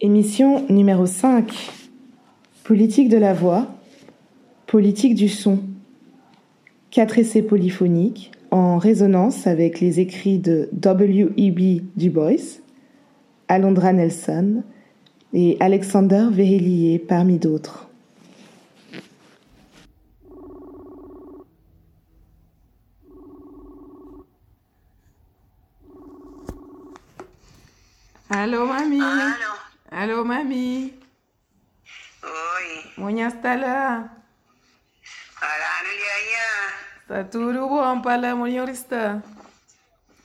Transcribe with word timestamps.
Émission 0.00 0.66
numéro 0.68 1.06
5. 1.06 1.70
Politique 2.64 3.08
de 3.08 3.16
la 3.16 3.32
voix, 3.32 3.68
politique 4.66 5.14
du 5.14 5.28
son. 5.28 5.60
Quatre 6.90 7.20
essais 7.20 7.42
polyphoniques 7.42 8.32
en 8.50 8.78
résonance 8.78 9.46
avec 9.46 9.80
les 9.80 10.00
écrits 10.00 10.38
de 10.40 10.68
W.E.B. 10.72 11.82
Du 11.96 12.10
Bois, 12.10 12.32
Alondra 13.46 13.92
Nelson 13.92 14.64
et 15.32 15.56
Alexander 15.60 16.26
Véhélier 16.28 16.98
parmi 16.98 17.38
d'autres. 17.38 17.88
Allô, 28.28 28.66
mami. 28.66 28.98
Aló. 29.96 30.24
Mami. 30.24 30.92
Oi. 32.24 32.92
Mwenye 32.96 33.30
stala. 33.30 34.10
Alano 35.40 35.92
yaya. 36.04 36.48
Sta 37.04 37.24
tudo 37.24 37.68
bom 37.68 38.02
pala 38.02 38.36
mwenyorista. 38.36 39.22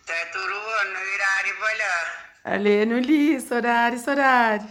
Tá 0.08 0.16
tudo 0.34 0.56
bom 0.66 0.94
no 0.94 1.00
horário 1.00 1.54
para 1.62 2.54
Ale 2.56 2.86
no 2.86 2.98
li, 2.98 3.40
saudade, 3.40 4.00
saudade. 4.00 4.66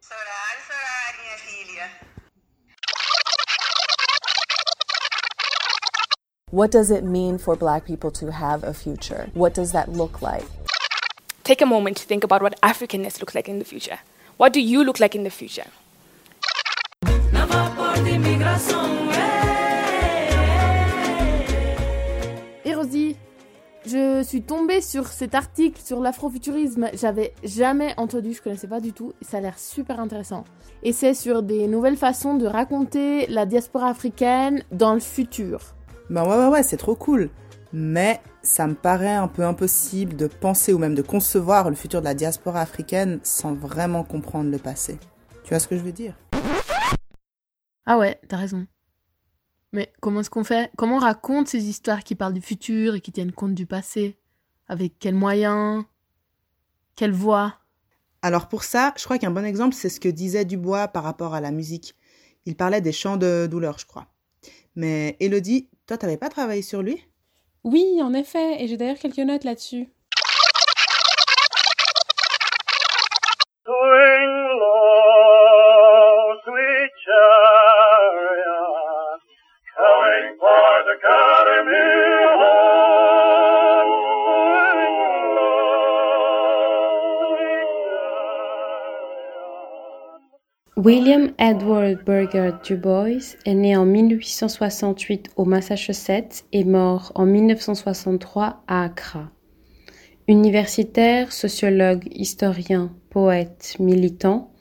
Sorar, 0.00 0.56
sorar, 0.66 1.14
minha 1.20 1.38
filha. 1.38 1.88
What 6.50 6.72
does 6.72 6.90
it 6.90 7.04
mean 7.04 7.38
for 7.38 7.54
black 7.54 7.84
people 7.84 8.10
to 8.10 8.32
have 8.32 8.64
a 8.64 8.74
future? 8.74 9.30
What 9.34 9.54
does 9.54 9.70
that 9.70 9.88
look 9.92 10.20
like? 10.20 10.46
Take 11.44 11.62
a 11.62 11.66
moment 11.66 11.98
to 11.98 12.04
think 12.04 12.24
about 12.24 12.42
what 12.42 12.60
Africanness 12.60 13.20
looks 13.20 13.36
like 13.36 13.48
in 13.48 13.60
the 13.60 13.64
future. 13.64 14.00
What 14.38 14.50
do 14.50 14.60
you 14.60 14.84
look 14.84 14.98
like 14.98 15.16
in 15.16 15.24
the 15.24 15.30
future? 15.30 15.64
Et 22.66 22.74
Rosie, 22.74 23.16
je 23.86 24.22
suis 24.22 24.42
tombée 24.42 24.82
sur 24.82 25.06
cet 25.06 25.34
article 25.34 25.80
sur 25.82 26.00
l'afrofuturisme. 26.00 26.90
J'avais 26.92 27.32
jamais 27.44 27.94
entendu, 27.96 28.34
je 28.34 28.42
connaissais 28.42 28.66
pas 28.66 28.80
du 28.80 28.92
tout. 28.92 29.14
Ça 29.22 29.38
a 29.38 29.40
l'air 29.40 29.58
super 29.58 30.00
intéressant. 30.00 30.44
Et 30.82 30.92
c'est 30.92 31.14
sur 31.14 31.42
des 31.42 31.66
nouvelles 31.66 31.96
façons 31.96 32.34
de 32.34 32.46
raconter 32.46 33.26
la 33.28 33.46
diaspora 33.46 33.88
africaine 33.88 34.62
dans 34.70 34.92
le 34.92 35.00
futur. 35.00 35.60
Ben 36.10 36.24
ouais, 36.24 36.36
ouais, 36.36 36.48
ouais, 36.48 36.62
c'est 36.62 36.76
trop 36.76 36.94
cool. 36.94 37.30
Mais 37.72 38.20
ça 38.46 38.68
me 38.68 38.74
paraît 38.74 39.14
un 39.14 39.26
peu 39.26 39.44
impossible 39.44 40.16
de 40.16 40.28
penser 40.28 40.72
ou 40.72 40.78
même 40.78 40.94
de 40.94 41.02
concevoir 41.02 41.68
le 41.68 41.74
futur 41.74 42.00
de 42.00 42.04
la 42.04 42.14
diaspora 42.14 42.60
africaine 42.60 43.18
sans 43.24 43.54
vraiment 43.54 44.04
comprendre 44.04 44.50
le 44.50 44.58
passé. 44.58 44.98
Tu 45.42 45.50
vois 45.50 45.58
ce 45.58 45.66
que 45.66 45.76
je 45.76 45.82
veux 45.82 45.92
dire? 45.92 46.14
Ah 47.86 47.98
ouais, 47.98 48.20
t'as 48.28 48.36
raison. 48.36 48.66
Mais 49.72 49.92
comment 50.00 50.20
est-ce 50.20 50.30
qu'on 50.30 50.44
fait? 50.44 50.70
Comment 50.76 50.96
on 50.96 51.00
raconte 51.00 51.48
ces 51.48 51.64
histoires 51.64 52.04
qui 52.04 52.14
parlent 52.14 52.32
du 52.32 52.40
futur 52.40 52.94
et 52.94 53.00
qui 53.00 53.10
tiennent 53.10 53.32
compte 53.32 53.54
du 53.54 53.66
passé? 53.66 54.16
Avec 54.68 54.98
quels 54.98 55.14
moyens? 55.14 55.84
Quelle 56.94 57.12
voix? 57.12 57.54
Alors 58.22 58.48
pour 58.48 58.62
ça, 58.62 58.94
je 58.96 59.04
crois 59.04 59.18
qu'un 59.18 59.30
bon 59.32 59.44
exemple, 59.44 59.74
c'est 59.74 59.88
ce 59.88 60.00
que 60.00 60.08
disait 60.08 60.44
Dubois 60.44 60.88
par 60.88 61.02
rapport 61.02 61.34
à 61.34 61.40
la 61.40 61.50
musique. 61.50 61.96
Il 62.44 62.56
parlait 62.56 62.80
des 62.80 62.92
chants 62.92 63.16
de 63.16 63.48
douleur, 63.50 63.78
je 63.78 63.86
crois. 63.86 64.06
Mais 64.76 65.16
Elodie, 65.18 65.68
toi, 65.86 65.98
t'avais 65.98 66.16
pas 66.16 66.28
travaillé 66.28 66.62
sur 66.62 66.82
lui? 66.82 67.02
Oui, 67.66 68.00
en 68.02 68.14
effet, 68.14 68.62
et 68.64 68.66
j'ai 68.66 68.78
d'ailleurs 68.78 68.98
quelques 68.98 69.18
notes 69.18 69.44
là-dessus. 69.44 69.90
William 90.86 91.32
Edward 91.40 92.04
Burger 92.04 92.52
Du 92.62 92.76
Bois 92.76 93.34
est 93.44 93.54
né 93.54 93.76
en 93.76 93.84
1868 93.84 95.30
au 95.34 95.44
Massachusetts 95.44 96.44
et 96.52 96.62
mort 96.62 97.10
en 97.16 97.26
1963 97.26 98.62
à 98.68 98.84
Accra. 98.84 99.32
Universitaire, 100.28 101.32
sociologue, 101.32 102.06
historien, 102.12 102.92
poète, 103.10 103.74
militant, 103.80 104.52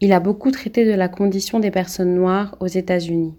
il 0.00 0.12
a 0.12 0.20
beaucoup 0.20 0.52
traité 0.52 0.84
de 0.84 0.94
la 0.94 1.08
condition 1.08 1.58
des 1.58 1.72
personnes 1.72 2.14
noires 2.14 2.56
aux 2.60 2.68
États-Unis. 2.68 3.34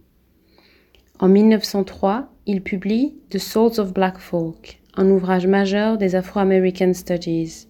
En 1.19 1.29
1903, 1.29 2.27
il 2.45 2.61
publie 2.61 3.15
The 3.29 3.37
Souls 3.37 3.79
of 3.79 3.93
Black 3.93 4.17
Folk, 4.17 4.81
un 4.97 5.09
ouvrage 5.09 5.47
majeur 5.47 5.97
des 5.97 6.15
Afro-American 6.15 6.93
Studies. 6.93 7.69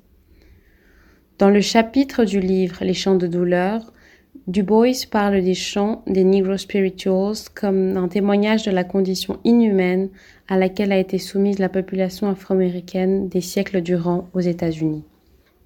Dans 1.37 1.51
le 1.51 1.61
chapitre 1.61 2.25
du 2.25 2.39
livre 2.39 2.83
Les 2.83 2.95
chants 2.95 3.17
de 3.17 3.27
douleur, 3.27 3.92
Du 4.47 4.61
Bois 4.61 4.87
parle 5.09 5.41
des 5.41 5.53
chants 5.53 6.03
des 6.05 6.23
Negro 6.23 6.57
Spirituals 6.57 7.49
comme 7.55 7.95
un 7.95 8.07
témoignage 8.07 8.63
de 8.63 8.71
la 8.71 8.83
condition 8.83 9.39
inhumaine 9.43 10.09
à 10.49 10.57
laquelle 10.57 10.91
a 10.91 10.97
été 10.97 11.17
soumise 11.17 11.59
la 11.59 11.69
population 11.69 12.27
afro-américaine 12.27 13.29
des 13.29 13.41
siècles 13.41 13.81
durant 13.81 14.27
aux 14.33 14.41
États-Unis. 14.41 15.05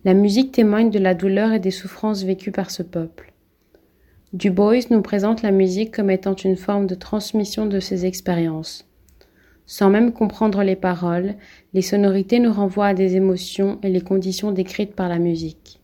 La 0.05 0.13
musique 0.13 0.51
témoigne 0.51 0.91
de 0.91 0.99
la 0.99 1.15
douleur 1.15 1.53
et 1.53 1.59
des 1.59 1.71
souffrances 1.71 2.23
vécues 2.23 2.51
par 2.51 2.69
ce 2.69 2.83
peuple. 2.83 3.33
Du 4.33 4.51
Bois 4.51 4.75
nous 4.91 5.01
présente 5.01 5.41
la 5.41 5.51
musique 5.51 5.95
comme 5.95 6.11
étant 6.11 6.35
une 6.35 6.57
forme 6.57 6.85
de 6.85 6.95
transmission 6.95 7.65
de 7.65 7.79
ces 7.79 8.05
expériences. 8.05 8.85
Sans 9.65 9.89
même 9.89 10.11
comprendre 10.11 10.61
les 10.61 10.75
paroles, 10.75 11.35
les 11.73 11.81
sonorités 11.81 12.39
nous 12.39 12.53
renvoient 12.53 12.87
à 12.87 12.93
des 12.93 13.15
émotions 13.15 13.79
et 13.81 13.89
les 13.89 14.01
conditions 14.01 14.51
décrites 14.51 14.93
par 14.93 15.09
la 15.09 15.19
musique. 15.19 15.79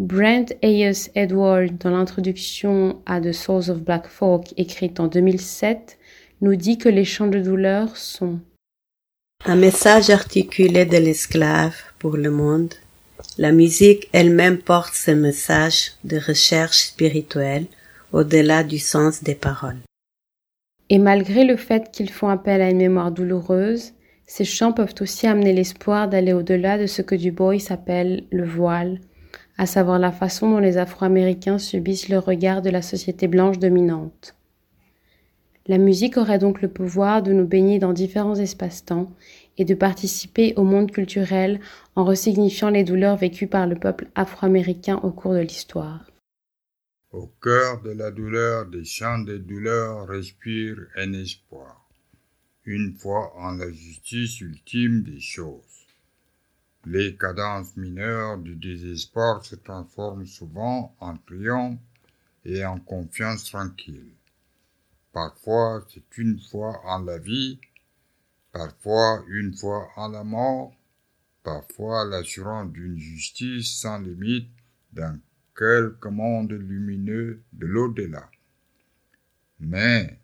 Brent 0.00 0.46
Ayers 0.62 1.08
Edward, 1.14 1.78
dans 1.78 1.90
l'introduction 1.90 3.00
à 3.06 3.20
The 3.20 3.32
Souls 3.32 3.70
of 3.70 3.78
Black 3.78 4.08
Folk, 4.08 4.52
écrite 4.56 4.98
en 4.98 5.06
2007, 5.06 5.98
nous 6.40 6.56
dit 6.56 6.78
que 6.78 6.88
les 6.88 7.04
chants 7.04 7.28
de 7.28 7.38
douleur 7.38 7.96
sont 7.96 8.40
Un 9.44 9.54
message 9.54 10.10
articulé 10.10 10.84
de 10.84 10.96
l'esclave 10.96 11.76
pour 12.00 12.16
le 12.16 12.32
monde. 12.32 12.74
La 13.38 13.52
musique 13.52 14.08
elle-même 14.12 14.58
porte 14.58 14.94
ce 14.94 15.12
message 15.12 15.92
de 16.02 16.18
recherche 16.18 16.78
spirituelle 16.86 17.66
au-delà 18.12 18.64
du 18.64 18.80
sens 18.80 19.22
des 19.22 19.36
paroles. 19.36 19.78
Et 20.90 20.98
malgré 20.98 21.44
le 21.44 21.56
fait 21.56 21.92
qu'ils 21.92 22.10
font 22.10 22.28
appel 22.28 22.60
à 22.60 22.70
une 22.70 22.78
mémoire 22.78 23.12
douloureuse, 23.12 23.92
ces 24.26 24.44
chants 24.44 24.72
peuvent 24.72 24.94
aussi 25.00 25.28
amener 25.28 25.52
l'espoir 25.52 26.08
d'aller 26.08 26.32
au-delà 26.32 26.78
de 26.78 26.86
ce 26.86 27.00
que 27.00 27.14
Du 27.14 27.30
Bois 27.30 27.54
appelle 27.70 28.24
le 28.32 28.44
voile, 28.44 28.98
à 29.56 29.66
savoir 29.66 29.98
la 29.98 30.12
façon 30.12 30.50
dont 30.50 30.58
les 30.58 30.78
Afro-Américains 30.78 31.58
subissent 31.58 32.08
le 32.08 32.18
regard 32.18 32.62
de 32.62 32.70
la 32.70 32.82
société 32.82 33.28
blanche 33.28 33.58
dominante. 33.58 34.34
La 35.66 35.78
musique 35.78 36.18
aurait 36.18 36.38
donc 36.38 36.60
le 36.60 36.68
pouvoir 36.68 37.22
de 37.22 37.32
nous 37.32 37.46
baigner 37.46 37.78
dans 37.78 37.94
différents 37.94 38.34
espaces-temps 38.34 39.10
et 39.56 39.64
de 39.64 39.74
participer 39.74 40.52
au 40.56 40.64
monde 40.64 40.90
culturel 40.90 41.60
en 41.96 42.04
resignifiant 42.04 42.68
les 42.68 42.84
douleurs 42.84 43.16
vécues 43.16 43.46
par 43.46 43.66
le 43.66 43.76
peuple 43.76 44.08
afro-américain 44.14 45.00
au 45.02 45.10
cours 45.10 45.32
de 45.32 45.40
l'histoire. 45.40 46.04
Au 47.12 47.28
cœur 47.40 47.80
de 47.80 47.92
la 47.92 48.10
douleur 48.10 48.66
des 48.66 48.84
chants 48.84 49.20
de 49.20 49.38
douleur 49.38 50.08
respire 50.08 50.76
un 50.96 51.12
espoir, 51.12 51.88
une 52.64 52.92
foi 52.92 53.32
en 53.38 53.52
la 53.52 53.70
justice 53.70 54.40
ultime 54.40 55.02
des 55.04 55.20
choses. 55.20 55.73
Les 56.86 57.16
cadences 57.16 57.76
mineures 57.78 58.36
du 58.36 58.56
désespoir 58.56 59.42
se 59.42 59.56
transforment 59.56 60.26
souvent 60.26 60.94
en 61.00 61.16
triomphe 61.16 61.78
et 62.44 62.62
en 62.64 62.78
confiance 62.78 63.44
tranquille. 63.44 64.12
Parfois 65.10 65.86
c'est 65.88 66.18
une 66.18 66.38
foi 66.38 66.78
en 66.84 66.98
la 66.98 67.18
vie, 67.18 67.58
parfois 68.52 69.24
une 69.28 69.54
foi 69.54 69.88
en 69.96 70.08
la 70.08 70.24
mort, 70.24 70.74
parfois 71.42 72.04
l'assurance 72.04 72.70
d'une 72.70 72.98
justice 72.98 73.80
sans 73.80 74.00
limite 74.00 74.50
dans 74.92 75.18
quelque 75.56 76.08
monde 76.08 76.52
lumineux 76.52 77.42
de 77.54 77.66
l'au-delà. 77.66 78.28
Mais, 79.58 80.18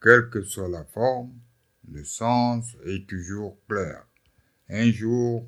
quelle 0.00 0.30
que 0.30 0.42
soit 0.42 0.68
la 0.68 0.84
forme, 0.84 1.34
le 1.90 2.02
sens 2.02 2.76
est 2.86 3.06
toujours 3.06 3.58
clair. 3.68 4.06
Un 4.68 4.90
jour, 4.90 5.46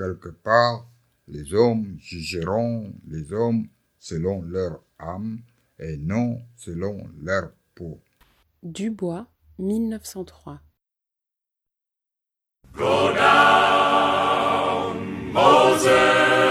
quelque 0.00 0.30
part, 0.30 0.86
les 1.28 1.52
hommes 1.52 1.96
jugeront 2.00 2.92
les 3.06 3.32
hommes 3.34 3.68
selon 3.98 4.40
leur 4.42 4.80
âme 4.98 5.40
et 5.78 5.98
non 5.98 6.40
selon 6.56 7.06
leur 7.22 7.50
peau. 7.74 8.00
Dubois, 8.62 9.26
1903. 9.58 10.60
Go 12.76 13.12
down, 13.14 14.96
Moses, 15.32 16.49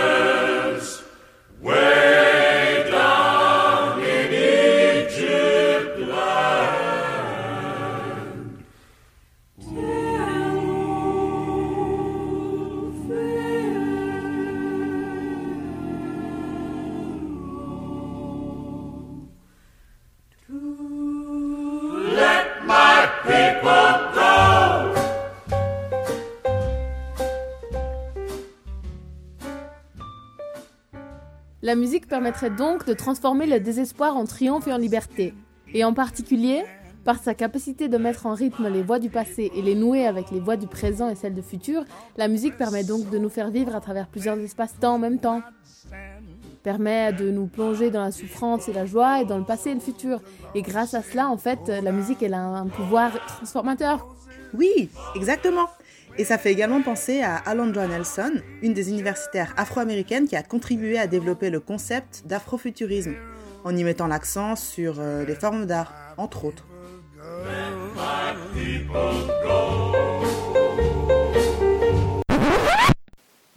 La 31.70 31.76
musique 31.76 32.08
permettrait 32.08 32.50
donc 32.50 32.88
de 32.88 32.94
transformer 32.94 33.46
le 33.46 33.60
désespoir 33.60 34.18
en 34.18 34.26
triomphe 34.26 34.68
et 34.68 34.74
en 34.74 34.80
liberté. 34.80 35.36
Et 35.72 35.84
en 35.84 35.94
particulier, 35.94 36.64
par 37.06 37.22
sa 37.22 37.36
capacité 37.36 37.88
de 37.88 37.98
mettre 37.98 38.26
en 38.26 38.34
rythme 38.34 38.70
les 38.70 38.82
voix 38.82 38.98
du 38.98 39.12
passé 39.12 39.52
et 39.56 39.62
les 39.62 39.76
nouer 39.76 40.08
avec 40.08 40.32
les 40.32 40.40
voix 40.40 40.58
du 40.58 40.66
présent 40.66 41.10
et 41.10 41.16
celles 41.16 41.36
du 41.36 41.44
futur, 41.44 41.86
la 42.18 42.28
musique 42.28 42.58
permet 42.58 42.84
donc 42.84 43.12
de 43.12 43.20
nous 43.20 43.30
faire 43.30 43.52
vivre 43.52 43.76
à 43.76 43.82
travers 43.82 44.08
plusieurs 44.08 44.40
espaces-temps 44.40 44.96
en 44.96 44.98
même 44.98 45.20
temps. 45.20 45.44
Permet 46.64 47.14
de 47.14 47.30
nous 47.30 47.46
plonger 47.46 47.92
dans 47.92 48.02
la 48.02 48.12
souffrance 48.12 48.68
et 48.68 48.74
la 48.74 48.88
joie 48.88 49.22
et 49.22 49.26
dans 49.26 49.38
le 49.38 49.46
passé 49.46 49.70
et 49.70 49.76
le 49.76 49.80
futur. 49.80 50.24
Et 50.56 50.64
grâce 50.64 50.96
à 50.96 51.04
cela, 51.04 51.30
en 51.30 51.38
fait, 51.38 51.68
la 51.68 51.92
musique, 51.92 52.24
elle 52.24 52.34
a 52.34 52.42
un 52.42 52.66
pouvoir 52.66 53.12
transformateur. 53.28 54.08
Oui, 54.56 54.90
exactement. 55.16 55.68
Et 56.18 56.26
ça 56.26 56.38
fait 56.38 56.52
également 56.52 56.82
penser 56.82 57.22
à 57.22 57.36
Alondra 57.36 57.88
Nelson, 57.88 58.42
une 58.62 58.74
des 58.74 58.90
universitaires 58.90 59.54
afro-américaines 59.58 60.28
qui 60.28 60.36
a 60.36 60.44
contribué 60.44 60.98
à 60.98 61.08
développer 61.08 61.50
le 61.50 61.60
concept 61.60 62.24
d'afrofuturisme, 62.26 63.16
en 63.64 63.76
y 63.76 63.84
mettant 63.84 64.08
l'accent 64.08 64.56
sur 64.56 65.00
euh, 65.00 65.26
les 65.26 65.36
formes 65.36 65.66
d'art, 65.66 65.94
entre 66.18 66.46
autres. 66.46 66.68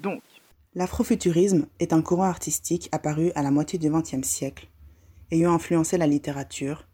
Donc, 0.00 0.22
l'afrofuturisme 0.74 1.66
est 1.78 1.92
un 1.92 2.02
courant 2.02 2.24
artistique 2.24 2.88
apparu 2.92 3.32
à 3.34 3.42
la 3.42 3.50
moitié 3.50 3.78
du 3.78 3.90
XXe 3.90 4.26
siècle, 4.26 4.68
ayant 5.30 5.52
influencé 5.52 5.96
la 5.98 6.06
littérature, 6.06 6.86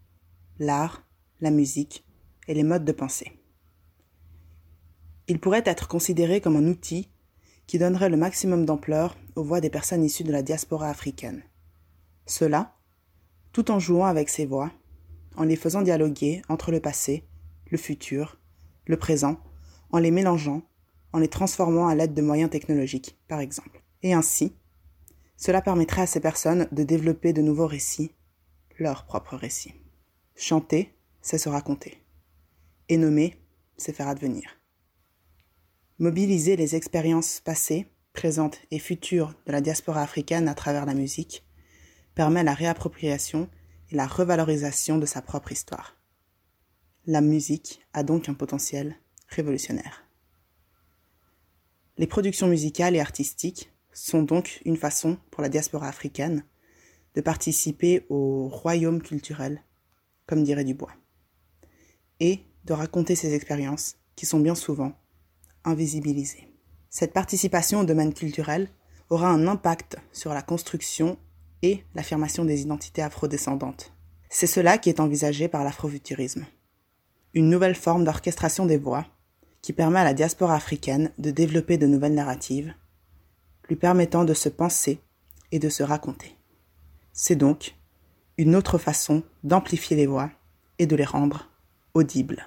l'art, 0.59 1.03
la 1.41 1.51
musique 1.51 2.05
et 2.49 2.55
les 2.55 2.65
modes 2.65 2.85
de 2.85 2.93
pensée. 2.93 3.38
Il 5.31 5.41
pourrait 5.41 5.63
être 5.67 5.89
considéré 5.89 6.41
comme 6.41 6.57
un 6.57 6.67
outil 6.67 7.11
qui 7.67 7.79
donnerait 7.79 8.09
le 8.09 8.17
maximum 8.17 8.65
d'ampleur 8.65 9.15
aux 9.37 9.45
voix 9.45 9.61
des 9.61 9.69
personnes 9.69 10.03
issues 10.03 10.25
de 10.25 10.33
la 10.33 10.43
diaspora 10.43 10.89
africaine. 10.89 11.43
Cela, 12.25 12.75
tout 13.53 13.71
en 13.71 13.79
jouant 13.79 14.07
avec 14.07 14.31
ces 14.31 14.47
voix, 14.47 14.73
en 15.37 15.45
les 15.45 15.57
faisant 15.57 15.83
dialoguer 15.83 16.41
entre 16.49 16.71
le 16.73 16.81
passé, 16.81 17.25
le 17.71 17.77
futur, 17.77 18.39
le 18.87 18.97
présent, 18.97 19.39
en 19.91 19.99
les 19.99 20.11
mélangeant, 20.11 20.63
en 21.13 21.19
les 21.19 21.29
transformant 21.29 21.89
à 21.89 21.95
l'aide 21.95 22.15
de 22.15 22.23
moyens 22.23 22.51
technologiques, 22.51 23.19
par 23.29 23.41
exemple. 23.41 23.83
Et 24.03 24.15
ainsi, 24.15 24.55
cela 25.37 25.61
permettrait 25.61 26.03
à 26.03 26.07
ces 26.07 26.21
personnes 26.21 26.69
de 26.73 26.83
développer 26.85 27.35
de 27.35 27.43
nouveaux 27.43 27.67
récits, 27.67 28.15
leurs 28.79 29.05
propres 29.05 29.37
récits. 29.37 29.75
Chanter, 30.37 30.95
c'est 31.21 31.39
se 31.39 31.51
raconter. 31.51 32.03
Et 32.89 32.97
nommer, 32.97 33.37
c'est 33.77 33.93
faire 33.93 34.09
advenir. 34.09 34.58
Mobiliser 36.01 36.55
les 36.55 36.77
expériences 36.77 37.41
passées, 37.41 37.89
présentes 38.13 38.61
et 38.71 38.79
futures 38.79 39.35
de 39.47 39.51
la 39.51 39.61
diaspora 39.61 40.01
africaine 40.01 40.47
à 40.47 40.55
travers 40.55 40.87
la 40.87 40.95
musique 40.95 41.45
permet 42.15 42.45
la 42.45 42.55
réappropriation 42.55 43.51
et 43.91 43.97
la 43.97 44.07
revalorisation 44.07 44.99
de 44.99 45.07
sa 45.07 45.23
propre 45.23 45.51
histoire. 45.51 45.97
La 47.05 47.21
musique 47.21 47.81
a 47.95 48.05
donc 48.05 48.29
un 48.29 48.35
potentiel 48.35 48.95
révolutionnaire. 49.27 50.05
Les 51.97 52.07
productions 52.07 52.47
musicales 52.47 52.95
et 52.95 53.01
artistiques 53.01 53.73
sont 53.93 54.23
donc 54.23 54.63
une 54.65 54.77
façon 54.77 55.19
pour 55.33 55.43
la 55.43 55.49
diaspora 55.49 55.89
africaine 55.89 56.45
de 57.17 57.21
participer 57.21 58.07
au 58.09 58.47
royaume 58.47 59.03
culturel, 59.03 59.65
comme 60.27 60.45
dirait 60.45 60.63
Dubois, 60.63 60.95
et 62.21 62.45
de 62.67 62.73
raconter 62.73 63.17
ces 63.17 63.35
expériences 63.35 63.97
qui 64.15 64.27
sont 64.27 64.39
bien 64.39 64.55
souvent 64.55 64.93
Cette 66.91 67.13
participation 67.13 67.81
au 67.81 67.85
domaine 67.85 68.15
culturel 68.15 68.69
aura 69.11 69.29
un 69.29 69.47
impact 69.47 69.97
sur 70.13 70.35
la 70.35 70.43
construction 70.43 71.19
et 71.63 71.85
l'affirmation 71.95 72.45
des 72.45 72.63
identités 72.63 73.03
afrodescendantes. 73.03 73.93
C'est 74.31 74.47
cela 74.47 74.79
qui 74.79 74.89
est 74.89 75.01
envisagé 75.01 75.49
par 75.49 75.65
l'afrofuturisme. 75.65 76.47
Une 77.35 77.51
nouvelle 77.51 77.75
forme 77.75 78.05
d'orchestration 78.05 78.67
des 78.67 78.79
voix 78.79 79.07
qui 79.63 79.73
permet 79.73 80.01
à 80.01 80.05
la 80.05 80.15
diaspora 80.15 80.55
africaine 80.55 81.13
de 81.19 81.31
développer 81.31 81.79
de 81.79 81.87
nouvelles 81.87 82.15
narratives, 82.15 82.75
lui 83.69 83.77
permettant 83.77 84.25
de 84.25 84.35
se 84.35 84.49
penser 84.49 85.01
et 85.53 85.59
de 85.59 85.69
se 85.69 85.83
raconter. 85.83 86.37
C'est 87.13 87.37
donc 87.37 87.75
une 88.37 88.55
autre 88.55 88.79
façon 88.79 89.23
d'amplifier 89.43 89.97
les 89.97 90.07
voix 90.07 90.31
et 90.79 90.87
de 90.87 90.97
les 90.97 91.05
rendre 91.05 91.51
audibles. 91.95 92.47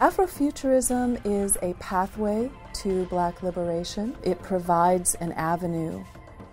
Afrofuturism 0.00 1.20
is 1.26 1.58
a 1.60 1.74
pathway 1.74 2.50
to 2.72 3.04
black 3.10 3.42
liberation. 3.42 4.16
It 4.22 4.42
provides 4.42 5.14
an 5.16 5.32
avenue 5.32 6.02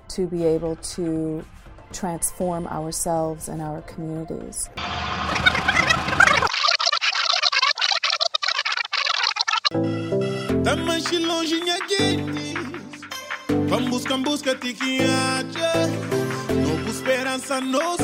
to 0.10 0.28
be 0.28 0.44
able 0.44 0.76
to 0.76 1.46
transform 1.94 2.68
ourselves 2.68 3.48
and 3.48 3.62
our 3.62 3.82
communities. 3.84 4.70
Esperança, 16.90 17.62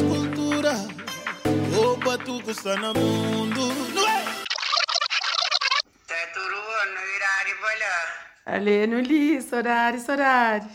cultura 0.07 0.75
no 2.77 2.93
mundo 2.93 4.02
É? 8.45 8.51
Allez, 8.51 8.87
nous 8.87 8.99
lis, 8.99 9.41
Sorari, 9.41 9.99
Sorari. 9.99 10.67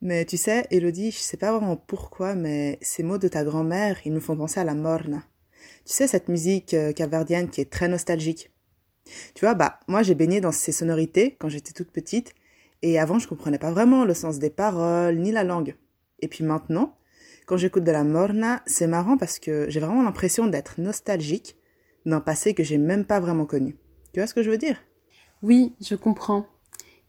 Mais 0.00 0.26
tu 0.26 0.36
sais, 0.36 0.66
Elodie, 0.70 1.12
je 1.12 1.18
sais 1.18 1.38
pas 1.38 1.50
vraiment 1.50 1.76
pourquoi, 1.76 2.34
mais 2.34 2.78
ces 2.82 3.02
mots 3.02 3.16
de 3.16 3.26
ta 3.26 3.42
grand-mère, 3.42 3.98
ils 4.04 4.12
me 4.12 4.20
font 4.20 4.36
penser 4.36 4.60
à 4.60 4.64
la 4.64 4.74
morna. 4.74 5.22
Tu 5.86 5.94
sais, 5.94 6.06
cette 6.06 6.28
musique 6.28 6.74
euh, 6.74 6.92
qui 6.92 7.02
est 7.02 7.70
très 7.70 7.88
nostalgique. 7.88 8.50
Tu 9.34 9.46
vois, 9.46 9.54
bah, 9.54 9.80
moi 9.88 10.02
j'ai 10.02 10.14
baigné 10.14 10.42
dans 10.42 10.52
ces 10.52 10.72
sonorités 10.72 11.36
quand 11.38 11.48
j'étais 11.48 11.72
toute 11.72 11.90
petite, 11.90 12.34
et 12.82 12.98
avant 12.98 13.18
je 13.18 13.26
comprenais 13.26 13.58
pas 13.58 13.70
vraiment 13.70 14.04
le 14.04 14.12
sens 14.12 14.38
des 14.38 14.50
paroles, 14.50 15.16
ni 15.16 15.32
la 15.32 15.42
langue. 15.42 15.74
Et 16.20 16.28
puis 16.28 16.44
maintenant, 16.44 16.98
quand 17.46 17.56
j'écoute 17.56 17.84
de 17.84 17.92
la 17.92 18.04
morna, 18.04 18.62
c'est 18.66 18.86
marrant 18.86 19.16
parce 19.16 19.38
que 19.38 19.66
j'ai 19.70 19.80
vraiment 19.80 20.02
l'impression 20.02 20.46
d'être 20.46 20.80
nostalgique 20.80 21.56
d'un 22.06 22.20
passé 22.20 22.54
que 22.54 22.62
j'ai 22.62 22.78
même 22.78 23.04
pas 23.04 23.20
vraiment 23.20 23.46
connu. 23.46 23.76
Tu 24.12 24.20
vois 24.20 24.26
ce 24.26 24.34
que 24.34 24.42
je 24.42 24.50
veux 24.50 24.58
dire? 24.58 24.76
Oui, 25.42 25.74
je 25.80 25.94
comprends. 25.94 26.46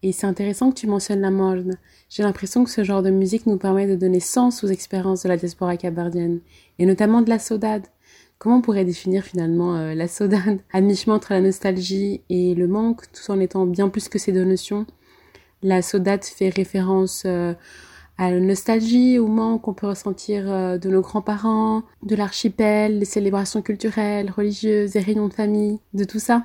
Et 0.04 0.12
c'est 0.12 0.28
intéressant 0.28 0.70
que 0.72 0.80
tu 0.80 0.88
mentionnes 0.88 1.22
la 1.22 1.32
morne. 1.32 1.78
J'ai 2.10 2.24
l'impression 2.24 2.64
que 2.64 2.70
ce 2.70 2.84
genre 2.84 3.02
de 3.02 3.10
musique 3.10 3.46
nous 3.48 3.58
permet 3.58 3.88
de 3.88 3.96
donner 3.96 4.20
sens 4.20 4.64
aux 4.64 4.68
expériences 4.68 5.24
de 5.24 5.30
la 5.30 5.38
diaspora 5.38 5.78
cabardienne, 5.78 6.42
et 6.78 6.86
notamment 6.86 7.22
de 7.22 7.30
la 7.30 7.40
saudade. 7.40 7.88
Comment 8.38 8.58
on 8.58 8.62
pourrait 8.62 8.86
définir 8.86 9.24
finalement 9.24 9.78
euh, 9.78 9.94
la 9.94 10.08
saudade? 10.08 10.60
À 10.74 10.82
mi-chemin 10.82 11.16
entre 11.16 11.34
la 11.34 11.42
nostalgie 11.42 12.22
et 12.30 12.54
le 12.54 12.68
manque, 12.68 13.12
tout 13.12 13.32
en 13.32 13.40
étant 13.40 13.66
bien 13.66 13.90
plus 13.90 14.10
que 14.10 14.20
ces 14.20 14.32
deux 14.32 14.44
notions 14.44 14.86
La 15.64 15.82
saudade 15.82 16.24
fait 16.24 16.50
référence 16.50 17.24
euh, 17.26 17.54
à 18.18 18.32
la 18.32 18.40
nostalgie, 18.40 19.20
au 19.20 19.28
manque 19.28 19.64
qu'on 19.64 19.74
peut 19.74 19.88
ressentir 19.88 20.50
euh, 20.50 20.78
de 20.78 20.90
nos 20.90 21.02
grands-parents, 21.02 21.84
de 22.04 22.16
l'archipel, 22.16 23.00
des 23.00 23.06
célébrations 23.06 23.62
culturelles, 23.62 24.32
religieuses, 24.32 24.92
des 24.92 25.00
réunions 25.00 25.28
de 25.28 25.34
famille, 25.34 25.80
de 25.94 26.04
tout 26.06 26.20
ça. 26.20 26.44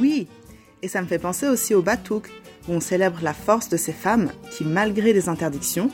Oui, 0.00 0.28
et 0.80 0.88
ça 0.88 1.02
me 1.02 1.06
fait 1.06 1.18
penser 1.18 1.46
aussi 1.46 1.74
au 1.74 1.82
Batouk, 1.82 2.30
où 2.68 2.72
on 2.72 2.80
célèbre 2.80 3.18
la 3.22 3.34
force 3.34 3.68
de 3.68 3.76
ces 3.76 3.92
femmes 3.92 4.30
qui, 4.50 4.64
malgré 4.64 5.12
les 5.12 5.28
interdictions, 5.28 5.90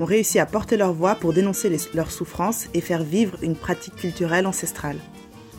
ont 0.00 0.04
réussi 0.04 0.38
à 0.38 0.46
porter 0.46 0.76
leur 0.76 0.92
voix 0.92 1.14
pour 1.14 1.32
dénoncer 1.32 1.74
leurs 1.94 2.10
souffrances 2.10 2.66
et 2.74 2.80
faire 2.80 3.02
vivre 3.02 3.36
une 3.42 3.56
pratique 3.56 3.96
culturelle 3.96 4.46
ancestrale. 4.46 4.98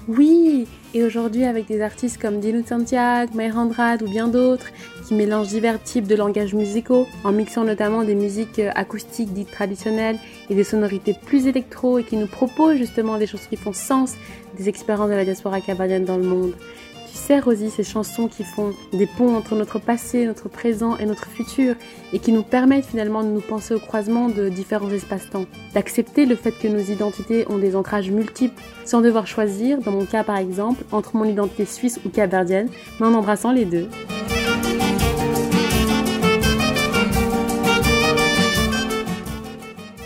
Oui, 0.09 0.67
et 0.93 1.01
aujourd'hui 1.01 1.45
avec 1.45 1.65
des 1.65 1.79
artistes 1.79 2.21
comme 2.21 2.41
Dino 2.41 2.61
Santiago, 2.65 3.31
Andrade 3.55 4.03
ou 4.03 4.09
bien 4.09 4.27
d'autres 4.27 4.67
qui 5.07 5.13
mélangent 5.13 5.47
divers 5.47 5.81
types 5.81 6.07
de 6.07 6.15
langages 6.15 6.53
musicaux 6.53 7.07
en 7.23 7.31
mixant 7.31 7.63
notamment 7.63 8.03
des 8.03 8.13
musiques 8.13 8.59
euh, 8.59 8.69
acoustiques 8.75 9.31
dites 9.31 9.51
traditionnelles 9.51 10.19
et 10.49 10.55
des 10.55 10.65
sonorités 10.65 11.15
plus 11.25 11.47
électro 11.47 11.99
et 11.99 12.03
qui 12.03 12.17
nous 12.17 12.27
proposent 12.27 12.77
justement 12.77 13.17
des 13.17 13.27
choses 13.27 13.47
qui 13.47 13.55
font 13.55 13.71
sens 13.71 14.15
des 14.57 14.67
expériences 14.67 15.09
de 15.09 15.15
la 15.15 15.23
diaspora 15.23 15.61
cabanienne 15.61 16.03
dans 16.03 16.17
le 16.17 16.23
monde. 16.23 16.53
Tu 17.13 17.19
sais, 17.19 17.39
Rosie, 17.39 17.69
ces 17.69 17.83
chansons 17.83 18.27
qui 18.27 18.43
font 18.43 18.73
des 18.91 19.05
ponts 19.05 19.35
entre 19.35 19.53
notre 19.53 19.77
passé, 19.77 20.25
notre 20.25 20.49
présent 20.49 20.97
et 20.97 21.05
notre 21.05 21.27
futur, 21.27 21.75
et 22.11 22.17
qui 22.17 22.31
nous 22.31 22.41
permettent 22.41 22.87
finalement 22.87 23.23
de 23.23 23.27
nous 23.27 23.39
penser 23.39 23.75
au 23.75 23.79
croisement 23.79 24.29
de 24.29 24.49
différents 24.49 24.89
espaces-temps, 24.89 25.45
d'accepter 25.75 26.25
le 26.25 26.35
fait 26.35 26.53
que 26.53 26.67
nos 26.67 26.79
identités 26.79 27.45
ont 27.51 27.59
des 27.59 27.75
ancrages 27.75 28.09
multiples, 28.09 28.59
sans 28.83 29.01
devoir 29.01 29.27
choisir, 29.27 29.77
dans 29.77 29.91
mon 29.91 30.05
cas 30.05 30.23
par 30.23 30.37
exemple, 30.37 30.83
entre 30.91 31.15
mon 31.15 31.25
identité 31.25 31.65
suisse 31.65 31.99
ou 32.03 32.09
cabardienne, 32.09 32.69
mais 32.99 33.05
en 33.05 33.13
embrassant 33.13 33.51
les 33.51 33.65
deux. 33.65 33.87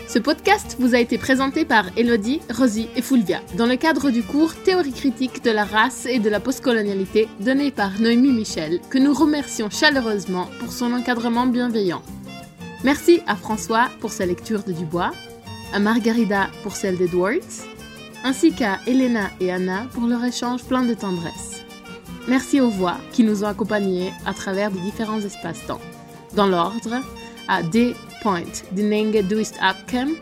Ce 0.08 0.18
podcast 0.18 0.76
vous 0.78 0.94
a 0.94 1.00
été 1.00 1.18
présenté 1.18 1.66
par 1.66 1.84
Elodie, 1.98 2.40
Rosie 2.50 2.88
et 2.96 3.02
Fulvia 3.02 3.42
dans 3.58 3.66
le 3.66 3.76
cadre 3.76 4.10
du 4.10 4.22
cours 4.22 4.54
Théorie 4.54 4.94
critique 4.94 5.44
de 5.44 5.50
la 5.50 5.66
race 5.66 6.06
et 6.06 6.18
de 6.18 6.30
la 6.30 6.40
postcolonialité 6.40 7.28
donné 7.40 7.70
par 7.70 8.00
Noémie 8.00 8.32
Michel, 8.32 8.80
que 8.88 8.96
nous 8.96 9.12
remercions 9.12 9.68
chaleureusement 9.68 10.48
pour 10.60 10.72
son 10.72 10.94
encadrement 10.94 11.46
bienveillant. 11.46 12.00
Merci 12.84 13.20
à 13.26 13.36
François 13.36 13.90
pour 14.00 14.10
sa 14.10 14.24
lecture 14.24 14.62
de 14.62 14.72
Dubois, 14.72 15.10
à 15.74 15.78
Margarida 15.78 16.48
pour 16.62 16.74
celle 16.74 16.96
d'Edwards, 16.96 17.66
ainsi 18.24 18.52
qu'à 18.54 18.78
Elena 18.86 19.28
et 19.40 19.52
Anna 19.52 19.88
pour 19.92 20.06
leur 20.06 20.24
échange 20.24 20.64
plein 20.64 20.84
de 20.84 20.94
tendresse. 20.94 21.64
Merci 22.28 22.62
aux 22.62 22.70
voix 22.70 22.96
qui 23.12 23.24
nous 23.24 23.44
ont 23.44 23.48
accompagnés 23.48 24.14
à 24.24 24.32
travers 24.32 24.70
les 24.70 24.80
différents 24.80 25.20
espaces-temps. 25.20 25.82
Dans 26.34 26.46
l'ordre, 26.46 27.02
à 27.46 27.62
D. 27.62 27.94
Point, 28.22 28.64
Dinenge 28.72 29.22
Duist 29.22 29.56
Apkem, 29.60 30.16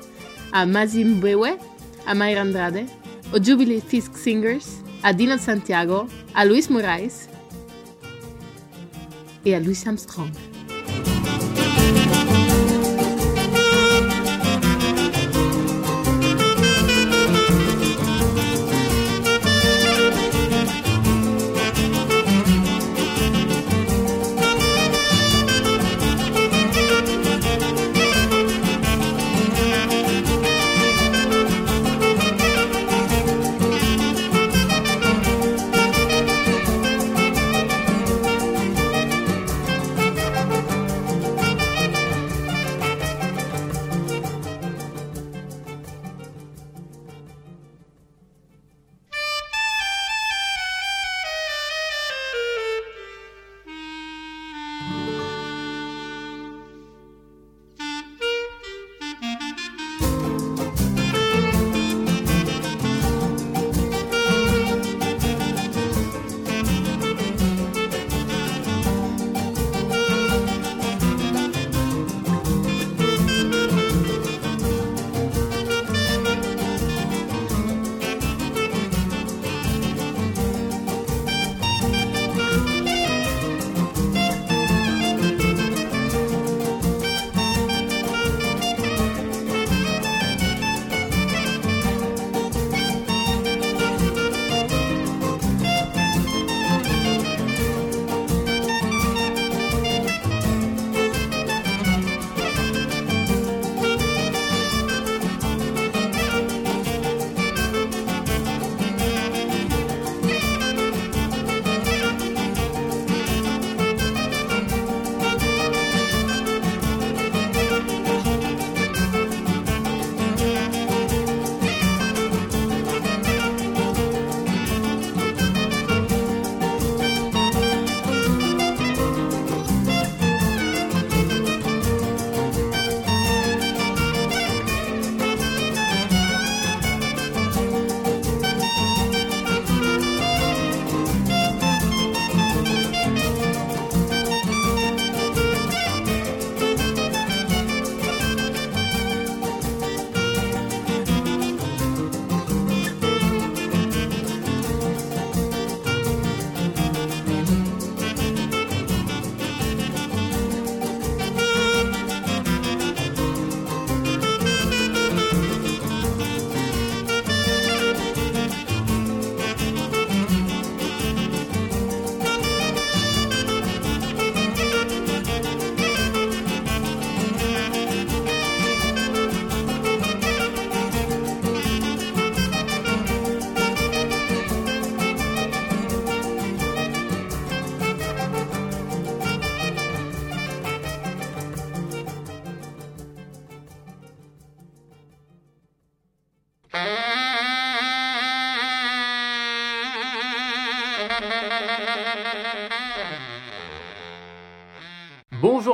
à 0.53 0.67
Mazim 0.67 1.21
Bewe, 1.21 1.59
à 2.07 2.15
Mayra 2.15 2.43
Andrade, 2.43 2.85
aux 3.35 3.43
Jubilee 3.43 3.81
Fisk 3.81 4.17
Singers, 4.17 4.65
à 5.03 5.13
Dino 5.13 5.37
Santiago, 5.39 6.07
à 6.35 6.45
Luis 6.45 6.67
Moraes 6.71 7.29
et 9.45 9.55
à 9.55 9.61
Louis 9.61 9.79
Armstrong. 9.87 10.31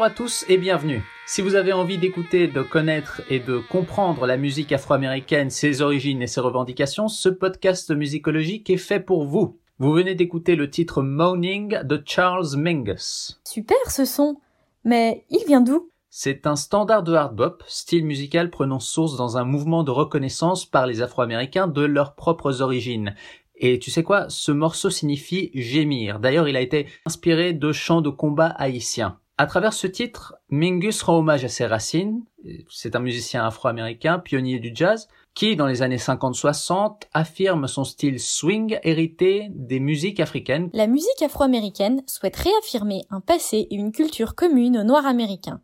Bonjour 0.03 0.15
à 0.15 0.17
tous 0.17 0.45
et 0.49 0.59
bienvenue. 0.59 1.05
Si 1.29 1.43
vous 1.43 1.55
avez 1.55 1.73
envie 1.73 1.97
d'écouter, 1.97 2.49
de 2.49 2.63
connaître 2.63 3.23
et 3.31 3.39
de 3.39 3.59
comprendre 3.59 4.27
la 4.27 4.37
musique 4.37 4.73
afro-américaine, 4.73 5.49
ses 5.49 5.81
origines 5.81 6.23
et 6.23 6.27
ses 6.27 6.41
revendications, 6.41 7.07
ce 7.07 7.29
podcast 7.29 7.93
musicologique 7.93 8.69
est 8.69 8.79
fait 8.79 8.99
pour 8.99 9.27
vous. 9.27 9.61
Vous 9.79 9.93
venez 9.93 10.17
d'écouter 10.17 10.57
le 10.57 10.69
titre 10.69 11.03
Moaning 11.03 11.85
de 11.85 12.03
Charles 12.05 12.57
Mingus. 12.57 13.41
Super 13.45 13.93
ce 13.93 14.05
son. 14.05 14.41
Mais 14.83 15.25
il 15.31 15.45
vient 15.47 15.61
d'où? 15.61 15.89
C'est 16.11 16.49
un 16.49 16.57
standard 16.57 17.05
de 17.05 17.15
hard 17.15 17.37
bop, 17.37 17.63
style 17.69 18.05
musical 18.05 18.51
prenant 18.51 18.81
source 18.81 19.17
dans 19.17 19.37
un 19.37 19.45
mouvement 19.45 19.85
de 19.85 19.93
reconnaissance 19.93 20.67
par 20.67 20.89
les 20.89 21.01
Afro-Américains 21.01 21.69
de 21.69 21.83
leurs 21.83 22.17
propres 22.17 22.61
origines. 22.61 23.15
Et 23.55 23.79
tu 23.79 23.93
sais 23.93 24.03
quoi, 24.03 24.29
ce 24.31 24.51
morceau 24.51 24.91
signifie 24.91 25.53
gémir. 25.55 26.19
D'ailleurs, 26.19 26.49
il 26.49 26.57
a 26.57 26.61
été 26.61 26.89
inspiré 27.07 27.53
de 27.53 27.71
chants 27.71 28.01
de 28.01 28.11
combat 28.11 28.49
haïtiens. 28.49 29.21
À 29.43 29.47
travers 29.47 29.73
ce 29.73 29.89
titre, 29.89 30.37
Mingus 30.51 31.03
rend 31.03 31.19
hommage 31.19 31.45
à 31.45 31.49
ses 31.49 31.67
racines. 31.67 32.23
C'est 32.71 32.95
un 32.95 33.01
musicien 33.01 33.45
afro-américain, 33.45 34.21
pionnier 34.21 34.61
du 34.61 34.71
jazz, 34.73 35.09
qui, 35.35 35.57
dans 35.57 35.67
les 35.67 35.83
années 35.83 35.97
50-60, 35.97 37.09
affirme 37.13 37.67
son 37.67 37.83
style 37.83 38.21
swing 38.21 38.79
hérité 38.85 39.49
des 39.51 39.81
musiques 39.81 40.21
africaines. 40.21 40.71
La 40.73 40.87
musique 40.87 41.23
afro-américaine 41.23 42.05
souhaite 42.07 42.37
réaffirmer 42.37 43.03
un 43.11 43.19
passé 43.19 43.67
et 43.69 43.75
une 43.75 43.91
culture 43.91 44.37
commune 44.37 44.79
aux 44.79 44.85
Noirs 44.85 45.07
américains. 45.07 45.61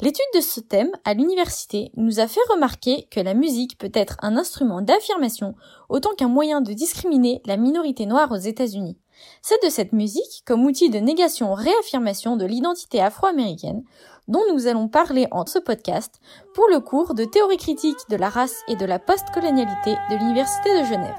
L'étude 0.00 0.24
de 0.34 0.40
ce 0.40 0.60
thème 0.60 0.92
à 1.04 1.12
l'université 1.12 1.90
nous 1.98 2.20
a 2.20 2.28
fait 2.28 2.40
remarquer 2.50 3.08
que 3.10 3.20
la 3.20 3.34
musique 3.34 3.76
peut 3.76 3.92
être 3.92 4.16
un 4.22 4.38
instrument 4.38 4.80
d'affirmation 4.80 5.54
autant 5.90 6.14
qu'un 6.16 6.28
moyen 6.28 6.62
de 6.62 6.72
discriminer 6.72 7.42
la 7.44 7.58
minorité 7.58 8.06
noire 8.06 8.32
aux 8.32 8.36
États-Unis. 8.36 8.96
C'est 9.42 9.62
de 9.64 9.70
cette 9.70 9.92
musique, 9.92 10.42
comme 10.46 10.64
outil 10.64 10.90
de 10.90 10.98
négation-réaffirmation 10.98 12.36
de 12.36 12.44
l'identité 12.44 13.00
afro-américaine, 13.00 13.82
dont 14.28 14.42
nous 14.52 14.66
allons 14.66 14.88
parler 14.88 15.26
en 15.30 15.46
ce 15.46 15.58
podcast 15.58 16.20
pour 16.54 16.68
le 16.68 16.80
cours 16.80 17.14
de 17.14 17.24
théorie 17.24 17.56
critique 17.56 17.98
de 18.10 18.16
la 18.16 18.28
race 18.28 18.62
et 18.68 18.76
de 18.76 18.84
la 18.84 18.98
postcolonialité 18.98 19.94
de 20.10 20.16
l'Université 20.16 20.80
de 20.80 20.84
Genève. 20.84 21.14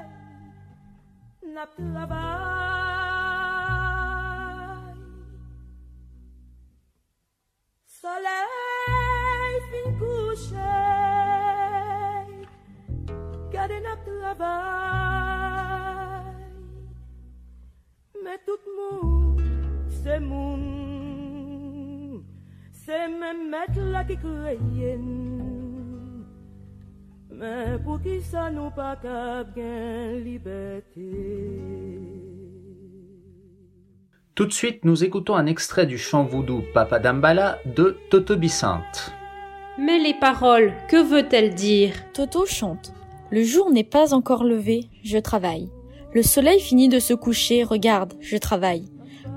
C'est 23.30 23.36
même 23.36 23.50
mettre 23.50 23.80
là 23.80 24.04
qui 24.04 24.16
créent. 24.16 24.98
Mais 27.32 27.78
pour 27.84 28.00
qui 28.00 28.20
ça 28.20 28.50
nous 28.50 28.70
pas 28.70 28.96
cap 28.96 29.54
gain 29.56 30.18
liberté? 30.22 31.10
Tout 34.34 34.46
de 34.46 34.52
suite, 34.52 34.84
nous 34.84 35.04
écoutons 35.04 35.34
un 35.34 35.46
extrait 35.46 35.86
du 35.86 35.98
chant 35.98 36.24
voodoo 36.24 36.62
Papa 36.72 36.98
Dambala 36.98 37.58
de 37.66 37.98
Toto 38.10 38.36
Bicinte. 38.36 39.12
Mais 39.78 39.98
les 39.98 40.14
paroles, 40.14 40.72
que 40.88 41.02
veut-elle 41.02 41.54
dire? 41.54 41.92
Toto 42.12 42.46
chante. 42.46 42.92
Le 43.30 43.42
jour 43.42 43.70
n'est 43.70 43.84
pas 43.84 44.14
encore 44.14 44.44
levé, 44.44 44.88
je 45.04 45.18
travaille. 45.18 45.70
Le 46.14 46.22
soleil 46.22 46.60
finit 46.60 46.88
de 46.88 46.98
se 46.98 47.14
coucher, 47.14 47.64
regarde, 47.64 48.14
je 48.20 48.36
travaille. 48.36 48.86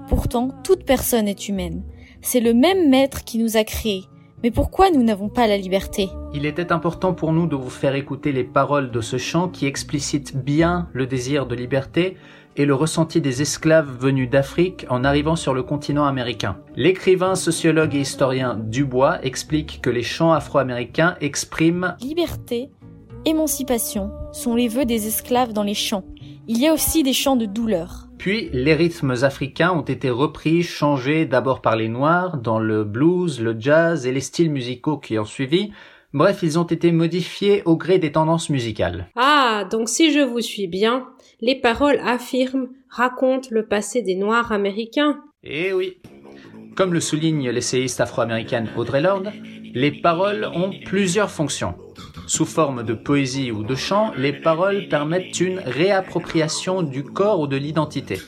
Pourtant, 0.07 0.49
toute 0.63 0.85
personne 0.85 1.27
est 1.27 1.47
humaine. 1.47 1.83
C'est 2.25 2.39
le 2.39 2.53
même 2.53 2.89
maître 2.89 3.25
qui 3.25 3.37
nous 3.37 3.57
a 3.57 3.65
créés. 3.65 4.05
Mais 4.43 4.49
pourquoi 4.49 4.89
nous 4.89 5.03
n'avons 5.03 5.27
pas 5.27 5.45
la 5.45 5.57
liberté? 5.57 6.09
Il 6.33 6.45
était 6.45 6.71
important 6.71 7.13
pour 7.13 7.33
nous 7.33 7.47
de 7.47 7.57
vous 7.57 7.69
faire 7.69 7.95
écouter 7.95 8.31
les 8.31 8.45
paroles 8.45 8.91
de 8.91 9.01
ce 9.01 9.17
chant 9.17 9.49
qui 9.49 9.65
explicite 9.65 10.35
bien 10.37 10.87
le 10.93 11.05
désir 11.05 11.45
de 11.45 11.53
liberté 11.53 12.15
et 12.55 12.65
le 12.65 12.73
ressenti 12.73 13.19
des 13.19 13.41
esclaves 13.41 13.89
venus 13.99 14.29
d'Afrique 14.29 14.85
en 14.89 15.03
arrivant 15.03 15.35
sur 15.35 15.53
le 15.53 15.63
continent 15.63 16.05
américain. 16.05 16.57
L'écrivain, 16.77 17.35
sociologue 17.35 17.93
et 17.93 18.01
historien 18.01 18.55
Dubois 18.55 19.23
explique 19.23 19.81
que 19.81 19.89
les 19.89 20.03
chants 20.03 20.31
afro-américains 20.31 21.17
expriment 21.19 21.95
Liberté, 21.99 22.69
émancipation 23.25 24.11
sont 24.31 24.55
les 24.55 24.69
vœux 24.69 24.85
des 24.85 25.07
esclaves 25.07 25.51
dans 25.51 25.63
les 25.63 25.73
chants. 25.73 26.05
Il 26.47 26.57
y 26.57 26.67
a 26.67 26.73
aussi 26.73 27.03
des 27.03 27.13
chants 27.13 27.35
de 27.35 27.45
douleur. 27.45 28.07
Puis 28.23 28.49
les 28.53 28.73
rythmes 28.73 29.15
africains 29.23 29.73
ont 29.73 29.81
été 29.81 30.09
repris, 30.09 30.63
changés 30.63 31.25
d'abord 31.25 31.61
par 31.61 31.75
les 31.75 31.89
Noirs 31.89 32.37
dans 32.37 32.57
le 32.57 32.85
blues, 32.85 33.41
le 33.41 33.53
jazz 33.59 34.07
et 34.07 34.13
les 34.13 34.21
styles 34.21 34.49
musicaux 34.49 34.97
qui 34.97 35.19
ont 35.19 35.25
suivi. 35.25 35.73
Bref, 36.13 36.39
ils 36.41 36.57
ont 36.57 36.63
été 36.63 36.93
modifiés 36.93 37.63
au 37.65 37.75
gré 37.75 37.99
des 37.99 38.13
tendances 38.13 38.49
musicales. 38.49 39.09
Ah, 39.17 39.67
donc 39.69 39.89
si 39.89 40.13
je 40.13 40.21
vous 40.21 40.39
suis 40.39 40.67
bien, 40.67 41.09
les 41.41 41.55
paroles 41.55 41.99
affirment, 42.01 42.69
racontent 42.87 43.49
le 43.51 43.65
passé 43.65 44.01
des 44.01 44.15
Noirs 44.15 44.53
américains. 44.53 45.19
Eh 45.43 45.73
oui. 45.73 45.97
Comme 46.77 46.93
le 46.93 47.01
souligne 47.01 47.49
l'essayiste 47.49 47.99
afro-américaine 47.99 48.69
Audrey 48.77 49.01
Lorde, 49.01 49.33
les 49.73 49.91
paroles 49.91 50.49
ont 50.55 50.71
plusieurs 50.85 51.29
fonctions. 51.29 51.75
Sous 52.25 52.45
forme 52.45 52.83
de 52.83 52.93
poésie 52.93 53.51
ou 53.51 53.63
de 53.63 53.75
chant, 53.75 54.11
les 54.17 54.33
paroles 54.33 54.87
permettent 54.87 55.39
une 55.39 55.59
réappropriation 55.59 56.81
du 56.81 57.03
corps 57.03 57.39
ou 57.39 57.47
de 57.47 57.57
l'identité. 57.57 58.19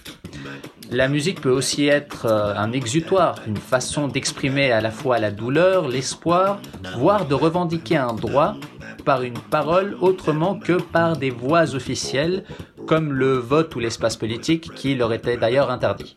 La 0.92 1.08
musique 1.08 1.42
peut 1.42 1.52
aussi 1.52 1.88
être 1.88 2.28
euh, 2.28 2.54
un 2.56 2.72
exutoire, 2.72 3.36
une 3.48 3.58
façon 3.58 4.08
d'exprimer 4.08 4.72
à 4.72 4.82
la 4.82 4.92
fois 4.92 5.18
la 5.18 5.32
douleur, 5.32 5.88
l'espoir, 5.88 6.60
voire 6.98 7.26
de 7.26 7.34
revendiquer 7.34 7.98
un 7.98 8.14
droit 8.14 8.56
par 9.04 9.24
une 9.24 9.38
parole 9.38 9.98
autrement 10.00 10.60
que 10.60 10.74
par 10.74 11.18
des 11.18 11.32
voix 11.32 11.74
officielles, 11.76 12.44
comme 12.86 13.14
le 13.14 13.38
vote 13.38 13.76
ou 13.76 13.80
l'espace 13.80 14.16
politique 14.16 14.74
qui 14.76 14.96
leur 14.96 15.12
était 15.12 15.38
d'ailleurs 15.38 15.72
interdit. 15.72 16.16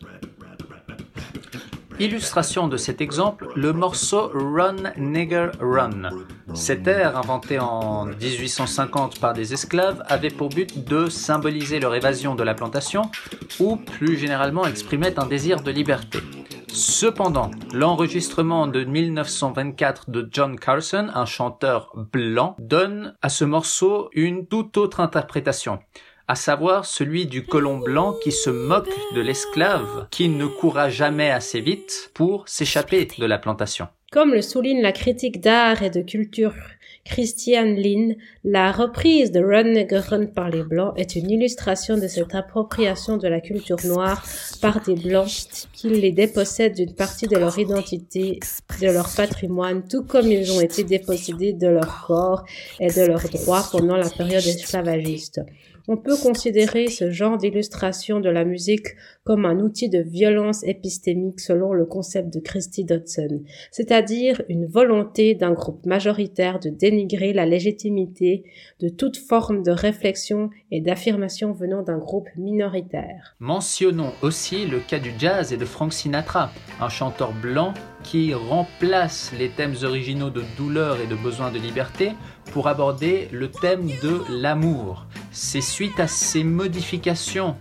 Illustration 1.99 2.69
de 2.69 2.77
cet 2.77 3.01
exemple, 3.01 3.49
le 3.57 3.73
morceau 3.73 4.31
Run 4.33 4.93
Nigger 4.97 5.49
Run. 5.59 6.09
Cet 6.53 6.87
air, 6.87 7.17
inventé 7.17 7.59
en 7.59 8.05
1850 8.05 9.19
par 9.19 9.33
des 9.33 9.53
esclaves, 9.53 10.01
avait 10.07 10.29
pour 10.29 10.47
but 10.47 10.85
de 10.87 11.09
symboliser 11.09 11.81
leur 11.81 11.93
évasion 11.93 12.35
de 12.35 12.43
la 12.43 12.53
plantation 12.53 13.11
ou 13.59 13.75
plus 13.75 14.17
généralement 14.17 14.65
exprimait 14.65 15.19
un 15.19 15.25
désir 15.25 15.61
de 15.61 15.71
liberté. 15.71 16.19
Cependant, 16.71 17.51
l'enregistrement 17.73 18.65
de 18.65 18.85
1924 18.85 20.09
de 20.09 20.29
John 20.31 20.57
Carson, 20.57 21.09
un 21.13 21.25
chanteur 21.25 21.91
blanc, 22.13 22.55
donne 22.59 23.15
à 23.21 23.27
ce 23.27 23.43
morceau 23.43 24.09
une 24.13 24.47
toute 24.47 24.77
autre 24.77 25.01
interprétation 25.01 25.79
à 26.29 26.35
savoir 26.35 26.85
celui 26.85 27.25
du 27.25 27.43
colon 27.43 27.79
blanc 27.79 28.13
qui 28.23 28.31
se 28.31 28.51
moque 28.51 28.93
de 29.15 29.19
l'esclave 29.19 30.07
qui 30.11 30.29
ne 30.29 30.45
courra 30.45 30.87
jamais 30.87 31.31
assez 31.31 31.59
vite 31.59 32.11
pour 32.13 32.47
s'échapper 32.47 33.07
de 33.17 33.25
la 33.25 33.39
plantation. 33.39 33.87
Comme 34.11 34.33
le 34.33 34.43
souligne 34.43 34.81
la 34.81 34.91
critique 34.91 35.41
d'art 35.41 35.81
et 35.81 35.89
de 35.89 36.01
culture 36.01 36.53
Christiane 37.03 37.75
Lynn, 37.75 38.15
la 38.43 38.71
reprise 38.71 39.31
de 39.31 39.39
Run 39.39 39.73
Run 39.91 40.27
par 40.27 40.49
les 40.51 40.61
Blancs 40.61 40.93
est 40.97 41.15
une 41.15 41.31
illustration 41.31 41.97
de 41.97 42.07
cette 42.07 42.35
appropriation 42.35 43.17
de 43.17 43.27
la 43.27 43.41
culture 43.41 43.79
noire 43.85 44.23
par 44.61 44.81
des 44.81 44.95
Blancs 44.95 45.67
qui 45.73 45.89
les 45.89 46.11
dépossèdent 46.11 46.75
d'une 46.75 46.93
partie 46.93 47.27
de 47.27 47.37
leur 47.37 47.57
identité, 47.57 48.39
de 48.79 48.87
leur 48.87 49.09
patrimoine, 49.15 49.83
tout 49.87 50.03
comme 50.03 50.31
ils 50.31 50.51
ont 50.51 50.61
été 50.61 50.83
dépossédés 50.83 51.53
de 51.53 51.67
leur 51.67 52.05
corps 52.05 52.45
et 52.79 52.89
de 52.89 53.01
leurs 53.07 53.27
droits 53.29 53.67
pendant 53.71 53.97
la 53.97 54.09
période 54.09 54.45
esclavagiste. 54.45 55.41
On 55.91 55.97
peut 55.97 56.15
considérer 56.15 56.87
ce 56.87 57.09
genre 57.09 57.39
d'illustration 57.39 58.19
de 58.19 58.29
la 58.29 58.45
musique 58.45 58.89
comme 59.29 59.45
un 59.45 59.59
outil 59.59 59.89
de 59.89 59.99
violence 59.99 60.63
épistémique 60.63 61.39
selon 61.39 61.71
le 61.71 61.85
concept 61.85 62.33
de 62.33 62.39
Christy 62.39 62.83
Dodson, 62.83 63.43
c'est-à-dire 63.69 64.41
une 64.49 64.65
volonté 64.65 65.35
d'un 65.35 65.51
groupe 65.51 65.85
majoritaire 65.85 66.59
de 66.59 66.69
dénigrer 66.69 67.31
la 67.31 67.45
légitimité 67.45 68.43
de 68.79 68.89
toute 68.89 69.17
forme 69.17 69.61
de 69.61 69.69
réflexion 69.69 70.49
et 70.71 70.81
d'affirmation 70.81 71.51
venant 71.51 71.83
d'un 71.83 71.99
groupe 71.99 72.27
minoritaire. 72.37 73.35
Mentionnons 73.39 74.13
aussi 74.23 74.65
le 74.65 74.79
cas 74.79 74.97
du 74.97 75.11
jazz 75.19 75.53
et 75.53 75.57
de 75.57 75.65
Frank 75.65 75.93
Sinatra, 75.93 76.49
un 76.81 76.89
chanteur 76.89 77.31
blanc 77.31 77.75
qui 78.03 78.33
remplace 78.33 79.31
les 79.37 79.49
thèmes 79.49 79.75
originaux 79.83 80.31
de 80.31 80.41
douleur 80.57 80.99
et 81.01 81.05
de 81.05 81.13
besoin 81.13 81.51
de 81.51 81.59
liberté 81.59 82.13
pour 82.51 82.67
aborder 82.67 83.27
le 83.31 83.51
thème 83.51 83.89
de 84.01 84.21
l'amour. 84.41 85.05
C'est 85.31 85.61
suite 85.61 85.99
à 85.99 86.07
ces 86.07 86.43
modifications 86.43 87.55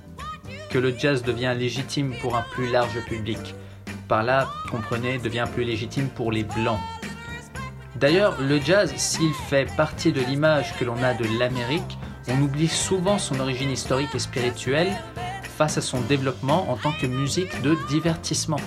que 0.71 0.79
le 0.79 0.97
jazz 0.97 1.23
devient 1.23 1.55
légitime 1.59 2.15
pour 2.21 2.37
un 2.37 2.45
plus 2.51 2.71
large 2.71 3.05
public. 3.07 3.55
Par 4.07 4.23
là, 4.23 4.49
comprenez, 4.71 5.19
devient 5.19 5.47
plus 5.53 5.65
légitime 5.65 6.09
pour 6.09 6.33
les 6.33 6.45
blancs. 6.45 6.81
D'ailleurs, 7.97 8.41
le 8.41 8.61
jazz, 8.61 8.93
s'il 8.97 9.33
fait 9.33 9.67
partie 9.77 10.13
de 10.13 10.21
l'image 10.21 10.75
que 10.79 10.85
l'on 10.85 11.03
a 11.03 11.15
de 11.15 11.25
l'Amérique, 11.39 11.99
on 12.29 12.41
oublie 12.41 12.69
souvent 12.69 13.19
son 13.19 13.41
origine 13.41 13.71
historique 13.71 14.15
et 14.15 14.19
spirituelle 14.19 14.93
face 15.43 15.79
à 15.79 15.81
son 15.81 16.01
développement 16.03 16.71
en 16.71 16.77
tant 16.77 16.93
que 16.93 17.07
musique 17.07 17.61
de 17.63 17.77
divertissement. 17.89 18.61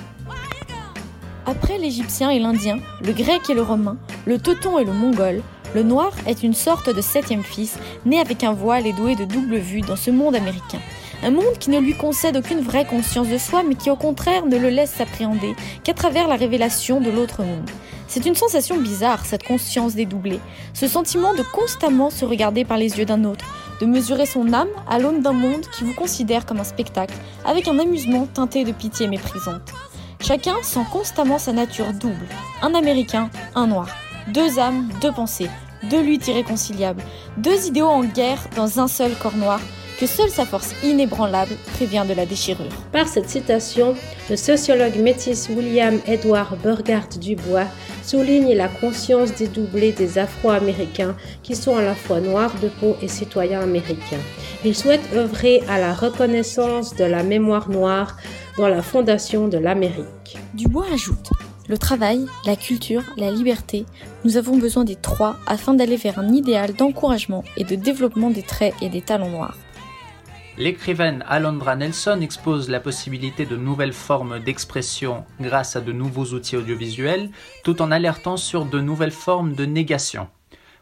Après 1.46 1.78
l'égyptien 1.78 2.30
et 2.30 2.40
l'indien, 2.40 2.80
le 3.04 3.14
grec 3.14 3.50
et 3.50 3.54
le 3.54 3.62
romain, 3.62 3.98
le 4.26 4.38
teuton 4.38 4.78
et 4.78 4.84
le 4.84 4.94
mongol, 4.94 5.42
le 5.74 5.84
noir 5.84 6.12
est 6.28 6.44
une 6.44 6.54
sorte 6.54 6.94
de 6.94 7.02
septième 7.02 7.44
fils, 7.44 7.80
né 8.06 8.20
avec 8.20 8.44
un 8.44 8.52
voile 8.52 8.86
et 8.86 8.94
doué 8.94 9.16
de 9.16 9.26
double 9.26 9.56
vue 9.56 9.82
dans 9.82 9.96
ce 9.96 10.12
monde 10.12 10.36
américain. 10.36 10.80
Un 11.24 11.32
monde 11.32 11.58
qui 11.60 11.70
ne 11.70 11.80
lui 11.80 11.94
concède 11.94 12.38
aucune 12.38 12.62
vraie 12.62 12.86
conscience 12.86 13.28
de 13.28 13.38
soi, 13.38 13.62
mais 13.62 13.76
qui 13.76 13.92
au 13.92 13.96
contraire 13.96 14.48
ne 14.48 14.58
le 14.58 14.70
laisse 14.70 14.92
s'appréhender 14.92 15.56
qu'à 15.84 15.94
travers 15.94 16.28
la 16.28 16.36
révélation 16.36 17.00
de 17.00 17.12
l'autre 17.12 17.44
monde. 17.44 17.70
C'est 18.08 18.26
une 18.26 18.36
sensation 18.36 18.78
bizarre, 18.78 19.26
cette 19.26 19.44
conscience 19.44 19.94
dédoublée, 19.94 20.40
ce 20.74 20.88
sentiment 20.88 21.34
de 21.34 21.44
constamment 21.44 22.10
se 22.10 22.26
regarder 22.26 22.66
par 22.66 22.78
les 22.78 22.98
yeux 22.98 23.06
d'un 23.06 23.24
autre, 23.24 23.46
de 23.80 23.86
mesurer 23.86 24.26
son 24.26 24.52
âme 24.52 24.68
à 24.90 25.00
l'aune 25.00 25.22
d'un 25.22 25.34
monde 25.34 25.66
qui 25.72 25.84
vous 25.84 25.94
considère 25.94 26.46
comme 26.46 26.60
un 26.60 26.66
spectacle, 26.66 27.14
avec 27.46 27.68
un 27.68 27.80
amusement 27.80 28.26
teinté 28.26 28.64
de 28.64 28.72
pitié 28.72 29.08
méprisante. 29.08 29.72
Chacun 30.20 30.56
sent 30.62 30.86
constamment 30.92 31.40
sa 31.40 31.54
nature 31.54 31.94
double, 31.94 32.28
un 32.62 32.74
Américain, 32.74 33.30
un 33.56 33.68
Noir, 33.68 33.88
deux 34.28 34.60
âmes, 34.60 34.90
deux 35.02 35.12
pensées, 35.12 35.50
deux 35.90 36.02
luttes 36.02 36.28
irréconciliables, 36.28 37.04
deux 37.38 37.68
idéaux 37.68 37.88
en 37.88 38.04
guerre 38.04 38.40
dans 38.56 38.80
un 38.80 38.88
seul 38.88 39.14
corps 39.16 39.38
noir, 39.38 39.60
que 40.02 40.08
seule 40.08 40.32
sa 40.32 40.48
force 40.48 40.74
inébranlable 40.84 41.54
prévient 41.76 42.04
de 42.10 42.16
la 42.16 42.26
déchirure. 42.26 42.66
Par 42.92 43.08
cette 43.08 43.30
citation, 43.30 43.94
le 44.32 44.36
sociologue 44.36 44.96
métis 44.96 45.48
William 45.56 46.00
Edward 46.08 46.58
Burgard 46.64 47.08
Dubois 47.20 47.68
souligne 48.02 48.56
la 48.56 48.68
conscience 48.68 49.36
dédoublée 49.36 49.92
des 49.92 50.18
Afro-Américains 50.18 51.16
qui 51.44 51.56
sont 51.56 51.76
à 51.76 51.84
la 51.84 51.94
fois 51.94 52.20
noirs 52.20 52.56
de 52.64 52.70
peau 52.70 52.96
et 53.04 53.08
citoyens 53.08 53.62
américains. 53.62 54.18
Il 54.66 54.76
souhaite 54.76 55.08
œuvrer 55.14 55.62
à 55.70 55.78
la 55.78 55.94
reconnaissance 55.94 56.96
de 56.96 57.06
la 57.06 57.22
mémoire 57.22 57.70
noire 57.70 58.18
dans 58.58 58.70
la 58.70 58.82
fondation 58.82 59.48
de 59.48 59.60
l'Amérique. 59.60 60.40
Dubois 60.56 60.88
ajoute 60.92 61.30
le 61.70 61.78
travail, 61.78 62.26
la 62.48 62.56
culture, 62.56 63.04
la 63.18 63.32
liberté, 63.32 63.86
nous 64.26 64.36
avons 64.36 64.58
besoin 64.58 64.84
des 64.84 64.96
trois 64.96 65.38
afin 65.46 65.76
d'aller 65.76 65.96
vers 65.96 66.18
un 66.20 66.34
idéal 66.34 66.74
d'encouragement 66.74 67.44
et 67.56 67.64
de 67.64 67.76
développement 67.76 68.32
des 68.32 68.42
traits 68.42 68.74
et 68.82 68.90
des 68.90 69.02
talents 69.02 69.30
noirs. 69.30 69.56
L'écrivaine 70.62 71.26
Alondra 71.28 71.76
Nelson 71.76 72.19
expose 72.21 72.69
la 72.69 72.80
possibilité 72.80 73.47
de 73.47 73.58
nouvelles 73.58 73.93
formes 73.93 74.39
d'expression 74.39 75.26
grâce 75.39 75.76
à 75.76 75.82
de 75.82 75.91
nouveaux 75.91 76.36
outils 76.36 76.56
audiovisuels, 76.56 77.32
tout 77.63 77.82
en 77.82 77.89
alertant 77.89 78.38
sur 78.38 78.65
de 78.65 78.80
nouvelles 78.80 79.10
formes 79.10 79.56
de 79.56 79.65
négation. 79.65 80.28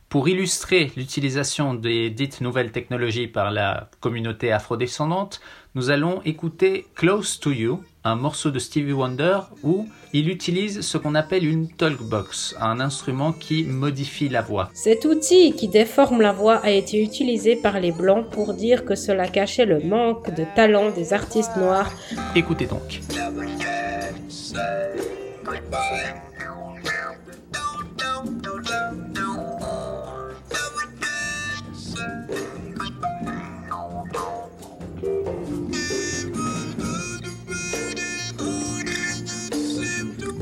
Pour 0.09 0.27
illustrer 0.27 0.91
l'utilisation 0.97 1.75
des 1.75 2.09
dites 2.09 2.41
nouvelles 2.41 2.71
technologies 2.71 3.27
par 3.27 3.51
la 3.51 3.91
communauté 3.99 4.51
afrodescendante, 4.51 5.39
nous 5.75 5.91
allons 5.91 6.23
écouter 6.25 6.87
Close 6.95 7.39
to 7.39 7.51
You, 7.51 7.83
un 8.03 8.15
morceau 8.15 8.49
de 8.49 8.57
Stevie 8.57 8.91
Wonder 8.91 9.37
où 9.61 9.87
il 10.11 10.27
utilise 10.27 10.81
ce 10.81 10.97
qu'on 10.97 11.13
appelle 11.13 11.45
une 11.45 11.69
talkbox, 11.69 12.55
un 12.59 12.79
instrument 12.79 13.33
qui 13.33 13.65
modifie 13.65 14.29
la 14.29 14.41
voix. 14.41 14.71
Cet 14.73 15.05
outil 15.05 15.53
qui 15.53 15.67
déforme 15.67 16.21
la 16.21 16.31
voix 16.31 16.55
a 16.55 16.71
été 16.71 17.03
utilisé 17.03 17.55
par 17.55 17.79
les 17.79 17.91
Blancs 17.91 18.31
pour 18.31 18.55
dire 18.55 18.85
que 18.85 18.95
cela 18.95 19.27
cachait 19.27 19.67
le 19.67 19.79
manque 19.79 20.33
de 20.33 20.43
talent 20.55 20.89
des 20.89 21.13
artistes 21.13 21.55
noirs. 21.55 21.91
Écoutez 22.35 22.65
donc. 22.65 22.99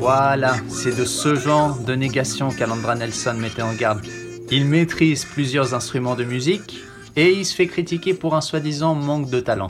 Voilà, 0.10 0.56
c'est 0.70 0.98
de 0.98 1.04
ce 1.04 1.36
genre 1.36 1.78
de 1.80 1.94
négation 1.94 2.48
qu'Alandra 2.48 2.96
Nelson 2.96 3.34
mettait 3.34 3.62
en 3.62 3.74
garde. 3.74 4.06
Il 4.50 4.64
maîtrise 4.64 5.26
plusieurs 5.26 5.74
instruments 5.74 6.16
de 6.16 6.24
musique 6.24 6.80
et 7.18 7.34
il 7.34 7.46
se 7.46 7.54
fait 7.54 7.68
critiquer 7.68 8.14
pour 8.14 8.34
un 8.34 8.40
soi-disant 8.40 8.96
manque 8.96 9.30
de 9.30 9.42
talent. 9.42 9.68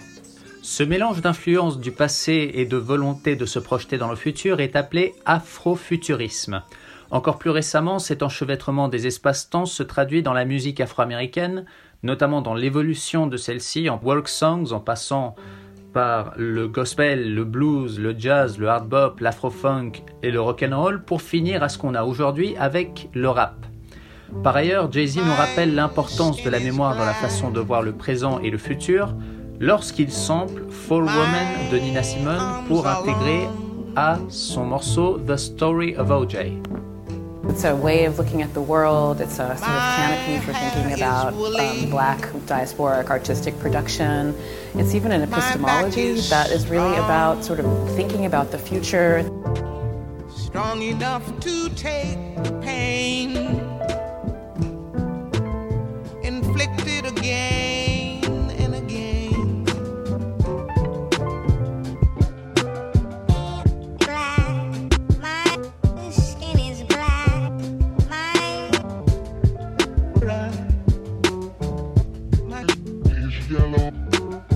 Ce 0.62 0.84
mélange 0.84 1.21
d'influences 1.21 1.80
du 1.80 1.91
passé 1.91 2.52
et 2.54 2.65
de 2.65 2.78
volonté 2.78 3.36
de 3.36 3.47
se 3.47 3.58
projeter 3.58 3.97
dans 3.97 4.12
le 4.12 4.15
futur 4.15 4.60
est 4.60 4.76
appelé 4.76 5.15
afrofuturisme. 5.26 6.62
Encore 7.10 7.39
plus 7.39 7.50
récemment, 7.50 7.97
cet 7.97 8.21
enchevêtrement 8.21 8.89
des 8.89 9.08
espaces-temps 9.08 9.65
se 9.65 9.82
traduit 9.82 10.21
dans 10.21 10.34
la 10.34 10.45
musique 10.45 10.80
afro-américaine, 10.80 11.65
notamment 12.04 12.43
dans 12.43 12.54
l'évolution 12.54 13.26
de 13.26 13.38
celle-ci 13.38 13.89
en 13.89 14.00
work 14.04 14.28
songs 14.28 14.71
en 14.71 14.82
passant 14.82 15.34
par 15.98 16.34
le 16.38 16.68
gospel, 16.68 17.34
le 17.34 17.44
blues, 17.44 18.00
le 18.00 18.14
jazz, 18.16 18.60
le 18.60 18.70
hard 18.70 18.88
bop, 18.88 19.20
l'afro-funk 19.20 19.94
et 20.22 20.30
le 20.30 20.40
rock 20.40 20.64
and 20.64 20.80
roll 20.80 21.02
pour 21.02 21.24
finir 21.24 21.64
à 21.64 21.70
ce 21.70 21.80
qu'on 21.80 21.96
a 21.96 22.04
aujourd'hui 22.04 22.56
avec 22.60 23.10
le 23.16 23.28
rap. 23.28 23.66
Par 24.44 24.56
ailleurs, 24.56 24.92
Jay-Z 24.92 25.18
nous 25.18 25.36
rappelle 25.36 25.74
l'importance 25.74 26.44
de 26.44 26.52
la 26.52 26.60
mémoire 26.60 26.96
dans 26.96 27.04
la 27.04 27.16
façon 27.16 27.50
de 27.50 27.60
voir 27.60 27.82
le 27.82 27.94
présent 27.94 28.38
et 28.38 28.52
le 28.52 28.60
futur 28.60 29.16
lorsqu'il 29.60 30.12
sample 30.12 30.66
Fall 30.70 31.02
Woman 31.02 31.72
de 31.72 31.78
Nina 31.80 32.04
Simone 32.04 32.44
pour 32.68 32.86
intégrer 32.86 33.48
à 33.96 34.20
son 34.30 34.66
morceau 34.66 35.18
The 35.18 35.36
Story 35.36 35.96
of 35.98 36.12
OJ. 36.12 36.36
It's 37.50 37.64
a 37.64 37.76
way 37.76 38.06
of 38.06 38.20
looking 38.20 38.42
at 38.42 38.54
the 38.54 38.62
world. 38.62 39.22
It's 39.22 39.34
a 39.34 39.58
sort 39.58 39.62
of 39.62 39.96
canopy 39.96 40.46
for 40.46 40.54
thinking 40.54 40.94
about 40.94 41.34
um, 41.34 41.90
black 41.90 42.20
diasporic 42.46 43.10
artistic 43.10 43.58
production. 43.60 44.36
It's 44.76 44.94
even 44.94 45.12
an 45.12 45.24
epistemology 45.24 46.20
that 46.30 46.52
is 46.52 46.68
really 46.68 46.96
about 46.98 47.44
sort 47.44 47.60
of 47.60 47.96
thinking 47.96 48.26
about 48.26 48.52
the 48.52 48.60
future. 48.60 49.24
Strong 50.36 50.82
enough 50.82 51.40
to 51.40 51.70
take 51.70 52.18
the 52.44 52.52
pain 52.64 53.77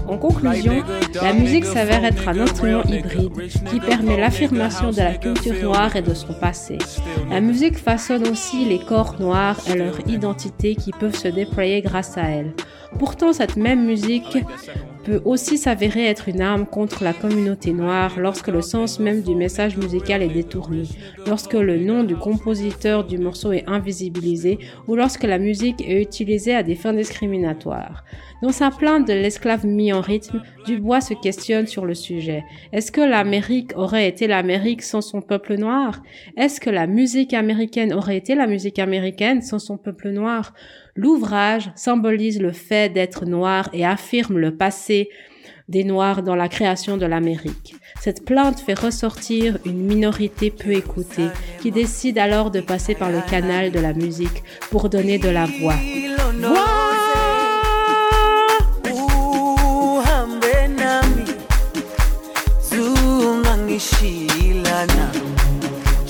En 0.08 0.18
conclusion, 0.18 0.84
la 1.22 1.34
musique 1.34 1.64
s'avère 1.64 2.04
être 2.04 2.28
un 2.28 2.40
instrument 2.40 2.84
hybride 2.84 3.32
qui 3.70 3.80
permet 3.80 4.18
l'affirmation 4.18 4.92
de 4.92 4.98
la 4.98 5.16
culture 5.16 5.64
noire 5.64 5.96
et 5.96 6.02
de 6.02 6.14
son 6.14 6.34
passé. 6.34 6.78
La 7.30 7.40
musique 7.40 7.78
façonne 7.78 8.28
aussi 8.28 8.66
les 8.66 8.80
corps 8.80 9.16
noirs 9.22 9.58
et 9.70 9.78
leur 9.78 10.06
identité 10.10 10.76
qui 10.76 10.92
peuvent 10.92 11.16
se 11.16 11.30
déployer 11.30 11.82
grâce 11.82 12.18
à 12.18 12.24
elle. 12.24 12.54
Pourtant, 13.00 13.32
cette 13.32 13.56
même 13.56 13.86
musique 13.86 14.38
peut 15.06 15.22
aussi 15.26 15.58
s'avérer 15.58 16.06
être 16.08 16.28
une 16.28 16.42
arme 16.42 16.66
contre 16.66 17.04
la 17.04 17.14
communauté 17.14 17.72
noire 17.72 18.20
lorsque 18.20 18.50
le 18.50 18.62
sens 18.62 19.00
même 19.00 19.22
du 19.22 19.34
message 19.34 19.78
musical 19.78 20.22
est 20.22 20.28
détourné, 20.28 20.84
lorsque 21.26 21.54
le 21.54 21.80
nom 21.80 22.04
du 22.04 22.16
compositeur 22.16 23.06
du 23.06 23.18
morceau 23.18 23.54
est 23.54 23.68
invisibilisé 23.68 24.60
ou 24.88 24.96
lorsque 24.96 25.24
la 25.24 25.40
musique 25.40 25.82
est 25.82 26.02
utilisée 26.02 26.54
à 26.54 26.64
des 26.64 26.76
fins 26.76 26.94
discriminatoires. 26.94 28.04
Dans 28.42 28.52
sa 28.52 28.72
plainte 28.72 29.08
de 29.08 29.14
l'esclave 29.14 29.68
mis 29.68 29.94
en 29.94 30.02
rythme, 30.02 30.42
Dubois 30.66 31.02
se 31.02 31.14
questionne 31.14 31.68
sur 31.68 31.86
le 31.86 31.94
sujet. 31.94 32.44
Est-ce 32.74 32.92
que 32.92 33.02
l'Amérique 33.02 33.74
aurait 33.76 34.08
été 34.08 34.26
l'Amérique 34.26 34.82
sans 34.82 35.02
son 35.02 35.22
peuple 35.22 35.58
noir? 35.58 36.02
Est-ce 36.38 36.60
que 36.60 36.72
la 36.72 36.88
musique 36.88 37.36
américaine 37.36 37.94
aurait 37.94 38.18
été 38.18 38.34
la 38.34 38.48
musique 38.48 38.80
américaine 38.80 39.44
sans 39.44 39.60
son 39.60 39.78
peuple 39.78 40.10
noir? 40.10 40.54
L'ouvrage 40.96 41.72
symbolise 41.76 42.42
le 42.42 42.52
fait 42.52 42.92
d'être 42.92 43.26
noir 43.26 43.70
et 43.74 43.86
affirme 43.86 44.40
le 44.40 44.58
passé 44.58 45.10
des 45.70 45.84
Noirs 45.84 46.24
dans 46.24 46.36
la 46.36 46.50
création 46.50 46.98
de 46.98 47.06
l'Amérique. 47.06 47.76
Cette 48.00 48.26
plainte 48.26 48.60
fait 48.60 48.78
ressortir 48.78 49.58
une 49.66 49.86
minorité 49.86 50.52
peu 50.52 50.72
écoutée 50.72 51.30
qui 51.62 51.72
décide 51.72 52.18
alors 52.18 52.52
de 52.52 52.60
passer 52.60 52.96
par 52.96 53.12
le 53.12 53.22
canal 53.30 53.72
de 53.72 53.80
la 53.80 53.94
musique 53.94 54.44
pour 54.70 54.90
donner 54.90 55.18
de 55.18 55.30
la 55.30 55.46
voix. 55.46 55.78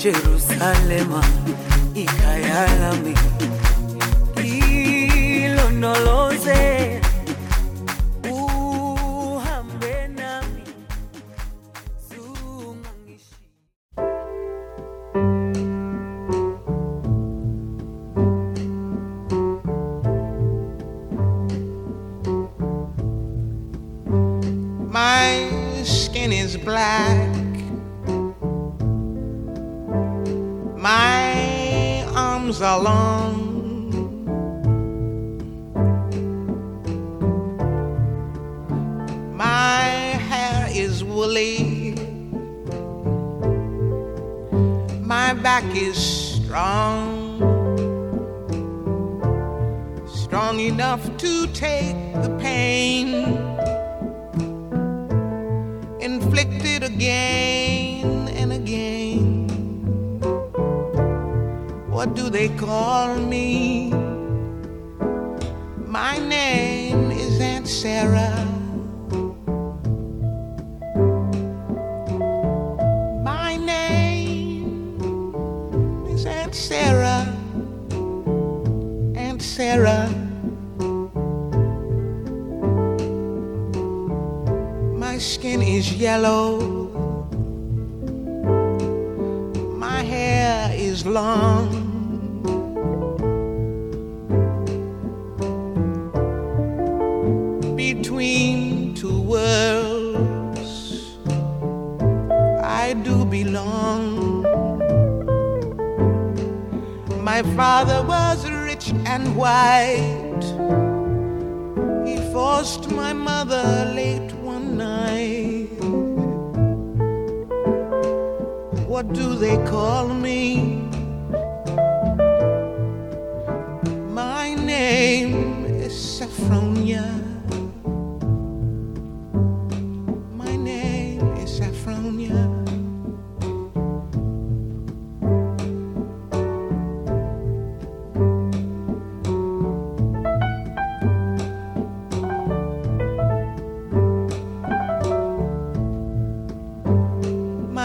jerusalema 0.02 1.22
ikayalami. 1.94 3.14
Ilonoloze 5.46 6.02
My 24.92 25.48
skin 25.84 26.32
is 26.32 26.56
black. 26.58 27.31
My 30.82 32.02
arms 32.12 32.60
are 32.60 32.80
long. 32.82 33.36
My 39.32 39.84
hair 40.28 40.68
is 40.74 41.04
woolly. 41.04 41.94
My 45.02 45.34
back 45.34 45.62
is 45.72 45.96
strong. 45.96 47.38
Strong 50.08 50.58
enough 50.58 51.04
to 51.18 51.46
take 51.52 51.94
the 52.24 52.36
pain 52.40 53.08
inflicted 56.00 56.82
again 56.82 57.81
What 62.02 62.16
do 62.16 62.30
they 62.30 62.48
call 62.48 63.14
me? 63.14 63.90
My 65.86 66.18
name 66.18 67.12
is 67.12 67.40
Aunt 67.40 67.68
Sarah. 67.68 68.51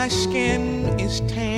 Skin 0.10 1.00
is 1.00 1.22
tan. 1.22 1.57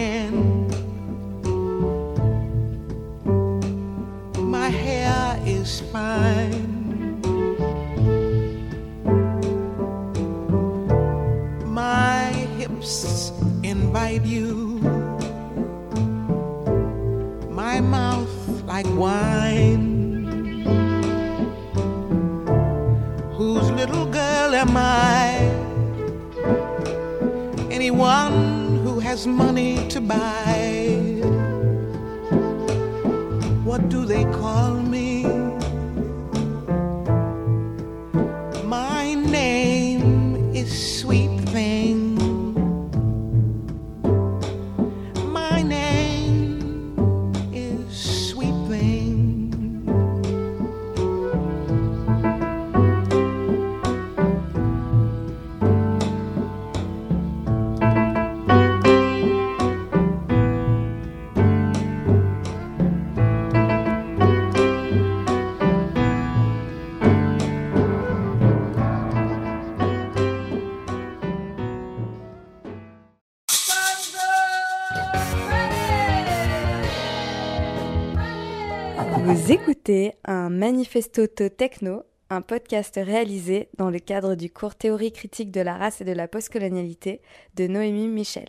Manifesto 80.80 81.28
techno, 81.28 82.06
un 82.30 82.42
podcast 82.42 82.98
réalisé 83.04 83.68
dans 83.78 83.90
le 83.90 84.00
cadre 84.00 84.36
du 84.36 84.50
cours 84.50 84.76
Théorie 84.76 85.12
critique 85.12 85.52
de 85.52 85.60
la 85.60 85.76
race 85.76 86.00
et 86.00 86.06
de 86.06 86.14
la 86.14 86.30
postcolonialité 86.30 87.20
de 87.58 87.68
Noémie 87.68 88.08
Michel. 88.08 88.48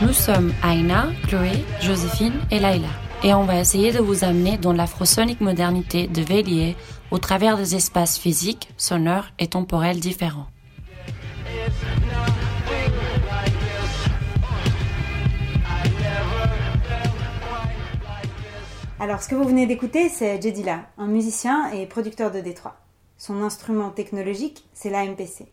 Nous 0.00 0.12
sommes 0.12 0.52
Aina, 0.62 1.08
Chloé, 1.26 1.64
Joséphine 1.80 2.34
et 2.52 2.60
Laila. 2.60 2.86
Et 3.24 3.34
on 3.34 3.42
va 3.42 3.58
essayer 3.58 3.90
de 3.90 3.98
vous 3.98 4.22
amener 4.22 4.58
dans 4.58 4.72
l'afrosonique 4.72 5.40
modernité 5.40 6.06
de 6.06 6.22
Vélier 6.22 6.76
au 7.10 7.18
travers 7.18 7.56
des 7.56 7.74
espaces 7.74 8.18
physiques, 8.18 8.70
sonores 8.76 9.28
et 9.38 9.48
temporels 9.48 10.00
différents. 10.00 10.46
Alors, 19.00 19.22
ce 19.22 19.28
que 19.28 19.36
vous 19.36 19.44
venez 19.44 19.66
d'écouter, 19.66 20.08
c'est 20.08 20.42
Jedila, 20.42 20.86
un 20.98 21.06
musicien 21.06 21.70
et 21.70 21.86
producteur 21.86 22.32
de 22.32 22.40
Détroit. 22.40 22.76
Son 23.16 23.42
instrument 23.42 23.90
technologique, 23.90 24.66
c'est 24.74 24.90
la 24.90 25.04
MPC. 25.04 25.46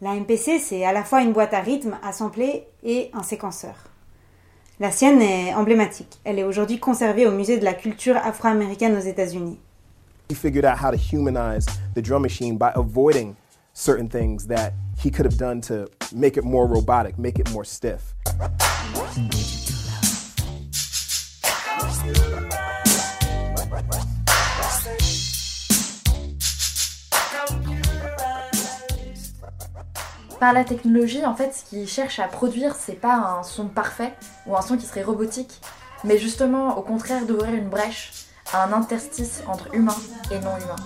La 0.00 0.14
MPC, 0.14 0.58
c'est 0.58 0.84
à 0.84 0.92
la 0.92 1.02
fois 1.02 1.22
une 1.22 1.32
boîte 1.32 1.54
à 1.54 1.60
rythme, 1.60 1.98
à 2.02 2.12
sampler 2.12 2.66
et 2.84 3.10
un 3.14 3.22
séquenceur. 3.22 3.74
La 4.80 4.90
sienne 4.90 5.20
est 5.22 5.54
emblématique. 5.54 6.20
Elle 6.24 6.38
est 6.38 6.44
aujourd'hui 6.44 6.78
conservée 6.78 7.26
au 7.26 7.32
musée 7.32 7.58
de 7.58 7.64
la 7.64 7.74
culture 7.74 8.16
afro-américaine 8.16 8.96
aux 8.96 9.00
États-Unis. 9.00 9.58
He 10.28 10.34
figured 10.34 10.66
out 10.66 10.76
how 10.76 10.90
to 10.90 10.96
humanize 10.98 11.66
the 11.94 12.02
drum 12.02 12.20
machine 12.20 12.58
by 12.58 12.70
avoiding 12.74 13.34
certain 13.72 14.10
things 14.10 14.46
that 14.48 14.74
he 14.98 15.10
could 15.10 15.24
have 15.24 15.38
done 15.38 15.62
to 15.62 15.88
make 16.12 16.36
it 16.36 16.44
more 16.44 16.66
robotic, 16.66 17.18
make 17.18 17.38
it 17.38 17.50
more 17.50 17.64
stiff. 17.64 18.14
Par 30.38 30.52
la 30.52 30.64
technologie, 30.64 31.24
en 31.24 31.34
fait, 31.34 31.54
ce 31.54 31.64
qu'ils 31.64 31.88
cherchent 31.88 32.18
à 32.18 32.28
produire, 32.28 32.74
c'est 32.74 33.00
pas 33.00 33.14
un 33.14 33.42
son 33.42 33.66
parfait 33.68 34.12
ou 34.46 34.54
un 34.54 34.60
son 34.60 34.76
qui 34.76 34.84
serait 34.84 35.02
robotique, 35.02 35.58
mais 36.04 36.18
justement, 36.18 36.76
au 36.76 36.82
contraire, 36.82 37.24
d'ouvrir 37.24 37.54
une 37.54 37.70
brèche 37.70 38.27
un 38.54 38.72
interstice 38.72 39.42
entre 39.46 39.74
humain 39.74 39.96
et 40.30 40.38
non 40.40 40.56
humain. 40.56 40.76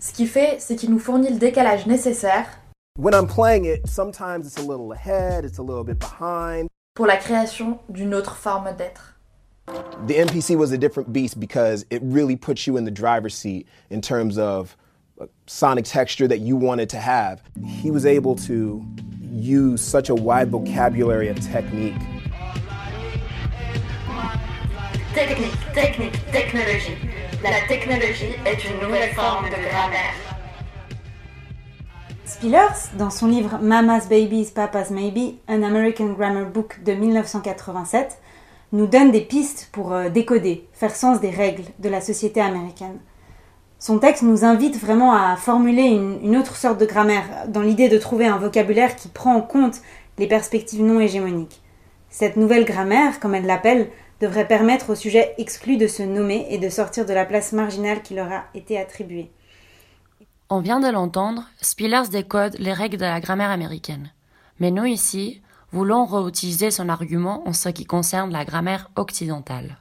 Ce 0.00 0.12
qu'il 0.12 0.28
fait, 0.28 0.56
c'est 0.58 0.76
qu'il 0.76 0.90
nous 0.90 0.98
fournit 0.98 1.30
le 1.30 1.38
décalage 1.38 1.86
nécessaire 1.86 2.46
When 2.98 3.14
I'm 3.14 3.26
playing 3.26 3.64
it, 3.64 3.86
sometimes 3.86 4.46
it's 4.46 4.58
a 4.58 4.62
little 4.62 4.92
ahead, 4.92 5.44
it's 5.44 5.58
a 5.58 5.62
little 5.62 5.84
bit 5.84 5.98
behind. 5.98 6.68
pour 6.94 7.06
la 7.06 7.16
création 7.16 7.78
d'une 7.88 8.14
autre 8.14 8.36
forme 8.36 8.74
d'être. 8.76 9.16
The 10.06 10.14
MPC 10.18 10.56
was 10.56 10.72
a 10.72 10.76
different 10.76 11.12
beast 11.12 11.40
because 11.40 11.86
it 11.90 12.02
really 12.02 12.36
puts 12.36 12.66
you 12.66 12.76
in 12.76 12.84
the 12.84 12.90
driver's 12.90 13.34
seat 13.34 13.66
in 13.90 14.02
terms 14.02 14.36
of 14.36 14.76
uh, 15.20 15.26
sonic 15.46 15.86
texture 15.86 16.28
that 16.28 16.40
you 16.40 16.56
wanted 16.56 16.90
to 16.90 16.98
have. 16.98 17.40
He 17.64 17.90
was 17.90 18.04
able 18.04 18.34
to 18.46 18.84
use 19.32 19.80
such 19.80 20.10
a 20.10 20.14
wide 20.14 20.50
vocabulary 20.50 21.28
of 21.28 21.40
technique. 21.40 21.94
Technique, 25.14 25.74
technique, 25.74 26.30
technologie. 26.30 26.96
La 27.42 27.66
technologie 27.66 28.34
est 28.46 28.64
une 28.64 28.80
nouvelle 28.80 29.12
forme 29.14 29.46
de 29.46 29.68
grammaire. 29.68 30.14
Spillers, 32.24 32.90
dans 32.98 33.10
son 33.10 33.26
livre 33.26 33.58
Mama's 33.60 34.08
Babies, 34.08 34.50
Papa's 34.54 34.90
Maybe, 34.90 35.38
An 35.48 35.62
American 35.62 36.12
Grammar 36.12 36.46
Book 36.46 36.80
de 36.84 36.92
1987, 36.92 38.18
nous 38.72 38.86
donne 38.86 39.10
des 39.10 39.20
pistes 39.20 39.68
pour 39.72 39.92
euh, 39.92 40.08
décoder, 40.08 40.66
faire 40.72 40.94
sens 40.94 41.20
des 41.20 41.30
règles 41.30 41.64
de 41.78 41.88
la 41.88 42.00
société 42.00 42.40
américaine. 42.40 42.98
Son 43.82 43.98
texte 43.98 44.22
nous 44.22 44.44
invite 44.44 44.78
vraiment 44.78 45.12
à 45.12 45.34
formuler 45.34 45.82
une, 45.82 46.20
une 46.22 46.36
autre 46.36 46.54
sorte 46.54 46.78
de 46.78 46.86
grammaire, 46.86 47.48
dans 47.48 47.62
l'idée 47.62 47.88
de 47.88 47.98
trouver 47.98 48.28
un 48.28 48.38
vocabulaire 48.38 48.94
qui 48.94 49.08
prend 49.08 49.34
en 49.34 49.40
compte 49.40 49.80
les 50.18 50.28
perspectives 50.28 50.84
non 50.84 51.00
hégémoniques. 51.00 51.60
Cette 52.08 52.36
nouvelle 52.36 52.64
grammaire, 52.64 53.18
comme 53.18 53.34
elle 53.34 53.44
l'appelle, 53.44 53.90
devrait 54.20 54.46
permettre 54.46 54.90
aux 54.90 54.94
sujets 54.94 55.34
exclus 55.36 55.78
de 55.78 55.88
se 55.88 56.04
nommer 56.04 56.46
et 56.50 56.58
de 56.58 56.68
sortir 56.68 57.06
de 57.06 57.12
la 57.12 57.24
place 57.24 57.52
marginale 57.52 58.02
qui 58.02 58.14
leur 58.14 58.30
a 58.30 58.44
été 58.54 58.78
attribuée. 58.78 59.32
On 60.48 60.60
vient 60.60 60.78
de 60.78 60.88
l'entendre, 60.88 61.42
Spillers 61.60 62.08
décode 62.08 62.54
les 62.60 62.72
règles 62.72 62.98
de 62.98 63.04
la 63.04 63.18
grammaire 63.18 63.50
américaine. 63.50 64.12
Mais 64.60 64.70
nous 64.70 64.84
ici, 64.84 65.42
voulons 65.72 66.04
réutiliser 66.04 66.70
son 66.70 66.88
argument 66.88 67.42
en 67.48 67.52
ce 67.52 67.68
qui 67.70 67.84
concerne 67.84 68.30
la 68.30 68.44
grammaire 68.44 68.92
occidentale. 68.94 69.78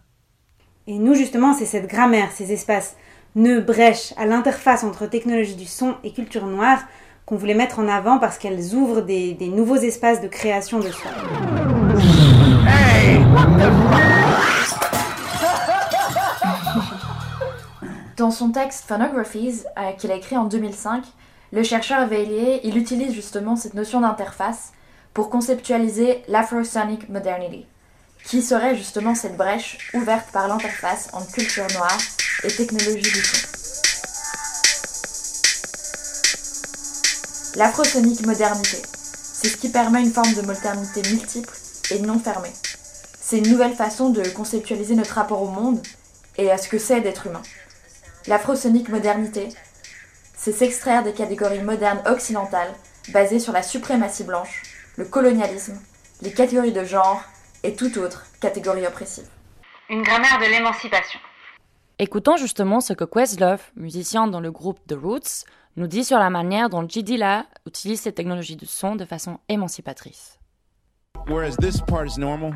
Et 0.88 0.98
nous, 0.98 1.14
justement, 1.14 1.54
c'est 1.54 1.68
cette 1.68 1.88
grammaire, 1.88 2.32
ces 2.32 2.52
espaces 2.52 2.96
nœuds, 3.36 3.62
brèches 3.62 4.13
à 4.17 4.26
l'interface 4.26 4.84
entre 4.84 5.06
technologie 5.06 5.56
du 5.56 5.65
son 5.65 5.96
et 6.04 6.12
culture 6.12 6.46
noire 6.46 6.80
qu'on 7.26 7.36
voulait 7.36 7.54
mettre 7.54 7.80
en 7.80 7.88
avant 7.88 8.20
parce 8.20 8.38
qu'elles 8.38 8.74
ouvrent 8.74 9.02
des, 9.02 9.34
des 9.34 9.48
nouveaux 9.48 9.78
espaces 9.78 10.22
de 10.22 10.28
création 10.28 10.80
de 10.80 10.89
soi. 10.89 11.12
Dans 18.17 18.32
son 18.32 18.52
texte 18.52 18.86
Phonographies, 18.88 19.63
euh, 19.78 19.91
qu'il 19.94 20.12
a 20.12 20.15
écrit 20.15 20.38
en 20.38 20.46
2005, 20.46 21.04
le 21.54 21.63
chercheur 21.63 22.08
Veillier, 22.08 22.62
il 22.63 22.78
utilise 22.78 23.13
justement 23.13 23.56
cette 23.56 23.74
notion 23.74 24.02
d'interface 24.02 24.74
pour 25.13 25.30
conceptualiser 25.30 26.22
l'Afrosonic 26.28 27.10
Modernity, 27.10 27.65
qui 28.26 28.42
serait 28.42 28.76
justement 28.76 29.16
cette 29.16 29.38
brèche 29.38 29.92
ouverte 29.94 30.32
par 30.32 30.48
l'interface 30.48 31.10
entre 31.14 31.32
culture 31.32 31.68
noire 31.74 31.98
et 32.44 32.48
technologie 32.48 33.12
du 33.12 33.22
son. 33.22 33.48
L'Afrosonic 37.56 38.26
Modernité, 38.26 38.82
c'est 39.34 39.50
ce 39.50 39.58
qui 39.58 39.70
permet 39.70 40.02
une 40.02 40.14
forme 40.14 40.34
de 40.34 40.42
modernité 40.42 41.02
multiple 41.10 41.54
et 41.90 42.00
non 42.00 42.18
fermée. 42.18 42.54
C'est 43.20 43.40
une 43.40 43.50
nouvelle 43.50 43.76
façon 43.76 44.10
de 44.10 44.24
conceptualiser 44.30 44.96
notre 44.96 45.16
rapport 45.16 45.42
au 45.42 45.48
monde 45.48 45.82
et 46.38 46.50
à 46.50 46.58
ce 46.58 46.70
que 46.70 46.78
c'est 46.78 47.02
d'être 47.02 47.28
humain. 47.28 47.42
L'afrosonique 48.28 48.90
modernité, 48.90 49.50
c'est 50.38 50.52
s'extraire 50.52 51.04
des 51.04 51.14
catégories 51.14 51.62
modernes 51.62 52.02
occidentales 52.06 52.74
basées 53.10 53.40
sur 53.40 53.52
la 53.52 53.64
suprématie 53.64 54.24
blanche, 54.24 54.64
le 54.96 55.06
colonialisme, 55.06 55.80
les 56.22 56.32
catégories 56.32 56.72
de 56.72 56.86
genre 56.86 57.24
et 57.63 57.76
toute 57.76 57.97
autre 57.97 58.26
catégorie 58.39 58.86
oppressive. 58.86 59.28
Une 59.89 60.02
grammaire 60.04 60.39
de 60.39 60.45
l'émancipation. 60.45 61.19
Écoutons 62.00 62.38
justement 62.38 62.82
ce 62.82 62.93
que 62.93 63.04
Questlove, 63.04 63.62
musicien 63.76 64.28
dans 64.28 64.39
le 64.39 64.52
groupe 64.52 64.80
The 64.88 64.95
Roots, 65.00 65.45
nous 65.76 65.88
dit 65.88 66.04
sur 66.04 66.17
la 66.17 66.30
manière 66.30 66.69
dont 66.69 66.88
J. 66.88 67.04
Dilla 67.04 67.45
utilise 67.67 68.02
ces 68.02 68.12
technologies 68.12 68.56
de 68.56 68.65
son 68.65 68.95
de 68.95 69.06
façon 69.06 69.39
émancipatrice. 69.50 70.39
Whereas 71.28 71.56
this 71.58 71.80
part 71.82 72.08
is 72.08 72.17
normal. 72.17 72.54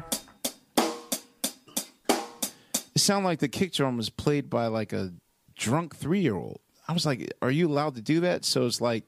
It 2.96 3.02
sounded 3.02 3.28
like 3.28 3.40
the 3.40 3.48
kick 3.48 3.74
drum 3.74 3.98
was 3.98 4.10
played 4.10 4.50
by 4.50 4.68
like 4.68 4.94
a 4.94 5.12
drunk 5.56 5.96
three 5.96 6.22
year 6.22 6.36
old. 6.36 6.60
I 6.88 6.94
was 6.94 7.06
like, 7.06 7.32
are 7.42 7.52
you 7.52 7.68
allowed 7.68 7.96
to 7.96 8.02
do 8.02 8.22
that? 8.22 8.46
So 8.46 8.66
it's 8.66 8.82
like, 8.82 9.06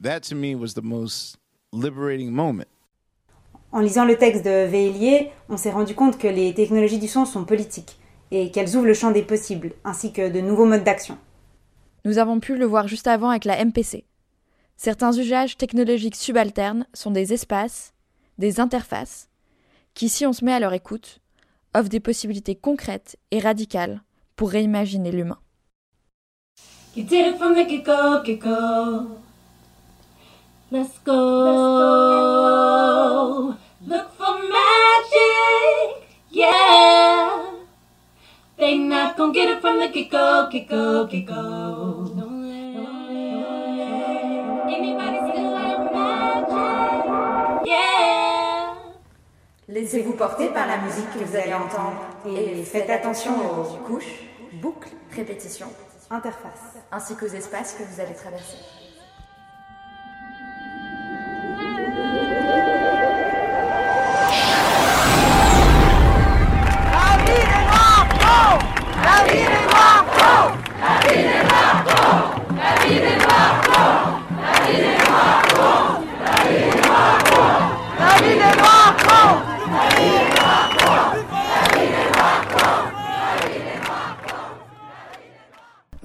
that 0.00 0.22
to 0.24 0.34
me 0.34 0.54
was 0.54 0.74
the 0.74 0.82
most 0.82 1.39
liberating 1.72 2.30
moment. 2.30 2.64
En 3.72 3.80
lisant 3.80 4.04
le 4.04 4.16
texte 4.16 4.44
de 4.44 4.66
Veillier, 4.66 5.30
on 5.48 5.56
s'est 5.56 5.70
rendu 5.70 5.94
compte 5.94 6.18
que 6.18 6.26
les 6.26 6.52
technologies 6.54 6.98
du 6.98 7.06
son 7.06 7.24
sont 7.24 7.44
politiques 7.44 7.98
et 8.32 8.50
qu'elles 8.50 8.76
ouvrent 8.76 8.86
le 8.86 8.94
champ 8.94 9.12
des 9.12 9.22
possibles, 9.22 9.72
ainsi 9.84 10.12
que 10.12 10.28
de 10.30 10.40
nouveaux 10.40 10.66
modes 10.66 10.84
d'action. 10.84 11.18
Nous 12.04 12.18
avons 12.18 12.40
pu 12.40 12.56
le 12.56 12.66
voir 12.66 12.88
juste 12.88 13.06
avant 13.06 13.30
avec 13.30 13.44
la 13.44 13.64
MPC. 13.64 14.04
Certains 14.76 15.12
usages 15.12 15.56
technologiques 15.56 16.16
subalternes 16.16 16.86
sont 16.94 17.10
des 17.10 17.32
espaces, 17.32 17.92
des 18.38 18.58
interfaces, 18.58 19.28
qui, 19.94 20.08
si 20.08 20.26
on 20.26 20.32
se 20.32 20.44
met 20.44 20.52
à 20.52 20.60
leur 20.60 20.72
écoute, 20.72 21.20
offrent 21.74 21.88
des 21.88 22.00
possibilités 22.00 22.54
concrètes 22.54 23.16
et 23.30 23.38
radicales 23.38 24.02
pour 24.36 24.50
réimaginer 24.50 25.12
l'humain. 25.12 25.38
Get 30.70 30.86
go. 31.04 31.12
Let's 31.42 31.58
go. 31.82 33.56
Look 33.86 34.08
for 34.16 34.34
magic, 34.38 36.06
yeah. 36.30 37.54
They 38.56 38.78
not 38.78 39.16
gonna 39.16 39.32
get 39.32 39.48
it 39.50 39.60
from 39.60 39.80
the 39.80 39.88
get 39.88 40.10
go, 40.10 40.48
get. 40.48 40.66
Laissez-vous 49.68 50.12
porter 50.14 50.48
par 50.48 50.66
la 50.66 50.78
musique 50.78 51.10
que 51.12 51.18
vous 51.24 51.36
allez 51.36 51.54
entendre 51.54 52.00
et 52.26 52.62
faites 52.64 52.90
attention 52.90 53.32
aux 53.32 53.76
couches, 53.86 54.24
boucles, 54.60 54.90
Répétition, 55.14 55.66
interfaces. 56.10 56.78
ainsi 56.92 57.16
qu'aux 57.16 57.26
espaces 57.26 57.74
que 57.74 57.82
vous 57.84 58.00
allez 58.00 58.14
traverser. 58.14 58.56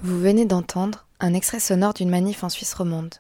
Vous 0.06 0.20
venez 0.20 0.46
d'entendre 0.46 1.08
un 1.20 1.34
extrait 1.34 1.60
sonore 1.60 1.96
d'une 1.96 2.10
manif 2.10 2.44
en 2.44 2.50
Suisse 2.50 2.76
romande. 2.76 3.16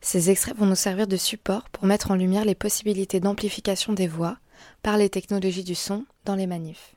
Ces 0.00 0.30
extraits 0.30 0.56
vont 0.56 0.66
nous 0.66 0.74
servir 0.74 1.06
de 1.06 1.16
support 1.16 1.68
pour 1.70 1.84
mettre 1.84 2.10
en 2.10 2.16
lumière 2.16 2.44
les 2.44 2.56
possibilités 2.56 3.20
d'amplification 3.20 3.92
des 3.92 4.08
voix 4.08 4.36
par 4.82 4.96
les 4.96 5.10
technologies 5.10 5.62
du 5.62 5.76
son 5.76 6.04
dans 6.24 6.34
les 6.34 6.48
manifs. 6.48 6.96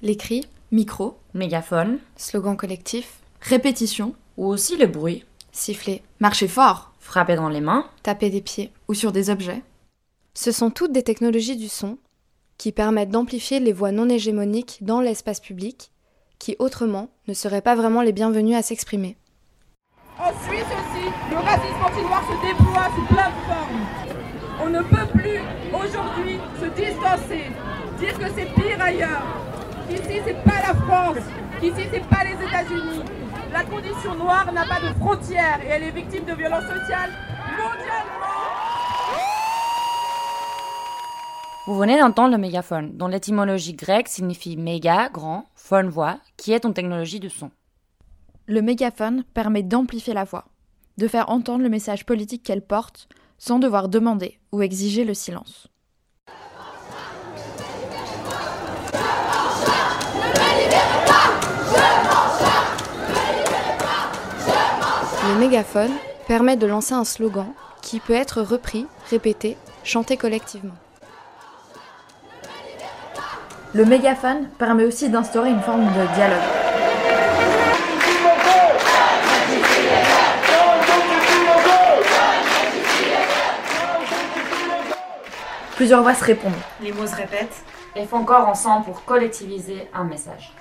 Les 0.00 0.16
cris, 0.16 0.46
micro, 0.70 1.18
Mégaphone, 1.34 1.98
Slogan 2.16 2.56
collectif, 2.56 3.18
répétition, 3.40 4.14
ou 4.36 4.46
aussi 4.46 4.76
le 4.76 4.86
bruit, 4.86 5.24
sifflet, 5.52 6.02
marcher 6.20 6.48
fort 6.48 6.94
frapper 7.04 7.36
dans 7.36 7.50
les 7.50 7.60
mains, 7.60 7.84
taper 8.02 8.30
des 8.30 8.40
pieds. 8.40 8.72
ou 8.88 8.94
sur 8.94 9.12
des 9.12 9.28
objets. 9.28 9.62
Ce 10.32 10.50
sont 10.50 10.70
toutes 10.70 10.92
des 10.92 11.02
technologies 11.02 11.56
du 11.56 11.68
son 11.68 11.98
qui 12.56 12.72
permettent 12.72 13.10
d'amplifier 13.10 13.60
les 13.60 13.72
voix 13.72 13.92
non 13.92 14.08
hégémoniques 14.08 14.78
dans 14.80 15.00
l'espace 15.00 15.40
public 15.40 15.92
qui 16.38 16.56
autrement 16.58 17.08
ne 17.28 17.34
seraient 17.34 17.62
pas 17.62 17.74
vraiment 17.74 18.02
les 18.02 18.12
bienvenus 18.12 18.56
à 18.56 18.62
s'exprimer. 18.62 19.16
En 20.18 20.30
Suisse 20.46 20.62
aussi, 20.62 21.04
le 21.30 21.36
racisme 21.36 21.84
anti-noir 21.84 22.24
se 22.26 22.46
déploie 22.46 22.88
sous 22.96 23.14
plein 23.14 23.28
de 23.28 23.40
formes. 23.46 23.86
On 24.62 24.70
ne 24.70 24.82
peut 24.82 25.18
plus 25.18 25.40
aujourd'hui 25.72 26.38
se 26.60 26.66
distancer, 26.74 27.44
dire 27.98 28.18
que 28.18 28.26
c'est 28.34 28.54
pire 28.54 28.80
ailleurs, 28.80 29.22
qu'ici 29.88 30.20
c'est 30.24 30.42
pas 30.44 30.60
la 30.66 30.74
France, 30.74 31.24
qu'ici 31.60 31.86
c'est 31.92 32.08
pas 32.08 32.24
les 32.24 32.46
États-Unis. 32.46 33.02
La 33.52 33.64
condition 33.64 34.14
noire 34.16 34.52
n'a 34.52 34.64
pas 34.66 34.80
de 34.80 34.92
frontières 34.98 35.60
et 35.64 35.68
elle 35.68 35.84
est 35.84 35.90
victime 35.90 36.24
de 36.24 36.34
violences 36.34 36.64
sociales 36.64 37.10
mondialement. 37.56 38.34
Vous 41.66 41.78
venez 41.78 41.98
d'entendre 41.98 42.32
le 42.32 42.38
mégaphone, 42.38 42.96
dont 42.96 43.08
l'étymologie 43.08 43.72
grecque 43.72 44.08
signifie 44.08 44.56
méga, 44.56 45.08
grand, 45.08 45.46
phone, 45.54 45.88
voix, 45.88 46.18
qui 46.36 46.52
est 46.52 46.66
une 46.66 46.74
technologie 46.74 47.20
de 47.20 47.30
son. 47.30 47.50
Le 48.46 48.60
mégaphone 48.60 49.24
permet 49.32 49.62
d'amplifier 49.62 50.12
la 50.12 50.24
voix, 50.24 50.44
de 50.98 51.08
faire 51.08 51.30
entendre 51.30 51.62
le 51.62 51.70
message 51.70 52.04
politique 52.04 52.42
qu'elle 52.42 52.60
porte 52.60 53.08
sans 53.38 53.58
devoir 53.58 53.88
demander 53.88 54.38
ou 54.52 54.60
exiger 54.60 55.04
le 55.04 55.14
silence. 55.14 55.68
Mégaphone 65.44 65.92
permet 66.26 66.56
de 66.56 66.66
lancer 66.66 66.94
un 66.94 67.04
slogan 67.04 67.52
qui 67.82 68.00
peut 68.00 68.14
être 68.14 68.40
repris, 68.40 68.86
répété, 69.10 69.58
chanté 69.82 70.16
collectivement. 70.16 70.72
Le 73.74 73.84
mégaphone 73.84 74.48
permet 74.56 74.86
aussi 74.86 75.10
d'instaurer 75.10 75.50
une 75.50 75.60
forme 75.60 75.84
de 75.84 76.14
dialogue. 76.14 76.38
Plusieurs 85.76 86.02
voix 86.02 86.14
se 86.14 86.24
répondent. 86.24 86.52
Les 86.80 86.92
mots 86.92 87.06
se 87.06 87.16
répètent. 87.16 87.64
Et 87.96 88.06
font 88.06 88.24
corps 88.24 88.48
ensemble 88.48 88.86
pour 88.86 89.04
collectiviser 89.04 89.88
un 89.92 90.04
message. 90.04 90.52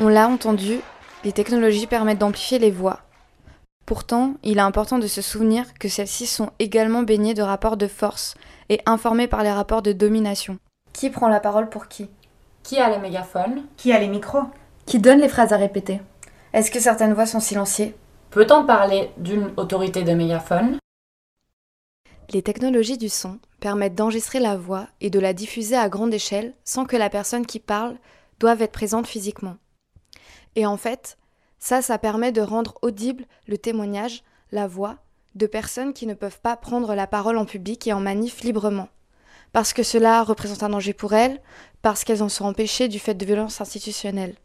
On 0.00 0.08
l'a 0.08 0.26
entendu, 0.26 0.80
les 1.24 1.32
technologies 1.32 1.86
permettent 1.86 2.18
d'amplifier 2.18 2.58
les 2.58 2.70
voix. 2.70 3.00
Pourtant, 3.86 4.34
il 4.42 4.58
est 4.58 4.62
important 4.62 4.98
de 4.98 5.06
se 5.06 5.22
souvenir 5.22 5.72
que 5.74 5.88
celles-ci 5.88 6.26
sont 6.26 6.50
également 6.58 7.02
baignées 7.02 7.34
de 7.34 7.42
rapports 7.42 7.76
de 7.76 7.86
force 7.86 8.34
et 8.68 8.80
informées 8.86 9.26
par 9.26 9.42
les 9.42 9.52
rapports 9.52 9.82
de 9.82 9.92
domination. 9.92 10.58
Qui 10.92 11.10
prend 11.10 11.28
la 11.28 11.40
parole 11.40 11.68
pour 11.68 11.88
qui? 11.88 12.08
Qui 12.62 12.78
a 12.78 12.90
les 12.90 12.98
mégaphones? 12.98 13.62
Qui 13.76 13.92
a 13.92 13.98
les 13.98 14.08
micros? 14.08 14.44
Qui 14.86 14.98
donne 14.98 15.20
les 15.20 15.28
phrases 15.28 15.52
à 15.52 15.56
répéter? 15.56 16.00
Est-ce 16.52 16.70
que 16.70 16.80
certaines 16.80 17.14
voix 17.14 17.26
sont 17.26 17.40
silenciées? 17.40 17.94
Peut-on 18.30 18.64
parler 18.64 19.10
d'une 19.18 19.50
autorité 19.56 20.02
de 20.02 20.12
mégaphone? 20.12 20.78
Les 22.30 22.42
technologies 22.42 22.98
du 22.98 23.08
son 23.08 23.38
permettent 23.60 23.94
d'enregistrer 23.94 24.40
la 24.40 24.56
voix 24.56 24.86
et 25.00 25.10
de 25.10 25.20
la 25.20 25.32
diffuser 25.32 25.76
à 25.76 25.88
grande 25.88 26.14
échelle 26.14 26.54
sans 26.64 26.84
que 26.84 26.96
la 26.96 27.10
personne 27.10 27.44
qui 27.44 27.60
parle 27.60 27.96
doive 28.40 28.62
être 28.62 28.72
présente 28.72 29.06
physiquement. 29.06 29.56
Et 30.56 30.66
en 30.66 30.76
fait, 30.76 31.18
ça, 31.58 31.82
ça 31.82 31.98
permet 31.98 32.32
de 32.32 32.40
rendre 32.40 32.74
audible 32.82 33.24
le 33.46 33.58
témoignage, 33.58 34.22
la 34.52 34.66
voix, 34.66 34.98
de 35.34 35.46
personnes 35.46 35.92
qui 35.92 36.06
ne 36.06 36.14
peuvent 36.14 36.40
pas 36.40 36.56
prendre 36.56 36.94
la 36.94 37.06
parole 37.06 37.38
en 37.38 37.44
public 37.44 37.86
et 37.86 37.92
en 37.92 38.00
manif 38.00 38.42
librement. 38.42 38.88
Parce 39.52 39.72
que 39.72 39.82
cela 39.82 40.22
représente 40.22 40.62
un 40.62 40.68
danger 40.68 40.92
pour 40.92 41.12
elles, 41.12 41.40
parce 41.82 42.04
qu'elles 42.04 42.22
en 42.22 42.28
sont 42.28 42.44
empêchées 42.44 42.88
du 42.88 42.98
fait 42.98 43.14
de 43.14 43.24
violences 43.24 43.60
institutionnelles. 43.60 44.36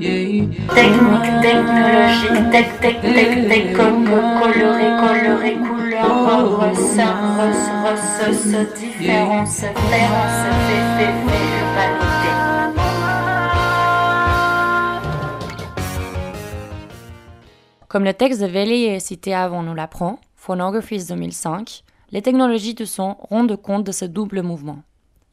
Technique, 0.00 1.40
technologique, 1.42 2.50
tech, 2.50 2.80
tech, 2.80 3.00
tech, 3.02 3.48
tech, 3.48 3.76
coloré, 3.76 4.88
coloré, 5.00 5.79
différence, 8.74 9.60
fait, 9.60 9.70
fait, 10.96 11.14
fait. 11.26 11.50
Comme 17.88 18.04
le 18.04 18.14
texte 18.14 18.40
de 18.40 18.46
Vellier 18.46 19.00
cité 19.00 19.34
avant 19.34 19.62
nous 19.62 19.74
l'apprend, 19.74 20.18
Phonographies 20.36 21.06
2005, 21.08 21.82
les 22.12 22.22
technologies 22.22 22.74
du 22.74 22.86
son 22.86 23.16
rendent 23.20 23.56
compte 23.56 23.84
de 23.84 23.92
ce 23.92 24.04
double 24.04 24.42
mouvement 24.42 24.82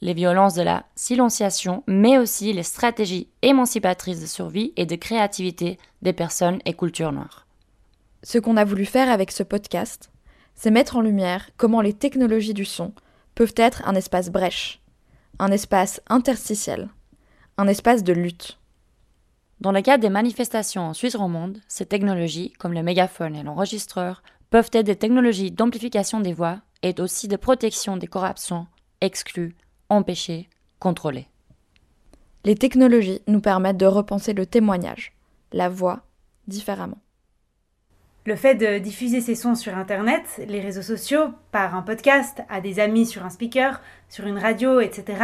les 0.01 0.13
violences 0.13 0.53
de 0.53 0.61
la 0.61 0.85
silenciation, 0.95 1.83
mais 1.87 2.17
aussi 2.17 2.53
les 2.53 2.63
stratégies 2.63 3.29
émancipatrices 3.41 4.21
de 4.21 4.25
survie 4.25 4.73
et 4.75 4.85
de 4.85 4.95
créativité 4.95 5.77
des 6.01 6.13
personnes 6.13 6.59
et 6.65 6.73
cultures 6.73 7.11
noires. 7.11 7.47
Ce 8.23 8.37
qu'on 8.37 8.57
a 8.57 8.65
voulu 8.65 8.85
faire 8.85 9.09
avec 9.09 9.31
ce 9.31 9.43
podcast, 9.43 10.11
c'est 10.57 10.71
mettre 10.71 10.97
en 10.97 11.01
lumière 11.01 11.49
comment 11.55 11.79
les 11.79 11.93
technologies 11.93 12.53
du 12.53 12.65
son 12.65 12.91
peuvent 13.35 13.53
être 13.55 13.87
un 13.87 13.95
espace 13.95 14.29
brèche, 14.29 14.81
un 15.39 15.51
espace 15.51 16.01
interstitiel, 16.07 16.89
un 17.57 17.67
espace 17.67 18.03
de 18.03 18.11
lutte. 18.11 18.57
Dans 19.61 19.71
le 19.71 19.81
cadre 19.81 20.01
des 20.01 20.09
manifestations 20.09 20.89
en 20.89 20.93
Suisse 20.93 21.15
romande, 21.15 21.59
ces 21.67 21.85
technologies, 21.85 22.51
comme 22.59 22.73
le 22.73 22.83
mégaphone 22.83 23.35
et 23.35 23.43
l'enregistreur, 23.43 24.21
peuvent 24.49 24.69
être 24.73 24.85
des 24.85 24.95
technologies 24.95 25.51
d'amplification 25.51 26.19
des 26.19 26.33
voix 26.33 26.59
et 26.83 26.99
aussi 26.99 27.27
de 27.27 27.37
protection 27.37 27.95
des 27.95 28.07
corruptions, 28.07 28.67
exclues 29.01 29.55
empêcher, 29.89 30.49
contrôler. 30.79 31.27
Les 32.43 32.55
technologies 32.55 33.21
nous 33.27 33.41
permettent 33.41 33.77
de 33.77 33.85
repenser 33.85 34.33
le 34.33 34.45
témoignage, 34.45 35.13
la 35.51 35.69
voix, 35.69 36.01
différemment. 36.47 36.97
Le 38.27 38.35
fait 38.35 38.55
de 38.55 38.77
diffuser 38.77 39.21
ces 39.21 39.35
sons 39.35 39.55
sur 39.55 39.77
Internet, 39.77 40.41
les 40.49 40.59
réseaux 40.59 40.81
sociaux, 40.81 41.29
par 41.53 41.75
un 41.75 41.81
podcast, 41.81 42.41
à 42.49 42.59
des 42.59 42.81
amis 42.81 43.05
sur 43.05 43.23
un 43.23 43.29
speaker, 43.29 43.79
sur 44.09 44.27
une 44.27 44.37
radio, 44.37 44.81
etc., 44.81 45.17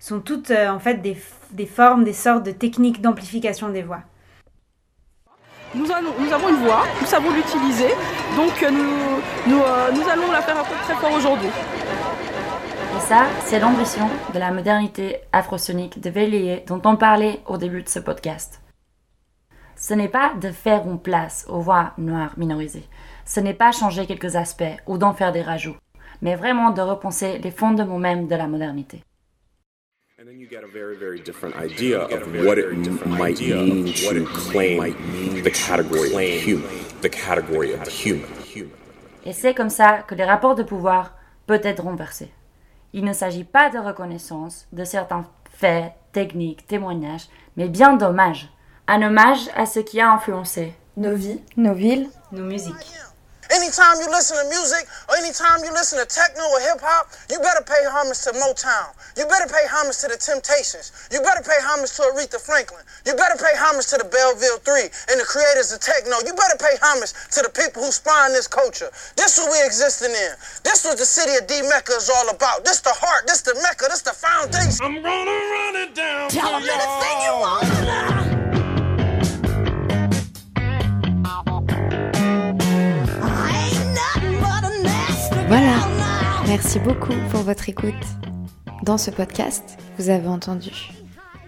sont 0.00 0.18
toutes 0.18 0.50
euh, 0.50 0.68
en 0.68 0.80
fait 0.80 0.94
des, 0.94 1.16
des, 1.52 1.66
formes, 1.66 2.02
des 2.02 2.12
sortes 2.12 2.44
de 2.44 2.50
techniques 2.50 3.00
d'amplification 3.00 3.68
des 3.68 3.82
voix. 3.82 4.00
Nous, 5.76 5.92
allons, 5.92 6.10
nous, 6.18 6.32
avons 6.32 6.48
une 6.48 6.64
voix, 6.64 6.82
nous 7.00 7.06
savons 7.06 7.30
l'utiliser, 7.30 7.94
donc 8.34 8.60
euh, 8.64 8.70
nous, 8.72 9.52
nous, 9.52 9.60
euh, 9.62 9.92
nous 9.92 10.08
allons 10.08 10.32
la 10.32 10.42
faire 10.42 10.58
un 10.58 10.64
peu 10.64 10.74
très 10.82 10.94
fort 10.94 11.12
aujourd'hui. 11.12 11.50
Et 12.96 13.00
ça, 13.00 13.26
c'est 13.44 13.60
l'ambition 13.60 14.08
de 14.34 14.40
la 14.40 14.50
modernité 14.50 15.18
afrosonique 15.32 16.00
de 16.00 16.10
Vélier 16.10 16.64
dont 16.66 16.82
on 16.84 16.96
parlait 16.96 17.42
au 17.46 17.58
début 17.58 17.84
de 17.84 17.88
ce 17.88 18.00
podcast. 18.00 18.59
Ce 19.82 19.94
n'est 19.94 20.08
pas 20.08 20.34
de 20.38 20.50
faire 20.50 20.86
une 20.86 21.00
place 21.00 21.46
aux 21.48 21.60
voix 21.60 21.94
noires 21.96 22.34
minorisées. 22.36 22.86
Ce 23.24 23.40
n'est 23.40 23.54
pas 23.54 23.72
changer 23.72 24.04
quelques 24.04 24.36
aspects 24.36 24.76
ou 24.86 24.98
d'en 24.98 25.14
faire 25.14 25.32
des 25.32 25.40
rajouts, 25.40 25.78
mais 26.20 26.36
vraiment 26.36 26.70
de 26.70 26.82
repenser 26.82 27.38
les 27.38 27.50
fondements 27.50 27.98
même 27.98 28.28
de 28.28 28.34
la 28.34 28.46
modernité. 28.46 29.02
And 30.20 30.26
then 30.26 30.38
you 30.38 30.46
get 30.46 30.62
a 30.62 30.70
very, 30.70 30.98
very 30.98 31.18
different 31.18 31.54
idea 31.56 32.02
of 32.02 32.26
what 32.44 32.58
it 32.58 32.66
might 33.06 33.40
mean 33.40 33.86
to 33.86 34.26
claim 34.26 34.94
the 35.42 35.50
category 35.50 36.12
of 36.12 36.46
human, 36.46 36.68
the 37.00 37.08
category 37.08 37.72
of 37.72 37.82
the 37.84 37.90
human. 37.90 38.28
Et 39.24 39.32
c'est 39.32 39.54
comme 39.54 39.70
ça 39.70 40.02
que 40.06 40.14
les 40.14 40.24
rapports 40.24 40.56
de 40.56 40.62
pouvoir 40.62 41.16
peuvent 41.46 41.64
être 41.64 41.84
renversés. 41.84 42.30
Il 42.92 43.02
ne 43.02 43.14
s'agit 43.14 43.44
pas 43.44 43.70
de 43.70 43.78
reconnaissance 43.78 44.68
de 44.74 44.84
certains 44.84 45.24
faits, 45.50 45.94
techniques, 46.12 46.66
témoignages, 46.66 47.30
mais 47.56 47.70
bien 47.70 47.96
d'hommage. 47.96 48.50
Un 48.92 49.02
hommage 49.02 49.46
à 49.54 49.66
ce 49.66 49.78
qui 49.78 50.00
a 50.00 50.10
influencé 50.10 50.74
nos 50.96 51.14
vies, 51.14 51.40
nos 51.56 51.74
villes, 51.74 52.10
nos 52.32 52.42
musiques. 52.42 52.74
Anytime 53.46 54.02
you 54.02 54.10
listen 54.10 54.34
to 54.34 54.46
music 54.50 54.82
or 55.06 55.14
anytime 55.14 55.62
you 55.62 55.70
listen 55.70 56.02
to 56.02 56.06
techno 56.10 56.42
or 56.42 56.58
hip 56.58 56.82
hop, 56.82 57.06
you 57.30 57.38
better 57.38 57.62
pay 57.62 57.86
homage 57.86 58.18
to 58.26 58.34
Motown. 58.34 58.90
You 59.14 59.30
better 59.30 59.46
pay 59.46 59.62
homage 59.70 59.94
to 60.02 60.10
the 60.10 60.18
Temptations. 60.18 60.90
You 61.14 61.22
better 61.22 61.42
pay 61.46 61.62
homage 61.62 61.94
to 61.98 62.10
Aretha 62.10 62.42
Franklin. 62.42 62.82
You 63.06 63.14
better 63.14 63.38
pay 63.38 63.54
homage 63.54 63.86
to 63.94 63.96
the 64.02 64.10
Belleville 64.10 64.58
3 64.58 64.82
and 65.14 65.22
the 65.22 65.26
creators 65.26 65.70
of 65.70 65.78
techno. 65.78 66.18
You 66.26 66.34
better 66.34 66.58
pay 66.58 66.74
homage 66.82 67.14
to 67.14 67.46
the 67.46 67.52
people 67.54 67.86
who 67.86 67.94
spawned 67.94 68.34
this 68.34 68.50
culture. 68.50 68.90
This 69.14 69.38
is 69.38 69.46
what 69.46 69.54
we 69.54 69.62
existing 69.70 70.10
in. 70.18 70.34
This 70.66 70.82
what 70.82 70.98
the 70.98 71.06
city 71.06 71.38
of 71.38 71.46
D 71.46 71.62
Mecca 71.70 71.94
is 71.94 72.10
all 72.10 72.26
about. 72.34 72.66
This 72.66 72.82
the 72.82 72.90
heart, 72.90 73.30
this 73.30 73.46
the 73.46 73.54
Mecca, 73.62 73.86
this 73.86 74.02
the 74.02 74.18
foundation. 74.18 74.82
I'm 74.82 74.98
gonna 74.98 75.30
run 75.30 75.78
it 75.78 75.94
down. 75.94 76.26
Tell 76.26 76.58
them 76.58 76.66
anything 76.66 77.16
you 77.22 77.34
want 77.38 78.39
Voilà, 85.50 85.80
merci 86.46 86.78
beaucoup 86.78 87.12
pour 87.32 87.40
votre 87.40 87.68
écoute. 87.68 87.92
Dans 88.84 88.98
ce 88.98 89.10
podcast, 89.10 89.78
vous 89.98 90.08
avez 90.08 90.28
entendu 90.28 90.70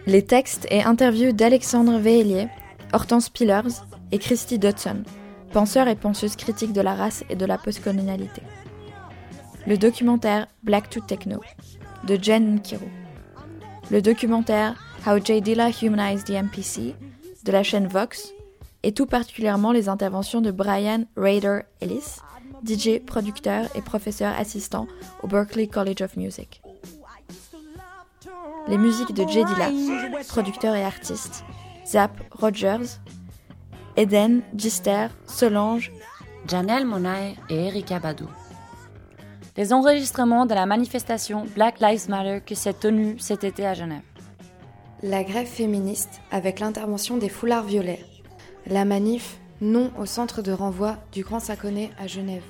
les 0.07 0.27
textes 0.27 0.67
et 0.73 0.83
interviews 0.83 1.31
d'Alexandre 1.31 2.01
Veillier, 2.01 2.49
Hortense 2.93 3.29
Pillers 3.29 3.85
et 4.11 4.19
Christy 4.19 4.59
Dodson, 4.59 5.05
penseurs 5.53 5.87
et 5.87 5.95
penseuses 5.95 6.35
critiques 6.35 6.73
de 6.73 6.81
la 6.81 6.97
race 6.97 7.23
et 7.31 7.37
de 7.37 7.47
la 7.47 7.59
postcolonialité. 7.59 8.43
Le 9.69 9.79
documentaire 9.79 10.49
Black 10.65 10.91
to 10.91 10.99
Techno 10.99 11.41
de 12.03 12.19
Jen 12.21 12.61
Kiro. 12.61 12.89
Le 13.93 14.03
documentaire 14.03 14.75
How 15.07 15.25
J. 15.25 15.41
Dilla 15.41 15.71
Humanized 15.71 16.27
the 16.27 16.43
MPC 16.43 16.97
de 17.45 17.53
la 17.53 17.63
chaîne 17.63 17.87
Vox 17.87 18.33
et 18.83 18.91
tout 18.91 19.07
particulièrement 19.07 19.71
les 19.71 19.89
interventions 19.89 20.41
de 20.41 20.51
Brian 20.51 21.05
Rader 21.17 21.61
Ellis, 21.81 22.17
DJ, 22.65 23.01
producteur 23.05 23.67
et 23.75 23.83
professeur 23.83 24.35
assistant 24.39 24.87
au 25.23 25.27
Berklee 25.27 25.69
College 25.69 26.03
of 26.03 26.17
Music. 26.17 26.63
Les 28.69 28.79
musiques 28.79 29.13
de 29.13 29.27
Jay 29.29 29.45
Dilla, 29.45 29.71
producteur 30.29 30.75
et 30.75 30.85
artiste, 30.85 31.45
Zap 31.87 32.13
Rogers, 32.31 33.01
Eden, 33.97 34.43
Gister, 34.57 35.09
Solange, 35.27 35.93
Janelle 36.49 36.87
Monae 36.87 37.35
et 37.51 37.67
Erika 37.67 37.99
Badou. 37.99 38.29
Les 39.57 39.73
enregistrements 39.73 40.47
de 40.47 40.55
la 40.55 40.65
manifestation 40.65 41.45
Black 41.55 41.81
Lives 41.81 42.09
Matter 42.09 42.41
qui 42.45 42.57
s'est 42.57 42.73
tenue 42.73 43.19
cet 43.19 43.45
été 43.45 43.67
à 43.67 43.75
Genève. 43.75 44.03
La 45.03 45.25
grève 45.25 45.49
féministe 45.49 46.21
avec 46.31 46.61
l'intervention 46.61 47.17
des 47.17 47.29
foulards 47.29 47.65
violets. 47.65 48.05
La 48.67 48.85
manif 48.85 49.39
non 49.63 49.93
au 49.97 50.07
centre 50.07 50.43
de 50.43 50.53
renvoi 50.53 50.99
du 51.13 51.23
Grand 51.23 51.39
Saconnet 51.39 51.91
à 51.99 52.07
Genève. 52.07 52.43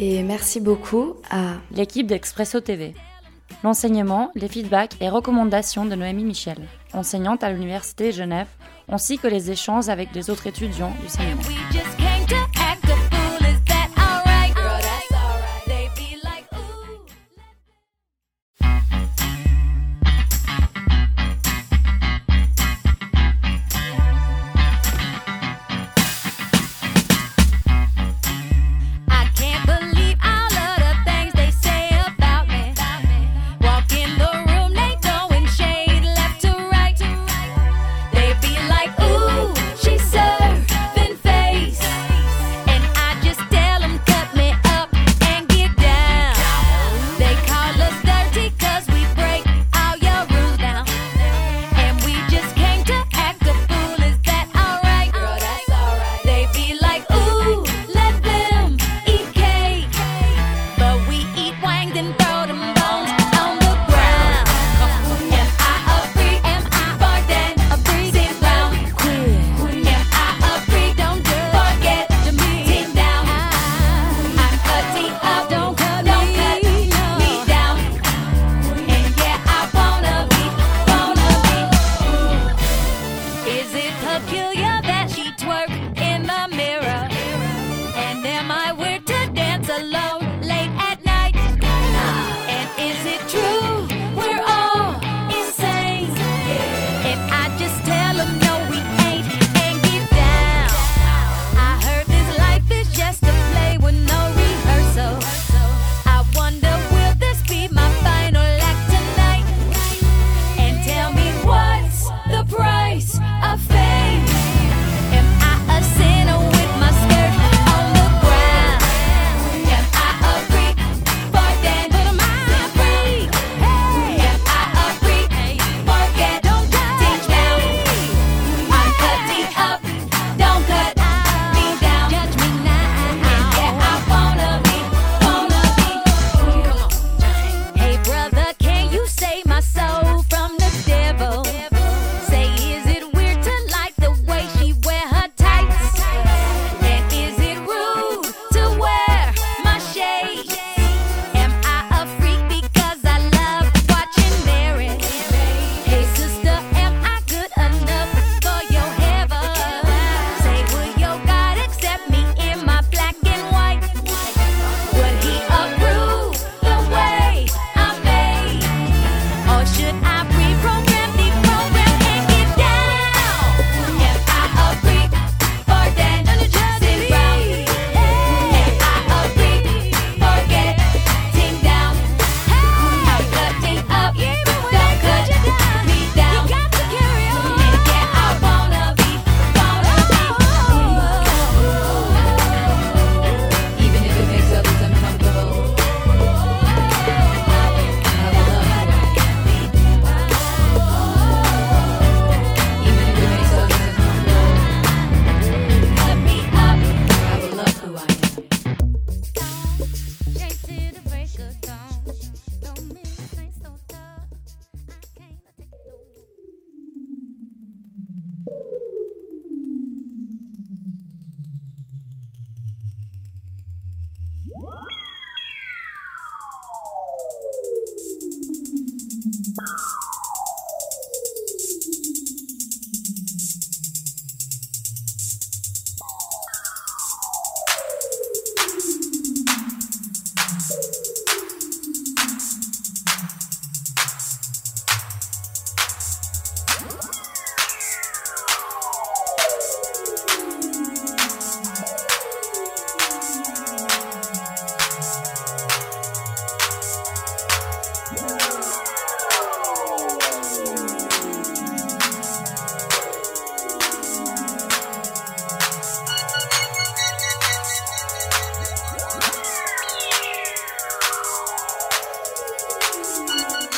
Et 0.00 0.22
merci 0.22 0.60
beaucoup 0.60 1.14
à 1.30 1.54
l'équipe 1.70 2.06
d'Expresso 2.06 2.60
TV. 2.60 2.94
L'enseignement, 3.62 4.30
les 4.34 4.48
feedbacks 4.48 5.00
et 5.00 5.08
recommandations 5.08 5.86
de 5.86 5.94
Noémie 5.94 6.24
Michel, 6.24 6.58
enseignante 6.92 7.42
à 7.42 7.50
l'Université 7.50 8.12
Genève, 8.12 8.48
ainsi 8.88 9.18
que 9.18 9.28
les 9.28 9.50
échanges 9.50 9.88
avec 9.88 10.14
les 10.14 10.28
autres 10.28 10.46
étudiants 10.46 10.92
du 11.00 11.08
séminaire. 11.08 12.03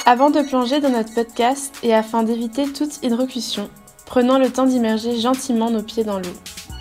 Avant 0.09 0.31
de 0.31 0.41
plonger 0.41 0.81
dans 0.81 0.91
notre 0.91 1.13
podcast 1.13 1.75
et 1.83 1.93
afin 1.93 2.23
d'éviter 2.23 2.73
toute 2.73 3.03
hydrocution, 3.03 3.69
prenons 4.07 4.39
le 4.39 4.53
temps 4.53 4.67
d'immerger 4.67 5.19
gentiment 5.19 5.69
nos 5.69 5.83
pieds 5.83 6.05
dans 6.05 6.21
l'eau. 6.21 6.37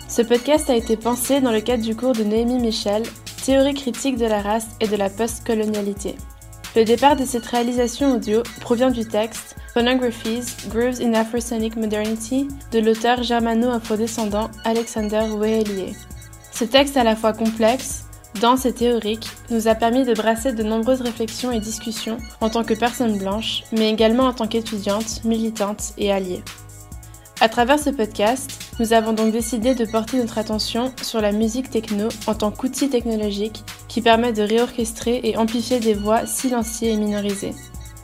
Ce 0.08 0.22
podcast 0.22 0.70
a 0.70 0.76
été 0.76 0.96
pensé 0.96 1.40
dans 1.40 1.50
le 1.50 1.60
cadre 1.60 1.82
du 1.82 1.96
cours 1.96 2.12
de 2.12 2.22
Noémie 2.22 2.60
Michel, 2.60 3.02
Théorie 3.44 3.74
critique 3.74 4.16
de 4.16 4.26
la 4.26 4.40
race 4.40 4.68
et 4.78 4.86
de 4.86 4.94
la 4.94 5.10
postcolonialité. 5.10 6.14
Le 6.76 6.84
départ 6.84 7.16
de 7.16 7.24
cette 7.24 7.46
réalisation 7.46 8.14
audio 8.14 8.44
provient 8.60 8.92
du 8.92 9.04
texte 9.04 9.56
Phonographies, 9.74 10.54
Grooves 10.68 11.02
in 11.02 11.14
Afrosonic 11.14 11.74
Modernity 11.74 12.46
de 12.70 12.78
l'auteur 12.78 13.24
germano-afrodescendant 13.24 14.52
Alexander 14.64 15.26
Wehelier. 15.36 15.96
Ce 16.52 16.64
texte 16.64 16.96
à 16.96 17.02
la 17.02 17.16
fois 17.16 17.32
complexe, 17.32 18.05
dense 18.40 18.66
et 18.66 18.72
théorique, 18.72 19.28
nous 19.50 19.68
a 19.68 19.74
permis 19.74 20.04
de 20.04 20.14
brasser 20.14 20.52
de 20.52 20.62
nombreuses 20.62 21.00
réflexions 21.00 21.52
et 21.52 21.60
discussions 21.60 22.18
en 22.40 22.50
tant 22.50 22.64
que 22.64 22.74
personne 22.74 23.18
blanche, 23.18 23.62
mais 23.72 23.90
également 23.90 24.24
en 24.24 24.32
tant 24.32 24.46
qu'étudiante, 24.46 25.24
militante 25.24 25.92
et 25.98 26.12
alliée. 26.12 26.42
À 27.40 27.48
travers 27.48 27.78
ce 27.78 27.90
podcast, 27.90 28.50
nous 28.78 28.92
avons 28.92 29.12
donc 29.12 29.32
décidé 29.32 29.74
de 29.74 29.84
porter 29.84 30.18
notre 30.18 30.38
attention 30.38 30.92
sur 31.02 31.20
la 31.20 31.32
musique 31.32 31.70
techno 31.70 32.08
en 32.26 32.34
tant 32.34 32.50
qu'outil 32.50 32.88
technologique 32.88 33.62
qui 33.88 34.00
permet 34.00 34.32
de 34.32 34.42
réorchestrer 34.42 35.20
et 35.22 35.36
amplifier 35.36 35.80
des 35.80 35.94
voix 35.94 36.26
silenciées 36.26 36.92
et 36.92 36.96
minorisées. 36.96 37.54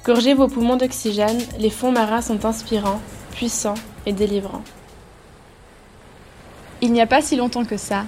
Gorgez 0.04 0.34
vos 0.34 0.48
poumons 0.48 0.76
d'oxygène, 0.76 1.40
les 1.58 1.70
fonds 1.70 1.92
marins 1.92 2.22
sont 2.22 2.44
inspirants, 2.44 3.00
puissants 3.32 3.74
et 4.04 4.12
délivrants. 4.12 4.64
Il 6.80 6.92
n'y 6.92 7.00
a 7.00 7.06
pas 7.06 7.22
si 7.22 7.36
longtemps 7.36 7.64
que 7.64 7.76
ça, 7.76 8.04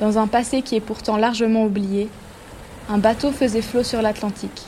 dans 0.00 0.18
un 0.18 0.26
passé 0.26 0.62
qui 0.62 0.76
est 0.76 0.80
pourtant 0.80 1.16
largement 1.16 1.64
oublié, 1.64 2.08
un 2.88 2.98
bateau 2.98 3.30
faisait 3.30 3.62
flot 3.62 3.84
sur 3.84 4.02
l'Atlantique, 4.02 4.62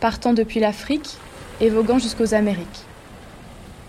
partant 0.00 0.34
depuis 0.34 0.60
l'Afrique 0.60 1.16
et 1.60 1.70
voguant 1.70 1.98
jusqu'aux 1.98 2.34
Amériques. 2.34 2.82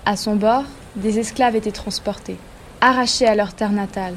À 0.05 0.15
son 0.15 0.35
bord, 0.35 0.63
des 0.95 1.19
esclaves 1.19 1.55
étaient 1.55 1.71
transportés, 1.71 2.37
arrachés 2.79 3.27
à 3.27 3.35
leur 3.35 3.53
terre 3.53 3.71
natale, 3.71 4.13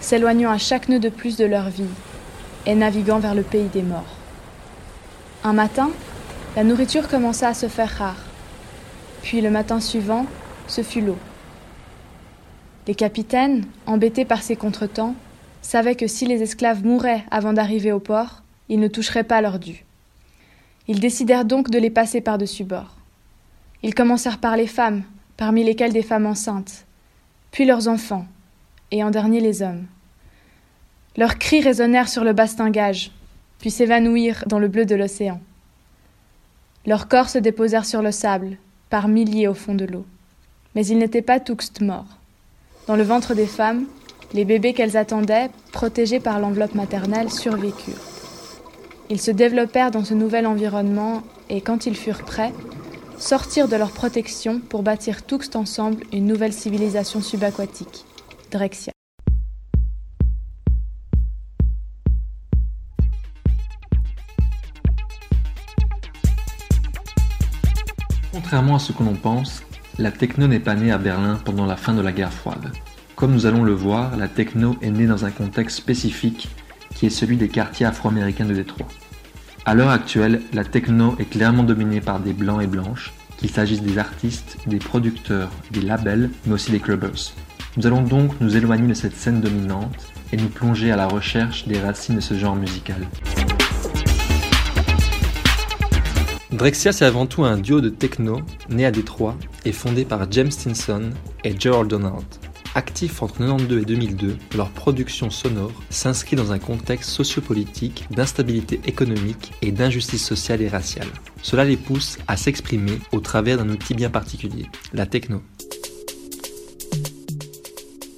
s'éloignant 0.00 0.50
à 0.50 0.58
chaque 0.58 0.88
nœud 0.88 1.00
de 1.00 1.08
plus 1.08 1.36
de 1.36 1.44
leur 1.44 1.68
vie 1.68 1.84
et 2.66 2.74
naviguant 2.74 3.18
vers 3.18 3.34
le 3.34 3.42
pays 3.42 3.68
des 3.72 3.82
morts. 3.82 4.16
Un 5.42 5.52
matin, 5.52 5.90
la 6.56 6.64
nourriture 6.64 7.08
commença 7.08 7.48
à 7.48 7.54
se 7.54 7.66
faire 7.66 7.90
rare. 7.98 8.22
Puis 9.22 9.40
le 9.40 9.50
matin 9.50 9.80
suivant, 9.80 10.26
ce 10.68 10.82
fut 10.82 11.00
l'eau. 11.00 11.18
Les 12.86 12.94
capitaines, 12.94 13.66
embêtés 13.86 14.24
par 14.24 14.42
ces 14.42 14.56
contretemps, 14.56 15.14
savaient 15.64 15.96
que 15.96 16.06
si 16.06 16.26
les 16.26 16.42
esclaves 16.42 16.84
mouraient 16.84 17.24
avant 17.30 17.52
d'arriver 17.52 17.90
au 17.90 17.98
port, 17.98 18.42
ils 18.68 18.78
ne 18.78 18.88
toucheraient 18.88 19.24
pas 19.24 19.40
leur 19.40 19.58
dû. 19.58 19.84
Ils 20.88 21.00
décidèrent 21.00 21.46
donc 21.46 21.70
de 21.70 21.78
les 21.78 21.90
passer 21.90 22.20
par-dessus 22.20 22.64
bord. 22.64 22.96
Ils 23.82 23.94
commencèrent 23.94 24.38
par 24.38 24.56
les 24.56 24.66
femmes, 24.66 25.02
parmi 25.36 25.64
lesquelles 25.64 25.92
des 25.92 26.02
femmes 26.02 26.26
enceintes, 26.26 26.84
puis 27.50 27.64
leurs 27.64 27.88
enfants, 27.88 28.26
et 28.90 29.02
en 29.02 29.10
dernier 29.10 29.40
les 29.40 29.62
hommes. 29.62 29.86
Leurs 31.16 31.38
cris 31.38 31.62
résonnèrent 31.62 32.08
sur 32.08 32.24
le 32.24 32.32
bastingage, 32.32 33.10
puis 33.58 33.70
s'évanouirent 33.70 34.44
dans 34.46 34.58
le 34.58 34.68
bleu 34.68 34.84
de 34.84 34.94
l'océan. 34.94 35.40
Leurs 36.86 37.08
corps 37.08 37.30
se 37.30 37.38
déposèrent 37.38 37.86
sur 37.86 38.02
le 38.02 38.12
sable, 38.12 38.58
par 38.90 39.08
milliers 39.08 39.48
au 39.48 39.54
fond 39.54 39.74
de 39.74 39.86
l'eau. 39.86 40.04
Mais 40.74 40.86
ils 40.86 40.98
n'étaient 40.98 41.22
pas 41.22 41.40
tous 41.40 41.80
morts. 41.80 42.18
Dans 42.86 42.96
le 42.96 43.02
ventre 43.02 43.34
des 43.34 43.46
femmes, 43.46 43.86
les 44.34 44.44
bébés 44.44 44.74
qu'elles 44.74 44.96
attendaient, 44.96 45.48
protégés 45.72 46.18
par 46.18 46.40
l'enveloppe 46.40 46.74
maternelle, 46.74 47.30
survécurent. 47.30 47.94
Ils 49.08 49.20
se 49.20 49.30
développèrent 49.30 49.92
dans 49.92 50.04
ce 50.04 50.12
nouvel 50.12 50.46
environnement 50.46 51.22
et, 51.48 51.60
quand 51.60 51.86
ils 51.86 51.96
furent 51.96 52.24
prêts, 52.24 52.52
sortirent 53.16 53.68
de 53.68 53.76
leur 53.76 53.92
protection 53.92 54.58
pour 54.58 54.82
bâtir 54.82 55.22
tous 55.22 55.54
ensemble 55.54 56.02
une 56.12 56.26
nouvelle 56.26 56.52
civilisation 56.52 57.20
subaquatique, 57.20 58.04
Drexia. 58.50 58.92
Contrairement 68.32 68.74
à 68.74 68.78
ce 68.80 68.90
que 68.90 69.04
l'on 69.04 69.14
pense, 69.14 69.62
la 69.98 70.10
techno 70.10 70.48
n'est 70.48 70.58
pas 70.58 70.74
née 70.74 70.90
à 70.90 70.98
Berlin 70.98 71.38
pendant 71.44 71.66
la 71.66 71.76
fin 71.76 71.94
de 71.94 72.00
la 72.00 72.10
guerre 72.10 72.32
froide. 72.32 72.72
Comme 73.16 73.32
nous 73.32 73.46
allons 73.46 73.62
le 73.62 73.72
voir, 73.72 74.16
la 74.16 74.26
techno 74.26 74.76
est 74.82 74.90
née 74.90 75.06
dans 75.06 75.24
un 75.24 75.30
contexte 75.30 75.76
spécifique 75.76 76.48
qui 76.94 77.06
est 77.06 77.10
celui 77.10 77.36
des 77.36 77.48
quartiers 77.48 77.86
afro-américains 77.86 78.44
de 78.44 78.54
Détroit. 78.54 78.88
À 79.64 79.74
l'heure 79.74 79.90
actuelle, 79.90 80.42
la 80.52 80.64
techno 80.64 81.14
est 81.20 81.30
clairement 81.30 81.62
dominée 81.62 82.00
par 82.00 82.18
des 82.18 82.32
blancs 82.32 82.60
et 82.60 82.66
blanches, 82.66 83.12
qu'il 83.36 83.50
s'agisse 83.50 83.82
des 83.82 83.98
artistes, 83.98 84.58
des 84.66 84.78
producteurs, 84.78 85.50
des 85.70 85.80
labels, 85.80 86.30
mais 86.44 86.54
aussi 86.54 86.72
des 86.72 86.80
clubbers. 86.80 87.34
Nous 87.76 87.86
allons 87.86 88.02
donc 88.02 88.32
nous 88.40 88.56
éloigner 88.56 88.88
de 88.88 88.94
cette 88.94 89.16
scène 89.16 89.40
dominante 89.40 90.08
et 90.32 90.36
nous 90.36 90.48
plonger 90.48 90.90
à 90.90 90.96
la 90.96 91.06
recherche 91.06 91.68
des 91.68 91.78
racines 91.78 92.16
de 92.16 92.20
ce 92.20 92.34
genre 92.34 92.56
musical. 92.56 93.06
Drexia, 96.50 96.92
c'est 96.92 97.04
avant 97.04 97.26
tout 97.26 97.44
un 97.44 97.58
duo 97.58 97.80
de 97.80 97.90
techno 97.90 98.40
né 98.68 98.84
à 98.86 98.90
Détroit 98.90 99.36
et 99.64 99.72
fondé 99.72 100.04
par 100.04 100.30
James 100.32 100.50
Stinson 100.50 101.10
et 101.44 101.58
Gerald 101.58 101.88
Donald. 101.88 102.24
Actifs 102.76 103.22
entre 103.22 103.38
92 103.38 103.82
et 103.82 103.84
2002, 103.84 104.36
leur 104.56 104.68
production 104.70 105.30
sonore 105.30 105.70
s'inscrit 105.90 106.34
dans 106.34 106.50
un 106.50 106.58
contexte 106.58 107.10
sociopolitique 107.10 108.04
d'instabilité 108.10 108.80
économique 108.84 109.52
et 109.62 109.70
d'injustice 109.70 110.26
sociale 110.26 110.60
et 110.60 110.68
raciale. 110.68 111.06
Cela 111.40 111.64
les 111.64 111.76
pousse 111.76 112.18
à 112.26 112.36
s'exprimer 112.36 112.98
au 113.12 113.20
travers 113.20 113.58
d'un 113.58 113.68
outil 113.68 113.94
bien 113.94 114.10
particulier, 114.10 114.66
la 114.92 115.06
techno. 115.06 115.40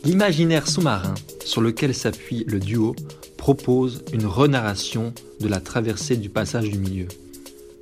L'imaginaire 0.05 0.67
sous-marin 0.67 1.15
sur 1.45 1.61
lequel 1.61 1.95
s'appuie 1.95 2.45
le 2.47 2.59
duo 2.59 2.97
propose 3.37 4.05
une 4.15 4.25
renarration 4.25 5.13
de 5.39 5.49
la 5.49 5.61
traversée 5.61 6.17
du 6.17 6.31
passage 6.31 6.71
du 6.71 6.79
milieu. 6.79 7.09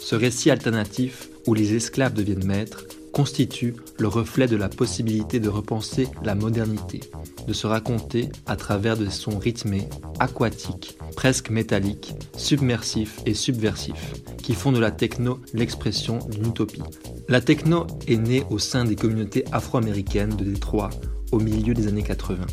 Ce 0.01 0.17
récit 0.17 0.51
alternatif, 0.51 1.29
où 1.47 1.55
les 1.55 1.75
esclaves 1.75 2.15
deviennent 2.15 2.45
maîtres, 2.45 2.85
constitue 3.15 3.75
le 4.01 4.09
reflet 4.09 4.49
de 4.49 4.57
la 4.57 4.69
possibilité 4.69 5.39
de 5.39 5.49
repenser 5.49 6.09
la 6.25 6.35
modernité, 6.35 7.01
de 7.47 7.53
se 7.53 7.67
raconter 7.67 8.29
à 8.47 8.57
travers 8.57 8.97
des 8.97 9.11
sons 9.11 9.39
rythmés, 9.39 9.89
aquatiques, 10.19 10.99
presque 11.15 11.51
métalliques, 11.51 12.15
submersifs 12.37 13.21
et 13.25 13.35
subversifs, 13.35 14.15
qui 14.39 14.55
font 14.55 14.73
de 14.73 14.81
la 14.81 14.91
techno 14.91 15.39
l'expression 15.55 16.19
d'une 16.31 16.49
utopie. 16.49 16.83
La 17.29 17.41
techno 17.41 17.87
est 18.09 18.17
née 18.17 18.43
au 18.51 18.59
sein 18.59 18.85
des 18.85 18.97
communautés 18.97 19.45
afro-américaines 19.53 20.37
de 20.37 20.45
Détroit 20.45 20.91
au 21.31 21.39
milieu 21.39 21.73
des 21.73 21.87
années 21.87 22.03
80. 22.03 22.47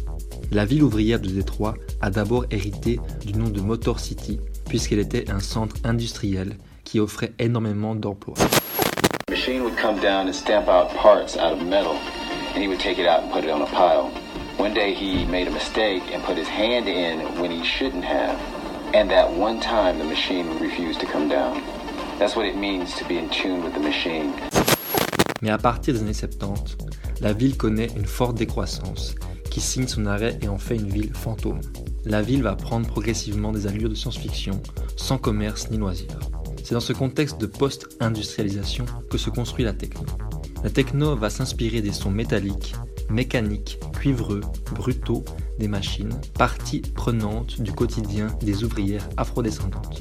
La 0.51 0.65
ville 0.65 0.83
ouvrière 0.83 1.19
de 1.19 1.29
Détroit 1.29 1.75
a 2.01 2.11
d'abord 2.11 2.45
hérité 2.51 2.99
du 3.25 3.33
nom 3.33 3.49
de 3.49 3.61
Motor 3.61 3.99
City, 3.99 4.39
puisqu'elle 4.67 4.99
était 4.99 5.31
un 5.31 5.39
centre 5.39 5.75
industriel 5.83 6.57
qui 6.83 6.99
offrait 6.99 7.33
énormément 7.39 7.95
d'emplois. 7.95 8.35
Machine 9.51 9.65
would 9.65 9.77
come 9.77 9.99
down 9.99 10.27
and 10.27 10.33
stamp 10.33 10.69
out 10.69 10.91
parts 10.91 11.35
out 11.35 11.51
of 11.51 11.61
metal, 11.61 11.97
and 12.53 12.63
he 12.63 12.69
would 12.69 12.79
take 12.79 12.99
it 12.99 13.05
out 13.05 13.23
and 13.23 13.33
put 13.33 13.43
it 13.43 13.49
on 13.49 13.61
a 13.61 13.65
pile. 13.65 14.09
One 14.55 14.73
day 14.73 14.93
he 14.93 15.25
made 15.25 15.45
a 15.49 15.51
mistake 15.51 16.03
and 16.13 16.23
put 16.23 16.37
his 16.37 16.47
hand 16.47 16.87
in 16.87 17.19
when 17.37 17.51
he 17.51 17.61
shouldn't 17.65 18.05
have, 18.05 18.39
and 18.93 19.09
that 19.11 19.29
one 19.29 19.59
time 19.59 19.99
the 19.99 20.05
machine 20.05 20.57
refused 20.57 21.01
to 21.01 21.05
come 21.05 21.27
down. 21.27 21.61
That's 22.17 22.37
what 22.37 22.45
it 22.45 22.55
means 22.55 22.95
to 22.95 23.03
be 23.03 23.17
in 23.17 23.27
tune 23.29 23.61
with 23.61 23.73
the 23.73 23.81
machine. 23.81 24.31
Mais 25.41 25.49
à 25.49 25.57
partir 25.57 25.95
des 25.95 25.99
années 25.99 26.13
70, 26.13 26.77
la 27.19 27.33
ville 27.33 27.57
connaît 27.57 27.89
une 27.97 28.05
forte 28.05 28.35
décroissance 28.35 29.15
qui 29.49 29.59
signe 29.59 29.85
son 29.85 30.05
arrêt 30.05 30.39
et 30.41 30.47
en 30.47 30.59
fait 30.59 30.77
une 30.77 30.87
ville 30.87 31.13
fantôme. 31.13 31.59
La 32.05 32.21
ville 32.21 32.41
va 32.41 32.55
prendre 32.55 32.87
progressivement 32.87 33.51
des 33.51 33.67
allures 33.67 33.89
de 33.89 33.95
science-fiction, 33.95 34.61
sans 34.95 35.17
commerce 35.17 35.69
ni 35.69 35.77
loisirs. 35.77 36.31
C'est 36.63 36.73
dans 36.73 36.79
ce 36.79 36.93
contexte 36.93 37.39
de 37.39 37.47
post-industrialisation 37.47 38.85
que 39.09 39.17
se 39.17 39.29
construit 39.29 39.65
la 39.65 39.73
techno. 39.73 40.05
La 40.63 40.69
techno 40.69 41.15
va 41.15 41.29
s'inspirer 41.29 41.81
des 41.81 41.91
sons 41.91 42.11
métalliques, 42.11 42.75
mécaniques, 43.09 43.79
cuivreux, 43.99 44.41
brutaux 44.73 45.25
des 45.59 45.67
machines, 45.67 46.13
partie 46.37 46.81
prenante 46.81 47.59
du 47.61 47.73
quotidien 47.73 48.27
des 48.41 48.63
ouvrières 48.63 49.07
afrodescendantes. 49.17 49.99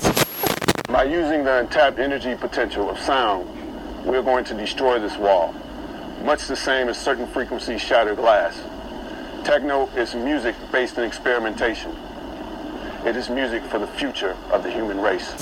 By 0.89 1.05
using 1.05 1.45
the 1.45 1.63
untapped 1.63 1.99
energy 1.99 2.35
potential 2.35 2.91
of 2.91 2.99
sound, 2.99 3.47
we're 4.05 4.23
going 4.23 4.45
to 4.45 4.55
destroy 4.55 5.01
this 5.01 5.17
wall, 5.19 5.55
much 6.25 6.47
the 6.47 6.57
same 6.57 6.89
as 6.89 6.97
certain 6.97 7.27
frequencies 7.33 7.81
shatter 7.81 8.15
glass. 8.15 8.55
Techno 9.45 9.89
is 9.97 10.15
music 10.15 10.55
based 10.71 10.99
in 10.99 11.05
experimentation. 11.05 11.91
It 13.07 13.17
is 13.17 13.31
music 13.31 13.63
for 13.71 13.79
the 13.79 13.89
future 13.99 14.37
of 14.53 14.63
the 14.63 14.71
human 14.71 15.01
race. 15.01 15.33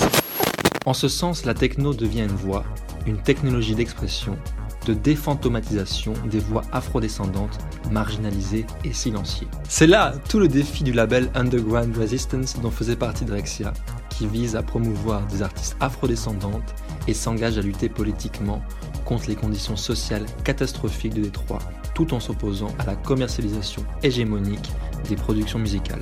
En 0.85 0.93
ce 0.93 1.07
sens, 1.07 1.45
la 1.45 1.53
techno 1.53 1.93
devient 1.93 2.21
une 2.21 2.27
voix, 2.27 2.63
une 3.05 3.17
technologie 3.17 3.75
d'expression, 3.75 4.37
de 4.85 4.93
défantomatisation 4.93 6.13
des 6.31 6.39
voix 6.39 6.63
afrodescendantes, 6.71 7.59
marginalisées 7.91 8.65
et 8.85 8.93
silenciées. 8.93 9.47
C'est 9.67 9.87
là 9.87 10.13
tout 10.29 10.39
le 10.39 10.47
défi 10.47 10.83
du 10.83 10.93
label 10.93 11.29
Underground 11.35 11.95
Resistance 11.97 12.57
dont 12.61 12.71
faisait 12.71 12.95
partie 12.95 13.25
Drexia, 13.25 13.73
qui 14.09 14.25
vise 14.25 14.55
à 14.55 14.63
promouvoir 14.63 15.25
des 15.27 15.41
artistes 15.41 15.75
afrodescendantes 15.79 16.75
et 17.07 17.13
s'engage 17.13 17.57
à 17.57 17.61
lutter 17.61 17.89
politiquement 17.89 18.61
contre 19.03 19.27
les 19.27 19.35
conditions 19.35 19.75
sociales 19.75 20.25
catastrophiques 20.43 21.13
de 21.13 21.21
Détroit, 21.23 21.59
tout 21.93 22.13
en 22.13 22.19
s'opposant 22.19 22.73
à 22.79 22.85
la 22.85 22.95
commercialisation 22.95 23.83
hégémonique 24.01 24.71
des 25.09 25.15
productions 25.15 25.59
musicales. 25.59 26.01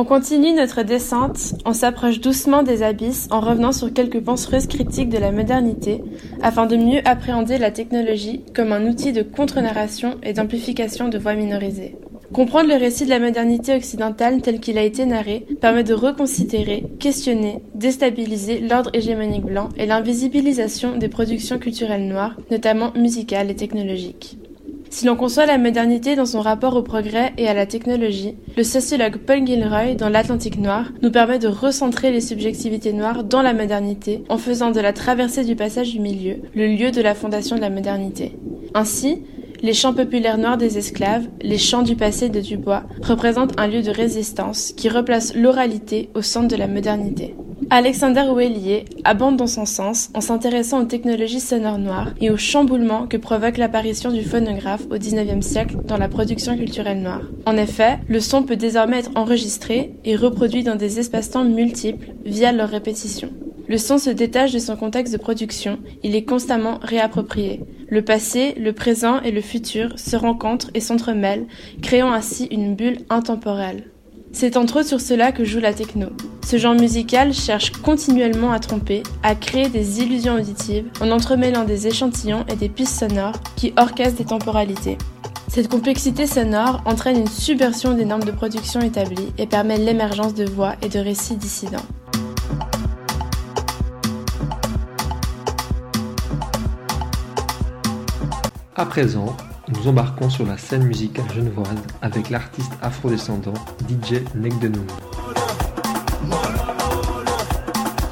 On 0.00 0.04
continue 0.04 0.52
notre 0.52 0.84
descente, 0.84 1.54
on 1.64 1.72
s'approche 1.72 2.20
doucement 2.20 2.62
des 2.62 2.84
abysses 2.84 3.26
en 3.32 3.40
revenant 3.40 3.72
sur 3.72 3.92
quelques 3.92 4.20
pensereuses 4.20 4.68
critiques 4.68 5.08
de 5.08 5.18
la 5.18 5.32
modernité 5.32 6.04
afin 6.40 6.66
de 6.66 6.76
mieux 6.76 7.00
appréhender 7.04 7.58
la 7.58 7.72
technologie 7.72 8.44
comme 8.54 8.70
un 8.70 8.86
outil 8.86 9.10
de 9.12 9.24
contre-narration 9.24 10.14
et 10.22 10.34
d'amplification 10.34 11.08
de 11.08 11.18
voix 11.18 11.34
minorisées. 11.34 11.96
Comprendre 12.32 12.68
le 12.68 12.76
récit 12.76 13.06
de 13.06 13.10
la 13.10 13.18
modernité 13.18 13.74
occidentale 13.74 14.40
tel 14.40 14.60
qu'il 14.60 14.78
a 14.78 14.84
été 14.84 15.04
narré 15.04 15.44
permet 15.60 15.82
de 15.82 15.94
reconsidérer, 15.94 16.84
questionner, 17.00 17.60
déstabiliser 17.74 18.60
l'ordre 18.60 18.90
hégémonique 18.94 19.46
blanc 19.46 19.68
et 19.76 19.86
l'invisibilisation 19.86 20.96
des 20.96 21.08
productions 21.08 21.58
culturelles 21.58 22.06
noires, 22.06 22.36
notamment 22.52 22.92
musicales 22.94 23.50
et 23.50 23.56
technologiques. 23.56 24.37
Si 24.90 25.04
l'on 25.04 25.16
conçoit 25.16 25.46
la 25.46 25.58
modernité 25.58 26.16
dans 26.16 26.26
son 26.26 26.40
rapport 26.40 26.74
au 26.74 26.82
progrès 26.82 27.32
et 27.36 27.46
à 27.46 27.54
la 27.54 27.66
technologie, 27.66 28.36
le 28.56 28.64
sociologue 28.64 29.18
Paul 29.18 29.46
Gilroy 29.46 29.94
dans 29.94 30.08
L'Atlantique 30.08 30.58
noir 30.58 30.90
nous 31.02 31.10
permet 31.10 31.38
de 31.38 31.48
recentrer 31.48 32.10
les 32.10 32.22
subjectivités 32.22 32.92
noires 32.92 33.22
dans 33.22 33.42
la 33.42 33.52
modernité 33.52 34.24
en 34.28 34.38
faisant 34.38 34.70
de 34.70 34.80
la 34.80 34.92
traversée 34.92 35.44
du 35.44 35.56
passage 35.56 35.92
du 35.92 36.00
milieu 36.00 36.36
le 36.54 36.68
lieu 36.68 36.90
de 36.90 37.02
la 37.02 37.14
fondation 37.14 37.56
de 37.56 37.60
la 37.60 37.70
modernité. 37.70 38.36
Ainsi, 38.74 39.22
les 39.60 39.74
chants 39.74 39.94
populaires 39.94 40.38
noirs 40.38 40.56
des 40.56 40.78
esclaves, 40.78 41.28
les 41.42 41.58
chants 41.58 41.82
du 41.82 41.96
passé 41.96 42.28
de 42.28 42.40
Dubois, 42.40 42.84
représentent 43.02 43.58
un 43.58 43.66
lieu 43.66 43.82
de 43.82 43.90
résistance 43.90 44.72
qui 44.72 44.88
replace 44.88 45.34
l'oralité 45.34 46.10
au 46.14 46.22
centre 46.22 46.48
de 46.48 46.56
la 46.56 46.68
modernité. 46.68 47.34
Alexander 47.70 48.22
Ouellier 48.30 48.86
abonde 49.04 49.36
dans 49.36 49.46
son 49.46 49.66
sens 49.66 50.08
en 50.14 50.22
s'intéressant 50.22 50.80
aux 50.80 50.86
technologies 50.86 51.38
sonores 51.38 51.78
noires 51.78 52.14
et 52.18 52.30
au 52.30 52.38
chamboulement 52.38 53.06
que 53.06 53.18
provoque 53.18 53.58
l'apparition 53.58 54.10
du 54.10 54.22
phonographe 54.22 54.86
au 54.90 54.96
XIXe 54.96 55.44
siècle 55.44 55.76
dans 55.84 55.98
la 55.98 56.08
production 56.08 56.56
culturelle 56.56 57.02
noire. 57.02 57.20
En 57.44 57.58
effet, 57.58 57.98
le 58.08 58.20
son 58.20 58.42
peut 58.42 58.56
désormais 58.56 59.00
être 59.00 59.10
enregistré 59.16 59.92
et 60.06 60.16
reproduit 60.16 60.62
dans 60.62 60.76
des 60.76 60.98
espaces-temps 60.98 61.44
multiples 61.44 62.14
via 62.24 62.52
leur 62.52 62.70
répétition. 62.70 63.28
Le 63.68 63.76
son 63.76 63.98
se 63.98 64.08
détache 64.08 64.52
de 64.52 64.58
son 64.58 64.76
contexte 64.76 65.12
de 65.12 65.18
production, 65.18 65.78
il 66.02 66.16
est 66.16 66.24
constamment 66.24 66.78
réapproprié. 66.80 67.60
Le 67.90 68.02
passé, 68.02 68.54
le 68.58 68.72
présent 68.72 69.20
et 69.20 69.30
le 69.30 69.42
futur 69.42 69.98
se 69.98 70.16
rencontrent 70.16 70.70
et 70.72 70.80
s'entremêlent, 70.80 71.46
créant 71.82 72.12
ainsi 72.12 72.46
une 72.46 72.74
bulle 72.74 73.00
intemporelle. 73.10 73.90
C'est 74.32 74.56
entre 74.56 74.80
autres 74.80 74.88
sur 74.88 75.00
cela 75.00 75.32
que 75.32 75.44
joue 75.44 75.58
la 75.58 75.72
techno. 75.72 76.08
Ce 76.46 76.58
genre 76.58 76.74
musical 76.74 77.32
cherche 77.32 77.72
continuellement 77.72 78.52
à 78.52 78.58
tromper, 78.58 79.02
à 79.22 79.34
créer 79.34 79.68
des 79.68 80.00
illusions 80.00 80.34
auditives 80.34 80.86
en 81.00 81.10
entremêlant 81.10 81.64
des 81.64 81.86
échantillons 81.86 82.44
et 82.48 82.56
des 82.56 82.68
pistes 82.68 82.98
sonores 82.98 83.40
qui 83.56 83.72
orchestrent 83.76 84.18
des 84.18 84.24
temporalités. 84.24 84.98
Cette 85.48 85.68
complexité 85.68 86.26
sonore 86.26 86.82
entraîne 86.84 87.18
une 87.18 87.26
subversion 87.26 87.94
des 87.94 88.04
normes 88.04 88.24
de 88.24 88.30
production 88.30 88.80
établies 88.80 89.32
et 89.38 89.46
permet 89.46 89.78
l'émergence 89.78 90.34
de 90.34 90.44
voix 90.44 90.74
et 90.82 90.88
de 90.88 90.98
récits 90.98 91.36
dissidents. 91.36 91.84
À 98.76 98.86
présent, 98.86 99.36
nous 99.70 99.88
embarquons 99.88 100.30
sur 100.30 100.46
la 100.46 100.56
scène 100.56 100.84
musicale 100.84 101.30
genevoise 101.34 101.82
avec 102.02 102.30
l'artiste 102.30 102.72
afrodescendant 102.82 103.54
DJ 103.88 104.22
Negdenoun. 104.34 104.86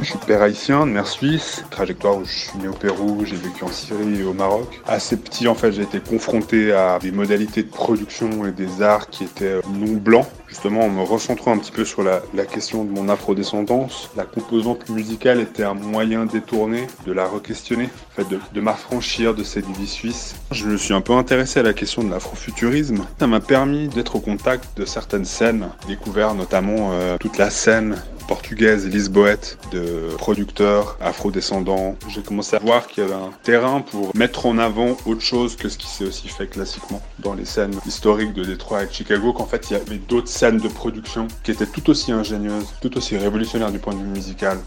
Je 0.01 0.13
suis 0.13 0.19
père 0.19 0.43
haïtien, 0.43 0.87
mère 0.87 1.09
suisse, 1.09 1.65
trajectoire 1.71 2.17
où 2.17 2.25
je 2.25 2.31
suis 2.31 2.59
né 2.59 2.69
au 2.69 2.73
Pérou, 2.73 3.25
j'ai 3.25 3.37
vécu 3.37 3.65
en 3.65 3.69
Syrie 3.73 4.21
et 4.21 4.23
au 4.23 4.35
Maroc. 4.35 4.81
Assez 4.87 5.17
petit, 5.17 5.49
en 5.49 5.55
fait, 5.55 5.73
j'ai 5.73 5.83
été 5.83 5.99
confronté 5.99 6.73
à 6.73 6.99
des 7.01 7.11
modalités 7.11 7.65
de 7.65 7.71
production 7.71 8.47
et 8.47 8.53
des 8.53 8.83
arts 8.83 9.09
qui 9.09 9.25
étaient 9.25 9.61
non 9.69 9.95
blancs. 9.95 10.29
Justement, 10.57 10.87
en 10.87 10.89
me 10.89 11.03
recentrant 11.03 11.53
un 11.53 11.59
petit 11.59 11.71
peu 11.71 11.85
sur 11.85 12.03
la, 12.03 12.23
question 12.47 12.83
de 12.83 12.91
mon 12.91 13.11
afrodescendance, 13.11 14.09
la 14.17 14.25
composante 14.25 14.89
musicale 14.89 15.39
était 15.41 15.65
un 15.65 15.75
moyen 15.75 16.25
détourné 16.25 16.87
de 17.07 17.13
la 17.13 17.27
re-questionner, 17.27 17.91
en 18.13 18.23
fait, 18.23 18.29
de, 18.31 18.41
de 18.55 18.61
m'affranchir 18.63 19.35
de 19.35 19.45
cette 19.45 19.67
vie 19.67 19.87
suisse. 19.87 20.35
Je 20.53 20.65
me 20.65 20.79
suis 20.79 20.95
un 20.95 21.03
peu 21.03 21.13
intéressé 21.13 21.61
à 21.61 21.63
la 21.63 21.75
question 21.75 22.03
de 22.03 22.11
l'afrofuturisme. 22.11 23.05
Ça 23.19 23.27
m'a 23.27 23.41
permis 23.41 23.89
d'être 23.89 24.17
au 24.17 24.21
contact 24.21 24.79
de 24.79 24.87
certaines 24.87 25.27
scènes, 25.27 25.69
découvert 25.87 26.33
notamment 26.35 26.93
euh, 26.93 27.19
toute 27.19 27.37
la 27.37 27.51
scène 27.51 27.97
portugaise 28.27 28.87
lisboète 28.87 29.59
de 29.73 30.09
producteurs 30.19 30.97
afrodescendants. 31.01 31.97
J'ai 32.09 32.23
commencé 32.23 32.57
à 32.57 32.59
voir 32.59 32.87
qu'il 32.87 33.05
y 33.05 33.07
avait 33.07 33.15
un 33.15 33.31
terrain 33.43 33.81
pour 33.81 34.15
mettre 34.17 34.47
en 34.47 34.59
avant 34.59 34.97
autre 35.07 35.21
chose 35.21 35.57
que 35.57 35.69
ce 35.69 35.79
qui 35.79 35.87
s'est 35.87 36.05
aussi 36.05 36.29
fait 36.29 36.47
classiquement 36.47 37.01
dans 37.21 37.35
les 37.35 37.45
scènes 37.45 37.79
historiques 37.87 38.33
de 38.33 38.45
Détroit 38.45 38.83
et 38.83 38.87
de 38.87 38.93
Chicago, 38.93 39.33
qu'en 39.33 39.47
fait 39.47 39.71
il 39.71 39.75
y 39.75 39.77
avait 39.77 39.99
d'autres 39.99 40.29
scènes 40.29 40.46
de 40.55 40.69
production 40.69 41.27
qui 41.43 41.51
étaient 41.51 41.67
tout 41.67 41.91
aussi 41.91 42.13
ingénieuses, 42.13 42.73
tout 42.81 42.97
aussi 42.97 43.17
révolutionnaires 43.17 43.73
du 43.73 43.79
point 43.79 43.95
de 43.95 43.99
vue 43.99 44.05
musical. 44.09 44.59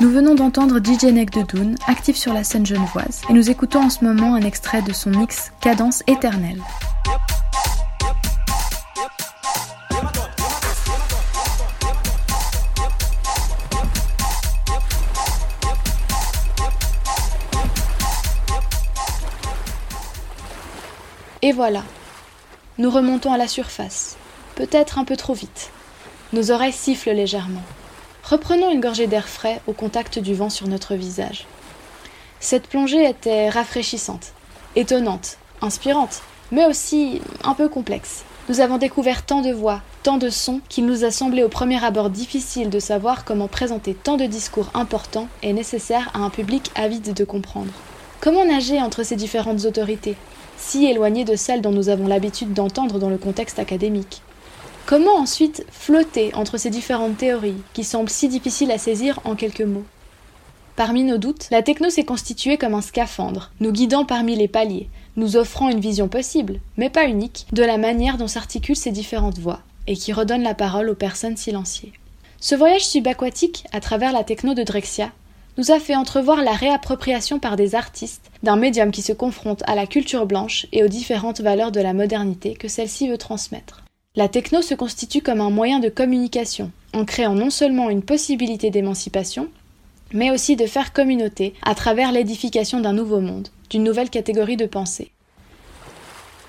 Nous 0.00 0.10
venons 0.10 0.34
d'entendre 0.34 0.78
DJ 0.78 1.04
Neck 1.12 1.30
de 1.30 1.42
Doon, 1.42 1.74
actif 1.86 2.16
sur 2.16 2.32
la 2.32 2.44
scène 2.44 2.64
genevoise, 2.64 3.22
et 3.28 3.32
nous 3.32 3.50
écoutons 3.50 3.82
en 3.82 3.90
ce 3.90 4.04
moment 4.04 4.34
un 4.34 4.42
extrait 4.42 4.82
de 4.82 4.92
son 4.92 5.10
mix 5.10 5.52
Cadence 5.60 6.02
éternelle. 6.06 6.60
Et 21.44 21.50
voilà, 21.50 21.82
nous 22.78 22.88
remontons 22.88 23.32
à 23.32 23.36
la 23.36 23.48
surface, 23.48 24.16
peut-être 24.54 25.00
un 25.00 25.04
peu 25.04 25.16
trop 25.16 25.34
vite. 25.34 25.70
Nos 26.32 26.52
oreilles 26.52 26.72
sifflent 26.72 27.10
légèrement. 27.10 27.64
Reprenons 28.22 28.70
une 28.70 28.80
gorgée 28.80 29.08
d'air 29.08 29.26
frais 29.28 29.60
au 29.66 29.72
contact 29.72 30.20
du 30.20 30.34
vent 30.34 30.50
sur 30.50 30.68
notre 30.68 30.94
visage. 30.94 31.46
Cette 32.38 32.68
plongée 32.68 33.08
était 33.08 33.48
rafraîchissante, 33.48 34.34
étonnante, 34.76 35.38
inspirante, 35.62 36.22
mais 36.52 36.64
aussi 36.64 37.20
un 37.42 37.54
peu 37.54 37.68
complexe. 37.68 38.22
Nous 38.48 38.60
avons 38.60 38.78
découvert 38.78 39.26
tant 39.26 39.42
de 39.42 39.50
voix, 39.50 39.80
tant 40.04 40.18
de 40.18 40.30
sons 40.30 40.60
qu'il 40.68 40.86
nous 40.86 41.02
a 41.02 41.10
semblé 41.10 41.42
au 41.42 41.48
premier 41.48 41.84
abord 41.84 42.10
difficile 42.10 42.70
de 42.70 42.78
savoir 42.78 43.24
comment 43.24 43.48
présenter 43.48 43.94
tant 43.94 44.16
de 44.16 44.26
discours 44.26 44.70
importants 44.74 45.26
et 45.42 45.52
nécessaires 45.52 46.12
à 46.14 46.20
un 46.20 46.30
public 46.30 46.70
avide 46.76 47.12
de 47.12 47.24
comprendre. 47.24 47.72
Comment 48.20 48.44
nager 48.44 48.80
entre 48.80 49.02
ces 49.02 49.16
différentes 49.16 49.64
autorités, 49.64 50.16
si 50.56 50.86
éloignées 50.86 51.24
de 51.24 51.36
celles 51.36 51.62
dont 51.62 51.72
nous 51.72 51.88
avons 51.88 52.06
l'habitude 52.06 52.52
d'entendre 52.52 52.98
dans 52.98 53.10
le 53.10 53.18
contexte 53.18 53.58
académique 53.58 54.22
Comment 54.84 55.16
ensuite 55.16 55.64
flotter 55.70 56.34
entre 56.34 56.58
ces 56.58 56.68
différentes 56.68 57.16
théories 57.16 57.62
qui 57.72 57.84
semblent 57.84 58.10
si 58.10 58.28
difficiles 58.28 58.72
à 58.72 58.78
saisir 58.78 59.20
en 59.24 59.36
quelques 59.36 59.62
mots? 59.62 59.84
Parmi 60.74 61.04
nos 61.04 61.18
doutes, 61.18 61.48
la 61.50 61.62
techno 61.62 61.88
s'est 61.88 62.04
constituée 62.04 62.56
comme 62.56 62.74
un 62.74 62.80
scaphandre, 62.80 63.52
nous 63.60 63.72
guidant 63.72 64.04
parmi 64.04 64.34
les 64.34 64.48
paliers, 64.48 64.88
nous 65.16 65.36
offrant 65.36 65.68
une 65.68 65.80
vision 65.80 66.08
possible, 66.08 66.60
mais 66.76 66.90
pas 66.90 67.06
unique, 67.06 67.46
de 67.52 67.62
la 67.62 67.78
manière 67.78 68.16
dont 68.16 68.26
s'articulent 68.26 68.74
ces 68.74 68.90
différentes 68.90 69.38
voix, 69.38 69.60
et 69.86 69.96
qui 69.96 70.12
redonne 70.12 70.42
la 70.42 70.54
parole 70.54 70.88
aux 70.88 70.94
personnes 70.94 71.36
silenciées. 71.36 71.92
Ce 72.40 72.54
voyage 72.54 72.86
subaquatique, 72.86 73.64
à 73.72 73.80
travers 73.80 74.12
la 74.12 74.24
techno 74.24 74.54
de 74.54 74.62
Drexia, 74.64 75.12
nous 75.58 75.70
a 75.70 75.78
fait 75.78 75.94
entrevoir 75.94 76.42
la 76.42 76.52
réappropriation 76.52 77.38
par 77.38 77.56
des 77.56 77.74
artistes 77.74 78.30
d'un 78.42 78.56
médium 78.56 78.90
qui 78.90 79.02
se 79.02 79.12
confronte 79.12 79.62
à 79.66 79.74
la 79.74 79.86
culture 79.86 80.26
blanche 80.26 80.66
et 80.72 80.82
aux 80.82 80.88
différentes 80.88 81.40
valeurs 81.40 81.72
de 81.72 81.80
la 81.80 81.92
modernité 81.92 82.54
que 82.54 82.68
celle-ci 82.68 83.08
veut 83.08 83.18
transmettre. 83.18 83.84
La 84.14 84.28
techno 84.28 84.62
se 84.62 84.74
constitue 84.74 85.22
comme 85.22 85.40
un 85.40 85.50
moyen 85.50 85.78
de 85.78 85.88
communication, 85.88 86.70
en 86.94 87.04
créant 87.04 87.34
non 87.34 87.50
seulement 87.50 87.90
une 87.90 88.02
possibilité 88.02 88.70
d'émancipation, 88.70 89.48
mais 90.12 90.30
aussi 90.30 90.56
de 90.56 90.66
faire 90.66 90.92
communauté 90.92 91.54
à 91.62 91.74
travers 91.74 92.12
l'édification 92.12 92.80
d'un 92.80 92.92
nouveau 92.92 93.20
monde, 93.20 93.48
d'une 93.70 93.84
nouvelle 93.84 94.10
catégorie 94.10 94.58
de 94.58 94.66
pensée. 94.66 95.10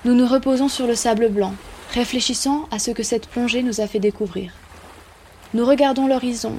Nous 0.04 0.14
nous 0.14 0.26
reposons 0.26 0.68
sur 0.68 0.86
le 0.86 0.94
sable 0.94 1.30
blanc, 1.30 1.54
réfléchissant 1.94 2.68
à 2.70 2.78
ce 2.78 2.90
que 2.90 3.02
cette 3.02 3.26
plongée 3.26 3.62
nous 3.62 3.80
a 3.80 3.86
fait 3.86 4.00
découvrir. 4.00 4.52
Nous 5.54 5.64
regardons 5.64 6.06
l'horizon, 6.06 6.56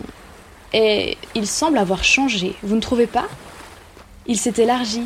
et 0.76 1.18
il 1.36 1.48
semble 1.48 1.78
avoir 1.78 2.04
changé, 2.04 2.54
vous 2.62 2.76
ne 2.76 2.82
trouvez 2.82 3.08
pas? 3.08 3.30
Il 4.28 4.38
s'est 4.38 4.62
élargi, 4.62 5.04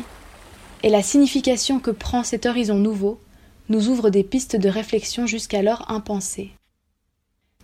et 0.82 0.88
la 0.88 1.02
signification 1.02 1.78
que 1.78 1.92
prend 1.92 2.24
cet 2.24 2.44
horizon 2.44 2.74
nouveau 2.74 3.20
nous 3.68 3.88
ouvre 3.88 4.10
des 4.10 4.24
pistes 4.24 4.56
de 4.56 4.68
réflexion 4.68 5.28
jusqu'alors 5.28 5.88
impensées. 5.88 6.50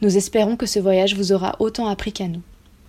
Nous 0.02 0.16
espérons 0.16 0.56
que 0.56 0.66
ce 0.66 0.78
voyage 0.78 1.16
vous 1.16 1.32
aura 1.32 1.56
autant 1.58 1.88
appris 1.88 2.12
qu'à 2.12 2.28
nous. 2.28 2.42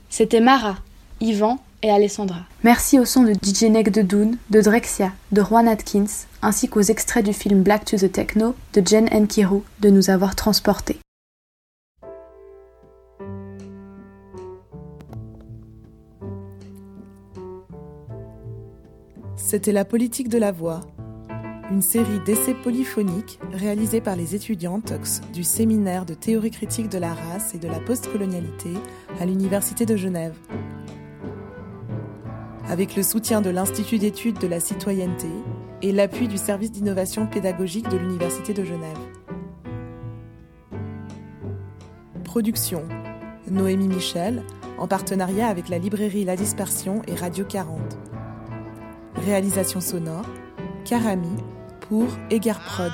C'était 0.09 0.39
Mara, 0.39 0.78
Yvan 1.20 1.57
et 1.82 1.89
Alessandra. 1.89 2.41
Merci 2.63 2.99
au 2.99 3.05
son 3.05 3.24
de 3.24 3.34
DJ 3.34 3.63
Neck 3.63 3.89
de 3.89 4.03
Doon, 4.03 4.34
de 4.51 4.61
Drexia, 4.61 5.13
de 5.32 5.41
Juan 5.41 5.68
Atkins, 5.68 6.28
ainsi 6.43 6.70
qu'aux 6.70 6.82
extraits 6.82 7.26
du 7.26 7.34
film 7.34 7.63
Black 7.63 7.86
to 7.86 7.97
the 7.97 8.11
Techno 8.11 8.53
de 8.74 8.84
Jen 8.86 9.09
Enkiru 9.11 9.61
de 9.80 9.89
nous 9.89 10.11
avoir 10.11 10.36
transportés. 10.36 10.99
C'était 19.48 19.72
la 19.72 19.86
politique 19.86 20.28
de 20.28 20.38
la 20.38 20.52
voix, 20.52 20.82
une 21.72 21.82
série 21.82 22.20
d'essais 22.26 22.54
polyphoniques 22.54 23.39
réalisés 23.54 24.02
par 24.02 24.18
les 24.18 24.36
étudiantes 24.36 24.91
du 25.32 25.45
séminaire 25.45 26.06
de 26.06 26.14
théorie 26.14 26.52
critique 26.52 26.89
de 26.89 26.98
la 26.98 27.14
race 27.14 27.56
et 27.56 27.58
de 27.58 27.70
la 27.70 27.80
postcolonialité 27.80 28.74
à 29.22 29.26
l'Université 29.26 29.86
de 29.86 29.95
Genève. 29.95 30.36
Avec 32.68 32.98
le 32.98 33.04
soutien 33.04 33.39
de 33.39 33.50
l'Institut 33.50 34.00
d'études 34.00 34.38
de 34.38 34.48
la 34.48 34.60
citoyenneté 34.60 35.30
et 35.82 35.93
l'appui 35.93 36.28
du 36.28 36.38
service 36.38 36.74
d'innovation 36.74 37.26
pédagogique 37.26 37.88
de 37.88 37.95
l'Université 37.95 38.54
de 38.54 38.66
Genève. 38.66 39.00
Production 42.26 42.84
Noémie 43.50 43.88
Michel, 43.88 44.43
en 44.78 44.89
partenariat 44.89 45.48
avec 45.48 45.70
la 45.70 45.78
librairie 45.78 46.26
La 46.26 46.36
Dispersion 46.36 47.02
et 47.08 47.16
Radio 47.16 47.45
40. 47.45 48.07
Réalisation 49.26 49.82
sonore 49.82 50.26
Karami 50.86 51.36
pour 51.89 52.07
Egar 52.30 52.59
Prod. 52.59 52.91